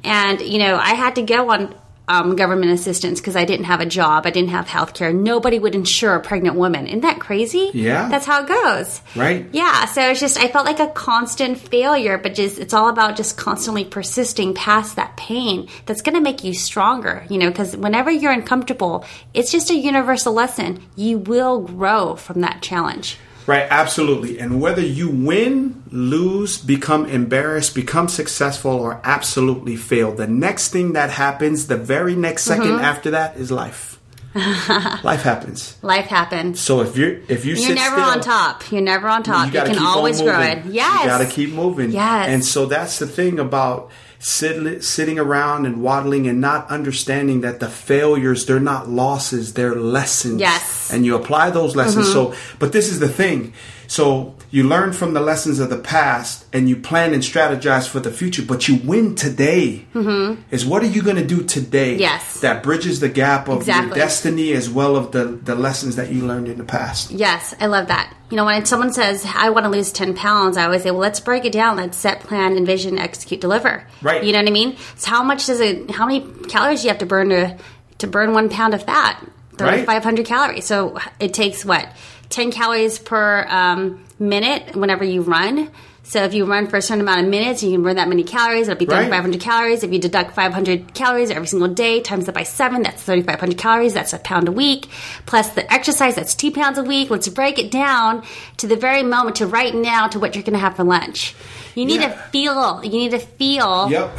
And, 0.05 0.41
you 0.43 0.59
know, 0.59 0.77
I 0.77 0.95
had 0.95 1.15
to 1.17 1.23
go 1.23 1.51
on 1.51 1.75
um, 2.09 2.35
government 2.37 2.73
assistance 2.73 3.21
because 3.21 3.37
I 3.37 3.45
didn't 3.45 3.67
have 3.67 3.81
a 3.81 3.87
job. 3.87 4.27
I 4.27 4.31
didn't 4.31 4.51
have 4.51 4.67
health 4.67 4.95
care. 4.95 5.13
Nobody 5.13 5.59
would 5.59 5.75
insure 5.75 6.15
a 6.15 6.21
pregnant 6.21 6.57
woman. 6.57 6.87
Isn't 6.87 7.03
that 7.03 7.21
crazy? 7.21 7.71
Yeah. 7.75 8.09
That's 8.09 8.27
how 8.27 8.43
it 8.43 8.49
goes. 8.49 9.01
Right. 9.15 9.47
Yeah. 9.53 9.85
So 9.87 10.11
it's 10.11 10.21
just, 10.21 10.39
I 10.39 10.49
felt 10.49 10.67
like 10.67 10.81
a 10.81 10.89
constant 10.89 11.59
failure, 11.59 12.19
but 12.19 12.35
just, 12.35 12.59
it's 12.59 12.75
all 12.75 12.89
about 12.89 13.17
just 13.17 13.37
constantly 13.37 13.85
persisting 13.85 14.55
past 14.55 14.97
that 14.97 15.17
pain 15.17 15.69
that's 15.87 16.03
going 16.03 16.15
to 16.15 16.21
make 16.21 16.43
you 16.43 16.55
stronger, 16.55 17.25
you 17.29 17.39
know, 17.39 17.51
because 17.51 17.77
whenever 17.77 18.11
you're 18.11 18.33
uncomfortable, 18.33 19.05
it's 19.35 19.53
just 19.53 19.71
a 19.71 19.75
universal 19.75 20.33
lesson. 20.33 20.83
You 20.97 21.19
will 21.19 21.61
grow 21.61 22.17
from 22.17 22.41
that 22.41 22.63
challenge. 22.63 23.19
Right, 23.49 23.67
absolutely. 23.71 24.39
And 24.39 24.61
whether 24.61 24.83
you 24.83 25.09
win, 25.09 25.83
lose, 25.91 26.59
become 26.59 27.07
embarrassed, 27.07 27.75
become 27.75 28.09
successful, 28.09 28.73
or 28.73 29.01
absolutely 29.05 29.75
fail, 29.75 30.13
the 30.13 30.27
next 30.27 30.69
thing 30.69 30.93
that 30.93 31.09
happens, 31.09 31.67
the 31.67 31.79
very 31.79 32.15
next 32.15 32.47
2nd 32.47 32.59
Mm-hmm. 32.59 32.85
after 32.85 33.11
that, 33.13 33.39
is 33.39 33.51
life. 33.51 33.99
life 34.35 35.23
happens. 35.23 35.79
Life 35.81 36.05
happens. 36.07 36.61
So 36.61 36.83
if 36.83 36.99
you're 36.99 37.21
if 37.29 37.47
you 37.47 37.55
You're 37.55 37.75
never 37.75 37.97
still, 37.97 38.11
on 38.11 38.21
top. 38.21 38.71
You're 38.71 38.83
never 38.83 39.09
on 39.09 39.23
top. 39.23 39.47
You, 39.47 39.53
gotta 39.55 39.71
can 39.71 39.79
always 39.83 40.21
grow 40.21 40.41
it. 40.43 40.67
Yes. 40.67 41.05
You 41.05 41.09
got 41.09 41.19
to 41.19 41.27
keep 41.27 41.51
moving. 41.51 41.91
Yes. 41.91 42.29
And 42.29 42.45
so 42.45 42.67
that's 42.67 42.99
the 42.99 43.07
thing 43.07 43.39
about 43.39 43.91
sit, 44.19 44.83
sitting 44.85 45.19
around 45.19 45.67
and 45.67 45.83
waddling 45.83 46.27
and 46.27 46.41
not 46.41 46.69
understanding 46.71 47.41
that 47.43 47.61
the 47.61 47.69
failures 47.69 48.47
they're 48.47 48.61
not 48.61 48.89
losses, 48.89 49.55
they're 49.55 49.75
lessons. 49.75 50.41
Yes. 50.41 50.63
Mm-hmm. 50.63 50.97
And 50.97 51.07
you 51.07 51.17
apply 51.17 51.51
those 51.51 51.77
lessons. 51.77 52.11
So, 52.13 52.35
but 52.59 52.73
this 52.73 52.91
is 52.91 52.99
the 52.99 53.09
thing. 53.09 53.53
So 53.89 54.35
you 54.51 54.65
learn 54.65 54.93
from 54.93 55.15
the 55.15 55.21
lessons 55.21 55.59
of 55.59 55.71
the 55.71 55.79
past 55.79 56.45
and 56.53 56.69
you 56.69 56.77
plan 56.77 57.15
and 57.15 57.23
strategize 57.23 57.89
for 57.89 58.01
the 58.01 58.11
future, 58.11 58.43
but 58.43 58.69
you 58.69 58.77
win 58.77 59.15
today. 59.15 59.87
Mm-hmm. 59.95 60.43
Is 60.51 60.65
what 60.65 60.83
are 60.83 60.87
you 60.87 61.03
going 61.03 61.17
to 61.17 61.27
do 61.27 61.43
today? 61.43 61.97
Yes. 61.97 62.41
That 62.41 62.63
bridges 62.63 63.01
the 63.01 63.09
gap 63.09 63.49
of 63.49 63.67
your 63.67 63.89
destiny 63.89 64.53
as 64.53 64.69
well 64.69 64.95
of 64.95 65.13
the, 65.13 65.25
the 65.25 65.55
lessons 65.55 65.97
that 65.97 66.13
you 66.13 66.27
learned 66.27 66.49
in 66.49 66.59
the 66.59 66.65
past. 66.65 67.11
Yes, 67.11 67.55
I 67.61 67.67
love 67.67 67.89
that. 67.89 68.15
You 68.31 68.37
know, 68.37 68.45
when 68.45 68.67
someone 68.67 68.93
says, 68.93 69.27
I 69.27 69.49
want 69.49 69.65
to 69.65 69.71
lose 69.71 69.91
10 69.91 70.15
pounds, 70.15 70.59
I 70.59 70.65
always 70.65 70.83
say, 70.83 70.91
well, 70.91 71.01
let's 71.01 71.21
break 71.21 71.47
it 71.47 71.53
down. 71.53 71.79
Let's 71.79 71.97
set, 71.97 72.21
plan, 72.21 72.59
envision, 72.59 72.99
execute, 72.99 73.41
deliver. 73.41 73.87
Right. 74.03 74.23
You 74.23 74.33
know 74.33 74.41
what 74.41 74.49
I 74.49 74.53
mean? 74.53 74.77
So 74.97 75.11
how 75.11 75.23
much 75.23 75.47
does 75.47 75.61
it, 75.61 75.91
how 75.91 76.07
many 76.07 76.21
calories 76.45 76.83
do 76.83 76.89
you 76.89 76.91
have 76.91 76.99
to 76.99 77.07
burn 77.07 77.31
to, 77.31 77.57
to 77.99 78.07
burn 78.07 78.35
one 78.35 78.51
pound 78.51 78.75
of 78.75 78.83
fat? 78.83 79.19
Right. 79.59 79.79
3,500 79.79 80.27
calories. 80.27 80.67
So 80.67 80.99
it 81.19 81.35
takes 81.35 81.65
what? 81.65 81.91
10 82.31 82.53
calories 82.53 82.99
per 82.99 83.47
um, 83.49 84.05
minute 84.19 84.77
whenever 84.77 85.05
you 85.05 85.23
run. 85.23 85.71
So 86.03 86.25
if 86.25 86.33
you 86.33 86.47
run 86.47 86.69
for 86.69 86.79
a 86.79 86.83
certain 86.83 87.03
amount 87.03 87.21
of 87.21 87.29
minutes, 87.29 87.63
you 87.63 87.71
can 87.71 87.83
burn 87.83 87.97
that 87.97 88.09
many 88.09 88.25
calories. 88.25 88.67
It'll 88.67 88.79
be 88.79 88.87
Right. 88.87 89.03
3,500 89.09 89.41
calories. 89.43 89.83
If 89.85 89.93
you 89.93 89.99
deduct 89.99 90.35
500 90.35 90.95
calories 90.95 91.31
every 91.31 91.47
single 91.47 91.69
day, 91.69 92.01
times 92.01 92.25
that 92.25 92.35
by 92.35 92.45
seven, 92.45 92.81
that's 92.83 93.03
3,500 93.03 93.59
calories. 93.59 93.93
That's 93.93 94.15
a 94.15 94.19
pound 94.19 94.49
a 94.49 94.53
week. 94.53 94.89
Plus 95.27 95.51
the 95.51 95.71
exercise, 95.71 96.15
that's 96.15 96.35
two 96.35 96.51
pounds 96.51 96.79
a 96.79 96.83
week. 96.83 97.11
Let's 97.11 97.29
break 97.29 97.59
it 97.59 97.71
down 97.71 98.23
to 98.57 98.67
the 98.67 98.77
very 98.77 99.03
moment, 99.03 99.37
to 99.37 99.47
right 99.47 99.75
now, 99.75 100.09
to 100.09 100.19
what 100.19 100.35
you're 100.35 100.45
going 100.45 100.55
to 100.55 100.59
have 100.61 100.77
for 100.77 100.85
lunch. 100.85 101.35
You 101.79 101.87
need 101.87 102.01
Yeah. 102.01 102.09
to 102.09 102.19
feel. 102.33 102.81
You 102.83 102.91
need 102.91 103.11
to 103.13 103.19
feel 103.21 103.89
Yep. 103.91 104.19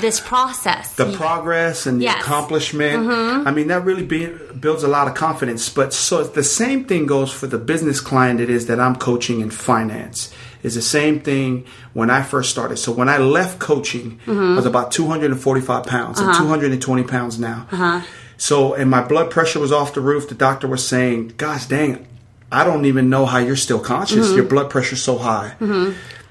this 0.00 0.20
process. 0.20 0.92
the 0.94 1.06
progress 1.16 1.86
and 1.86 2.00
the 2.00 2.04
Yes. 2.04 2.20
accomplishment. 2.22 3.06
Mm-hmm. 3.06 3.48
I 3.48 3.50
mean, 3.50 3.68
that 3.68 3.84
really 3.84 4.04
be, 4.04 4.28
builds 4.58 4.82
a 4.84 4.88
lot 4.88 5.08
of 5.08 5.14
confidence. 5.14 5.68
But 5.68 5.92
so 5.92 6.22
the 6.22 6.44
same 6.44 6.84
thing 6.84 7.06
goes 7.06 7.32
for 7.32 7.46
the 7.48 7.58
business 7.58 8.00
client 8.00 8.40
it 8.40 8.48
is 8.50 8.66
that 8.66 8.78
I'm 8.78 8.94
coaching 8.96 9.40
in 9.40 9.50
finance. 9.50 10.30
Is 10.62 10.74
the 10.74 10.82
same 10.82 11.20
thing 11.20 11.64
when 11.94 12.10
I 12.10 12.20
first 12.22 12.50
started. 12.50 12.76
So 12.78 12.92
when 12.92 13.08
I 13.08 13.16
left 13.16 13.58
coaching, 13.58 14.18
I 14.28 14.54
was 14.56 14.66
about 14.66 14.92
245 14.92 15.84
pounds. 15.86 16.20
I'm 16.20 16.28
uh-huh. 16.28 16.42
220 16.42 17.02
pounds 17.04 17.38
now. 17.38 17.66
Uh-huh. 17.72 18.00
So 18.36 18.74
and 18.74 18.90
my 18.90 19.00
blood 19.02 19.30
pressure 19.30 19.58
was 19.58 19.72
off 19.72 19.94
the 19.94 20.02
roof. 20.02 20.28
The 20.28 20.34
doctor 20.34 20.68
was 20.68 20.86
saying, 20.86 21.32
"Gosh 21.38 21.64
dang, 21.66 22.06
I 22.52 22.64
don't 22.64 22.84
even 22.84 23.08
know 23.08 23.24
how 23.24 23.38
you're 23.38 23.56
still 23.56 23.80
conscious. 23.80 24.26
Mm-hmm. 24.26 24.36
Your 24.36 24.44
blood 24.44 24.68
pressure's 24.68 25.02
so 25.02 25.16
high." 25.18 25.54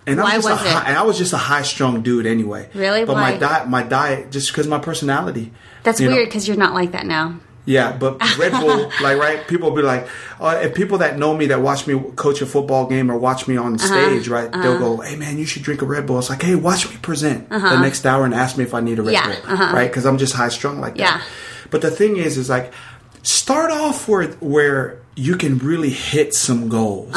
And 0.09 0.19
Why 0.19 0.31
I'm 0.31 0.41
just 0.41 0.49
was 0.49 0.61
a 0.61 0.69
it? 0.69 0.87
and 0.87 0.97
I 0.97 1.03
was 1.03 1.17
just 1.17 1.33
a 1.33 1.37
high 1.37 1.61
strung 1.61 2.01
dude 2.01 2.25
anyway. 2.25 2.69
Really? 2.73 3.05
But 3.05 3.15
Why? 3.15 3.31
my 3.33 3.37
diet, 3.37 3.67
my 3.69 3.83
diet, 3.83 4.31
just 4.31 4.49
because 4.51 4.67
my 4.67 4.79
personality. 4.79 5.51
That's 5.83 5.99
weird 6.01 6.27
because 6.27 6.47
you're 6.47 6.57
not 6.57 6.73
like 6.73 6.91
that 6.93 7.05
now. 7.05 7.39
Yeah, 7.65 7.95
but 7.95 8.17
Red 8.39 8.51
Bull, 8.53 8.91
like, 9.03 9.19
right? 9.19 9.45
People 9.47 9.69
will 9.69 9.75
be 9.75 9.83
like, 9.83 10.07
uh, 10.39 10.59
if 10.63 10.73
people 10.73 10.97
that 10.99 11.19
know 11.19 11.37
me 11.37 11.47
that 11.47 11.61
watch 11.61 11.85
me 11.85 11.93
coach 12.15 12.41
a 12.41 12.47
football 12.47 12.87
game 12.87 13.11
or 13.11 13.17
watch 13.17 13.47
me 13.47 13.57
on 13.57 13.75
Uh-huh. 13.75 13.85
stage, 13.87 14.27
right? 14.27 14.51
They'll 14.51 14.79
go, 14.79 14.97
"Hey, 15.01 15.15
man, 15.15 15.37
you 15.37 15.45
should 15.45 15.61
drink 15.61 15.83
a 15.83 15.85
Red 15.85 16.07
Bull." 16.07 16.17
It's 16.17 16.29
like, 16.31 16.41
"Hey, 16.41 16.55
watch 16.55 16.89
me 16.89 16.97
present 17.01 17.47
the 17.49 17.77
next 17.79 18.05
hour 18.07 18.25
and 18.25 18.33
ask 18.33 18.57
me 18.57 18.63
if 18.63 18.73
I 18.73 18.79
need 18.81 18.97
a 18.97 19.03
Red 19.03 19.15
Uh-huh. 19.15 19.29
Yeah, 19.47 19.55
Bull," 19.55 19.73
right? 19.75 19.87
Because 19.91 20.05
I'm 20.07 20.17
just 20.17 20.33
high 20.33 20.49
strung 20.49 20.81
like 20.81 20.93
that. 20.95 20.99
Yeah. 20.99 21.21
But 21.69 21.81
the 21.81 21.91
thing 21.91 22.17
is, 22.17 22.37
is 22.37 22.49
like, 22.49 22.73
start 23.21 23.69
off 23.71 24.07
where 24.07 24.29
where 24.39 24.97
you 25.15 25.35
can 25.37 25.59
really 25.59 25.91
hit 25.91 26.33
some 26.33 26.69
goals. 26.69 27.13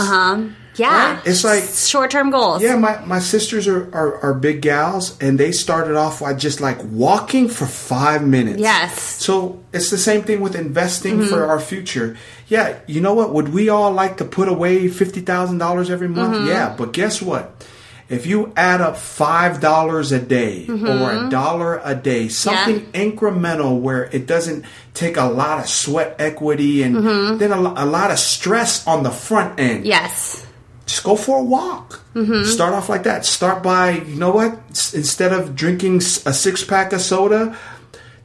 Yeah. 0.77 1.15
Right? 1.15 1.27
It's 1.27 1.45
like- 1.45 1.65
short 1.65 2.11
term 2.11 2.31
goals. 2.31 2.63
Yeah, 2.63 2.77
my, 2.77 3.05
my 3.05 3.19
sisters 3.19 3.69
are, 3.69 3.95
are, 3.95 4.19
are 4.23 4.35
big 4.35 4.63
gals, 4.63 5.19
and 5.21 5.39
they 5.39 5.53
started 5.53 5.97
off 5.97 6.21
by 6.21 6.35
just 6.35 6.61
like 6.61 6.79
walking 6.85 7.49
for 7.49 7.67
five 7.67 8.27
minutes. 8.27 8.61
Yes. 8.61 9.01
So 9.01 9.63
it's 9.73 9.91
the 9.91 9.99
same 9.99 10.23
thing 10.23 10.41
with 10.41 10.55
investing 10.55 11.19
for 11.25 11.37
mm-hmm. 11.37 11.51
our 11.51 11.61
future. 11.61 12.17
Yeah, 12.49 12.79
you 12.87 13.01
know 13.01 13.15
what? 13.15 13.33
Would 13.33 13.53
we 13.53 13.69
all 13.69 13.93
like 13.93 14.19
to 14.19 14.25
put 14.25 14.49
away 14.49 14.89
fifty 14.89 15.21
thousand 15.21 15.59
dollars 15.59 15.91
every 15.91 16.09
month? 16.09 16.37
Mm-hmm. 16.37 16.49
Yeah, 16.49 16.75
but 16.77 16.93
guess 16.93 17.23
what? 17.23 17.67
If 18.09 18.27
you 18.27 18.53
add 18.57 18.83
up 18.83 18.99
five 18.99 19.61
dollars 19.61 20.13
a 20.13 20.21
day 20.21 20.67
or 20.69 20.75
a 20.75 20.77
mm-hmm. 20.77 21.29
dollar 21.31 21.81
a 21.83 21.95
day, 21.95 22.29
something 22.29 22.93
incremental 22.93 23.81
where 23.81 24.05
it 24.05 24.27
doesn't 24.27 24.67
take 24.93 25.17
a 25.17 25.25
lot 25.25 25.61
of 25.61 25.69
sweat 25.69 26.17
equity 26.19 26.83
and 26.83 27.41
then 27.41 27.53
a, 27.53 27.57
a 27.57 27.87
lot 27.87 28.11
of 28.11 28.19
stress 28.19 28.87
on 28.87 29.03
the 29.03 29.11
front 29.11 29.59
end 29.59 29.87
Yes. 29.87 30.47
Just 30.93 31.05
go 31.05 31.17
for 31.17 31.39
a 31.41 31.43
walk. 31.57 32.01
Start 32.45 32.75
off 32.75 32.89
like 32.89 33.05
that. 33.05 33.25
Start 33.25 33.63
by, 33.63 33.91
you 34.11 34.17
know 34.17 34.31
what? 34.31 34.53
Instead 34.95 35.33
of 35.33 35.57
drinking 35.57 35.97
a 36.27 36.33
six 36.45 36.63
pack 36.63 36.93
of 36.93 37.01
soda, 37.01 37.57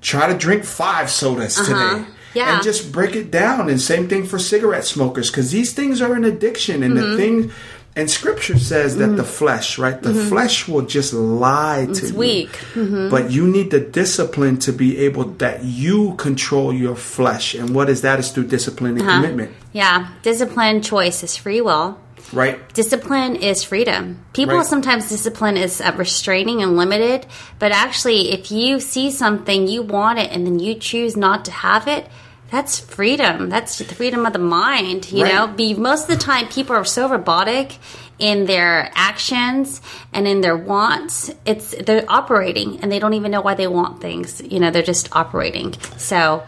try 0.01 0.27
to 0.31 0.37
drink 0.37 0.63
five 0.65 1.09
sodas 1.09 1.55
today. 1.55 2.05
Yeah. 2.33 2.53
and 2.55 2.63
just 2.63 2.91
break 2.91 3.15
it 3.15 3.31
down. 3.31 3.67
And 3.69 3.81
same 3.81 4.07
thing 4.07 4.23
for 4.27 4.37
cigarette 4.37 4.85
smokers, 4.85 5.31
because 5.31 5.49
these 5.51 5.73
things 5.73 6.01
are 6.01 6.13
an 6.13 6.23
addiction, 6.23 6.83
and 6.83 6.93
Mm-hmm. 6.95 7.11
the 7.11 7.17
thing. 7.17 7.51
And 7.95 8.11
scripture 8.11 8.59
says 8.59 8.97
that 8.97 9.11
the 9.17 9.23
flesh, 9.23 9.79
right? 9.79 9.99
The 9.99 10.13
flesh 10.13 10.67
will 10.67 10.83
just 10.85 11.13
lie 11.13 11.85
to 11.87 11.91
Mm-hmm. 11.91 11.91
It's 12.05 12.11
you. 12.11 12.17
weak. 12.17 12.51
Mm-hmm. 12.75 13.09
But 13.09 13.31
you 13.31 13.47
need 13.47 13.71
the 13.71 13.79
discipline 13.79 14.59
to 14.67 14.71
be 14.71 14.99
able 15.07 15.23
that 15.41 15.63
you 15.63 16.13
control 16.17 16.71
your 16.71 16.95
flesh. 16.95 17.55
And 17.55 17.73
what 17.73 17.89
is 17.89 18.01
that? 18.05 18.19
Is 18.19 18.29
through 18.29 18.47
discipline 18.57 18.99
and 18.99 19.01
Uh-huh. 19.01 19.15
commitment, 19.21 19.51
Yeah. 19.73 20.09
Discipline, 20.21 20.83
choice 20.83 21.23
is 21.23 21.33
free 21.37 21.61
will. 21.61 21.97
Right? 22.33 22.57
Discipline 22.73 23.35
is 23.37 23.63
freedom. 23.63 24.19
People 24.33 24.57
Right. 24.57 24.65
sometimes 24.65 25.09
discipline 25.09 25.57
is 25.57 25.81
uh, 25.81 25.93
restraining 25.97 26.61
and 26.61 26.77
limited, 26.77 27.25
but 27.59 27.71
actually, 27.71 28.31
if 28.31 28.51
you 28.51 28.79
see 28.79 29.11
something, 29.11 29.67
you 29.67 29.81
want 29.81 30.19
it, 30.19 30.31
and 30.31 30.45
then 30.45 30.59
you 30.59 30.75
choose 30.75 31.15
not 31.17 31.45
to 31.45 31.51
have 31.51 31.87
it, 31.87 32.07
that's 32.49 32.79
freedom. 32.79 33.49
That's 33.49 33.77
the 33.77 33.83
freedom 33.83 34.25
of 34.25 34.31
the 34.33 34.39
mind. 34.39 35.11
You 35.11 35.23
Right. 35.23 35.33
know, 35.35 35.47
be 35.47 35.73
most 35.73 36.03
of 36.09 36.17
the 36.17 36.23
time 36.23 36.47
people 36.47 36.75
are 36.77 36.85
so 36.85 37.09
robotic 37.09 37.77
in 38.19 38.45
their 38.45 38.89
actions 38.95 39.81
and 40.13 40.25
in 40.27 40.39
their 40.41 40.55
wants. 40.55 41.29
It's 41.45 41.75
they're 41.85 42.05
operating 42.07 42.79
and 42.81 42.89
they 42.91 42.99
don't 42.99 43.13
even 43.15 43.31
know 43.31 43.41
why 43.41 43.53
they 43.55 43.67
want 43.67 43.99
things. 44.01 44.41
You 44.41 44.59
know, 44.61 44.71
they're 44.71 44.81
just 44.81 45.13
operating. 45.15 45.73
So. 45.97 46.43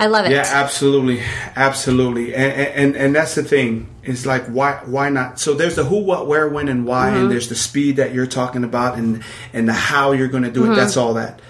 I 0.00 0.06
love 0.06 0.26
it. 0.26 0.32
Yeah, 0.32 0.44
absolutely, 0.46 1.20
absolutely, 1.56 2.34
and, 2.34 2.52
and 2.52 2.96
and 2.96 3.14
that's 3.16 3.34
the 3.34 3.42
thing. 3.42 3.88
It's 4.04 4.24
like 4.26 4.46
why 4.46 4.80
why 4.86 5.08
not? 5.10 5.40
So 5.40 5.54
there's 5.54 5.74
the 5.74 5.84
who, 5.84 5.98
what, 6.04 6.26
where, 6.28 6.48
when, 6.48 6.68
and 6.68 6.86
why, 6.86 7.08
Mm-hmm. 7.10 7.16
and 7.22 7.30
there's 7.30 7.48
the 7.48 7.56
speed 7.56 7.96
that 7.96 8.14
you're 8.14 8.26
talking 8.28 8.62
about, 8.64 8.96
and 8.96 9.22
and 9.52 9.68
the 9.68 9.72
how 9.72 10.12
you're 10.12 10.28
going 10.28 10.44
to 10.44 10.50
do 10.52 10.62
it. 10.64 10.66
Mm-hmm. 10.68 10.76
That's 10.76 10.96
all 10.96 11.14
that. 11.14 11.40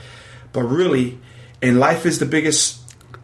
But 0.53 0.63
really, 0.63 1.19
and 1.61 1.79
life 1.79 2.07
is 2.07 2.19
the 2.21 2.27
biggest 2.27 2.79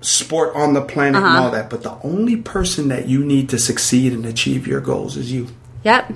sport 0.04 0.54
on 0.54 0.74
the 0.74 0.82
planet 0.82 1.16
and 1.16 1.24
Uh-huh. 1.24 1.42
all 1.44 1.50
that. 1.52 1.70
But 1.70 1.82
the 1.82 1.96
only 2.04 2.36
person 2.36 2.88
that 2.88 3.08
you 3.08 3.24
need 3.24 3.48
to 3.48 3.58
succeed 3.58 4.12
and 4.12 4.26
achieve 4.26 4.66
your 4.66 4.80
goals 4.82 5.16
is 5.16 5.32
you. 5.32 5.48
Yep. 5.84 6.12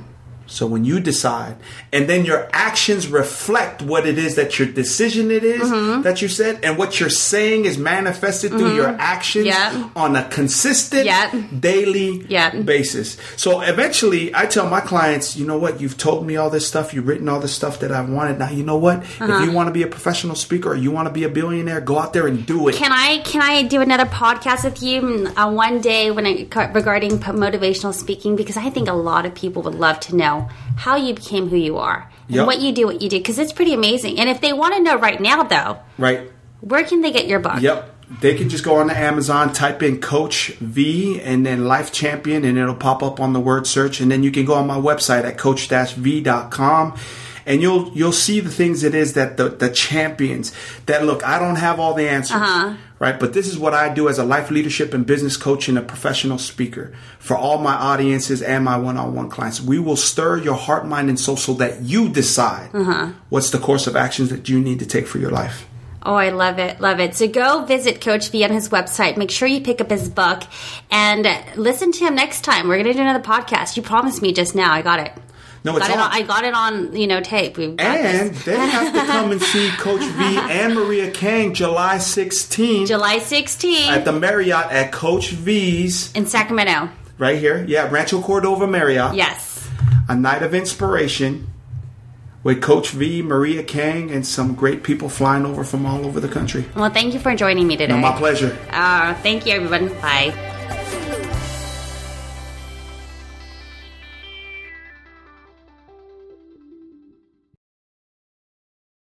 So 0.50 0.66
when 0.66 0.84
you 0.84 0.98
decide, 0.98 1.56
and 1.92 2.08
then 2.08 2.24
your 2.24 2.48
actions 2.54 3.06
reflect 3.06 3.82
what 3.82 4.06
it 4.06 4.16
is 4.18 4.36
that 4.36 4.58
your 4.58 4.66
decision 4.66 5.30
it 5.30 5.44
is 5.44 5.62
Mm-hmm. 5.70 6.02
that 6.02 6.22
you 6.22 6.28
said, 6.28 6.60
and 6.62 6.78
what 6.78 6.98
you're 6.98 7.10
saying 7.10 7.66
is 7.66 7.76
manifested 7.76 8.52
through 8.52 8.74
your 8.74 8.88
actions 8.98 9.44
Yeah. 9.46 9.90
on 9.94 10.16
a 10.16 10.24
consistent 10.24 11.04
Yeah. 11.04 11.30
daily 11.60 12.24
Yeah. 12.28 12.50
basis. 12.62 13.18
So 13.36 13.60
eventually, 13.60 14.34
I 14.34 14.46
tell 14.46 14.66
my 14.68 14.80
clients, 14.80 15.36
you 15.36 15.46
know 15.46 15.58
what? 15.58 15.80
You've 15.82 15.98
told 15.98 16.26
me 16.26 16.36
all 16.36 16.48
this 16.50 16.66
stuff. 16.66 16.94
You've 16.94 17.06
written 17.06 17.28
all 17.28 17.40
this 17.40 17.52
stuff 17.54 17.80
that 17.80 17.92
I 17.92 18.00
wanted. 18.00 18.38
Now 18.38 18.50
you 18.50 18.62
know 18.64 18.78
what? 18.78 18.98
Uh-huh. 19.20 19.26
If 19.42 19.44
you 19.44 19.52
want 19.52 19.66
to 19.68 19.72
be 19.72 19.82
a 19.82 19.86
professional 19.86 20.34
speaker 20.34 20.70
or 20.70 20.76
you 20.76 20.90
want 20.90 21.08
to 21.08 21.12
be 21.12 21.24
a 21.24 21.28
billionaire, 21.28 21.80
go 21.82 21.98
out 21.98 22.12
there 22.14 22.26
and 22.26 22.46
do 22.46 22.68
it. 22.68 22.74
Can 22.74 22.92
I 22.92 23.18
can 23.18 23.42
I 23.42 23.62
do 23.64 23.80
another 23.82 24.06
podcast 24.06 24.64
with 24.64 24.82
you 24.82 25.28
uh, 25.36 25.50
one 25.50 25.80
day 25.82 26.10
when 26.10 26.24
I 26.26 26.46
regarding 26.72 27.18
motivational 27.18 27.92
speaking 27.92 28.34
because 28.36 28.56
I 28.56 28.70
think 28.70 28.88
a 28.88 28.92
lot 28.94 29.26
of 29.26 29.34
people 29.34 29.62
would 29.62 29.74
love 29.74 30.00
to 30.00 30.16
know 30.16 30.37
how 30.76 30.96
you 30.96 31.14
became 31.14 31.48
who 31.48 31.56
you 31.56 31.78
are 31.78 32.10
and 32.28 32.36
Yep. 32.36 32.46
what 32.46 32.60
you 32.60 32.72
do 32.72 32.86
what 32.86 33.00
you 33.02 33.08
do 33.08 33.18
because 33.18 33.38
it's 33.38 33.52
pretty 33.52 33.72
amazing. 33.74 34.18
And 34.20 34.28
if 34.28 34.40
they 34.40 34.52
want 34.52 34.74
to 34.74 34.82
know 34.82 34.96
right 34.96 35.20
now 35.20 35.42
though, 35.44 35.78
right? 35.98 36.30
where 36.60 36.84
can 36.84 37.00
they 37.00 37.12
get 37.12 37.26
your 37.26 37.38
book? 37.40 37.60
Yep. 37.60 37.94
They 38.22 38.34
can 38.34 38.48
just 38.48 38.64
go 38.64 38.76
on 38.76 38.88
to 38.88 38.96
Amazon, 38.96 39.52
type 39.52 39.82
in 39.82 40.00
Coach 40.00 40.48
V 40.60 41.20
and 41.20 41.44
then 41.44 41.66
Life 41.66 41.92
Champion, 41.92 42.42
and 42.44 42.56
it'll 42.56 42.74
pop 42.74 43.02
up 43.02 43.20
on 43.20 43.34
the 43.34 43.40
word 43.40 43.66
search. 43.66 44.00
And 44.00 44.10
then 44.10 44.22
you 44.22 44.30
can 44.30 44.46
go 44.46 44.54
on 44.54 44.66
my 44.66 44.78
website 44.78 45.24
at 45.24 45.36
coach-v.com 45.36 46.94
and 47.48 47.62
you'll 47.62 47.90
you'll 47.94 48.12
see 48.12 48.38
the 48.38 48.50
things 48.50 48.84
it 48.84 48.94
is 48.94 49.14
that 49.14 49.38
the, 49.38 49.48
the 49.48 49.70
champions 49.70 50.52
that 50.86 51.04
look, 51.04 51.26
I 51.26 51.38
don't 51.40 51.56
have 51.56 51.80
all 51.80 51.94
the 51.94 52.08
answers. 52.08 52.36
Uh-huh. 52.36 52.76
Right, 53.00 53.20
but 53.20 53.32
this 53.32 53.46
is 53.46 53.56
what 53.56 53.74
I 53.74 53.94
do 53.94 54.08
as 54.08 54.18
a 54.18 54.24
life 54.24 54.50
leadership 54.50 54.92
and 54.92 55.06
business 55.06 55.36
coach 55.36 55.68
and 55.68 55.78
a 55.78 55.82
professional 55.82 56.36
speaker 56.36 56.92
for 57.20 57.36
all 57.36 57.58
my 57.58 57.74
audiences 57.74 58.42
and 58.42 58.64
my 58.64 58.76
one-on-one 58.76 59.30
clients. 59.30 59.60
We 59.60 59.78
will 59.78 59.94
stir 59.94 60.38
your 60.38 60.56
heart, 60.56 60.84
mind, 60.84 61.08
and 61.08 61.18
soul 61.18 61.36
so 61.36 61.54
that 61.54 61.80
you 61.82 62.08
decide 62.08 62.70
uh-huh. 62.74 63.12
what's 63.28 63.50
the 63.50 63.60
course 63.60 63.86
of 63.86 63.94
actions 63.94 64.30
that 64.30 64.48
you 64.48 64.58
need 64.58 64.80
to 64.80 64.86
take 64.86 65.06
for 65.06 65.18
your 65.18 65.30
life. 65.30 65.68
Oh, 66.02 66.14
I 66.14 66.30
love 66.30 66.58
it. 66.58 66.80
Love 66.80 66.98
it. 66.98 67.14
So 67.14 67.28
go 67.28 67.64
visit 67.64 68.00
Coach 68.00 68.30
V 68.30 68.42
on 68.42 68.50
his 68.50 68.68
website. 68.68 69.16
Make 69.16 69.30
sure 69.30 69.46
you 69.46 69.60
pick 69.60 69.80
up 69.80 69.90
his 69.90 70.08
book 70.08 70.42
and 70.90 71.24
listen 71.56 71.92
to 71.92 72.04
him 72.04 72.16
next 72.16 72.42
time. 72.42 72.66
We're 72.66 72.82
going 72.82 72.86
to 72.86 72.94
do 72.94 73.00
another 73.00 73.22
podcast. 73.22 73.76
You 73.76 73.84
promised 73.84 74.22
me 74.22 74.32
just 74.32 74.56
now. 74.56 74.72
I 74.72 74.82
got 74.82 74.98
it. 74.98 75.12
No, 75.64 75.76
it's 75.76 75.86
Got 75.88 75.94
it 75.94 75.98
all- 76.00 76.04
on, 76.06 76.12
I 76.12 76.22
got 76.22 76.44
it 76.44 76.54
on, 76.54 76.96
you 76.96 77.06
know, 77.06 77.20
tape. 77.20 77.56
We've 77.58 77.76
got 77.76 77.86
And 77.86 78.30
this. 78.34 78.44
they 78.44 78.56
have 78.56 78.92
to 78.94 79.00
come 79.12 79.32
and 79.32 79.40
see 79.42 79.70
Coach 79.78 80.02
V 80.02 80.36
and 80.38 80.74
Maria 80.74 81.10
Kang 81.10 81.52
July 81.54 81.96
16th 81.96 82.86
July 82.86 83.18
16th 83.18 83.88
at 83.88 84.04
the 84.04 84.12
Marriott 84.12 84.70
at 84.70 84.92
Coach 84.92 85.30
V's 85.30 86.12
in 86.12 86.26
Sacramento. 86.26 86.90
right 87.18 87.38
here. 87.38 87.64
Yeah, 87.68 87.88
Rancho 87.90 88.22
Cordova 88.22 88.66
Marriott. 88.66 89.14
Yes. 89.16 89.68
A 90.08 90.14
night 90.14 90.42
of 90.42 90.54
inspiration 90.54 91.48
with 92.44 92.62
Coach 92.62 92.90
V, 92.90 93.20
Maria 93.20 93.62
Kang, 93.64 94.10
and 94.12 94.24
some 94.24 94.54
great 94.54 94.82
people 94.84 95.08
flying 95.08 95.44
over 95.44 95.64
from 95.64 95.84
all 95.84 96.06
over 96.06 96.20
the 96.20 96.28
country. 96.28 96.64
Well, 96.76 96.88
thank 96.88 97.12
you 97.12 97.20
for 97.20 97.34
joining 97.34 97.66
me 97.66 97.76
today. 97.76 97.92
No, 97.92 97.98
my 97.98 98.16
pleasure. 98.16 98.56
Uh, 98.70 99.12
thank 99.22 99.44
you, 99.44 99.54
everyone. 99.54 99.88
Bye. 100.00 100.32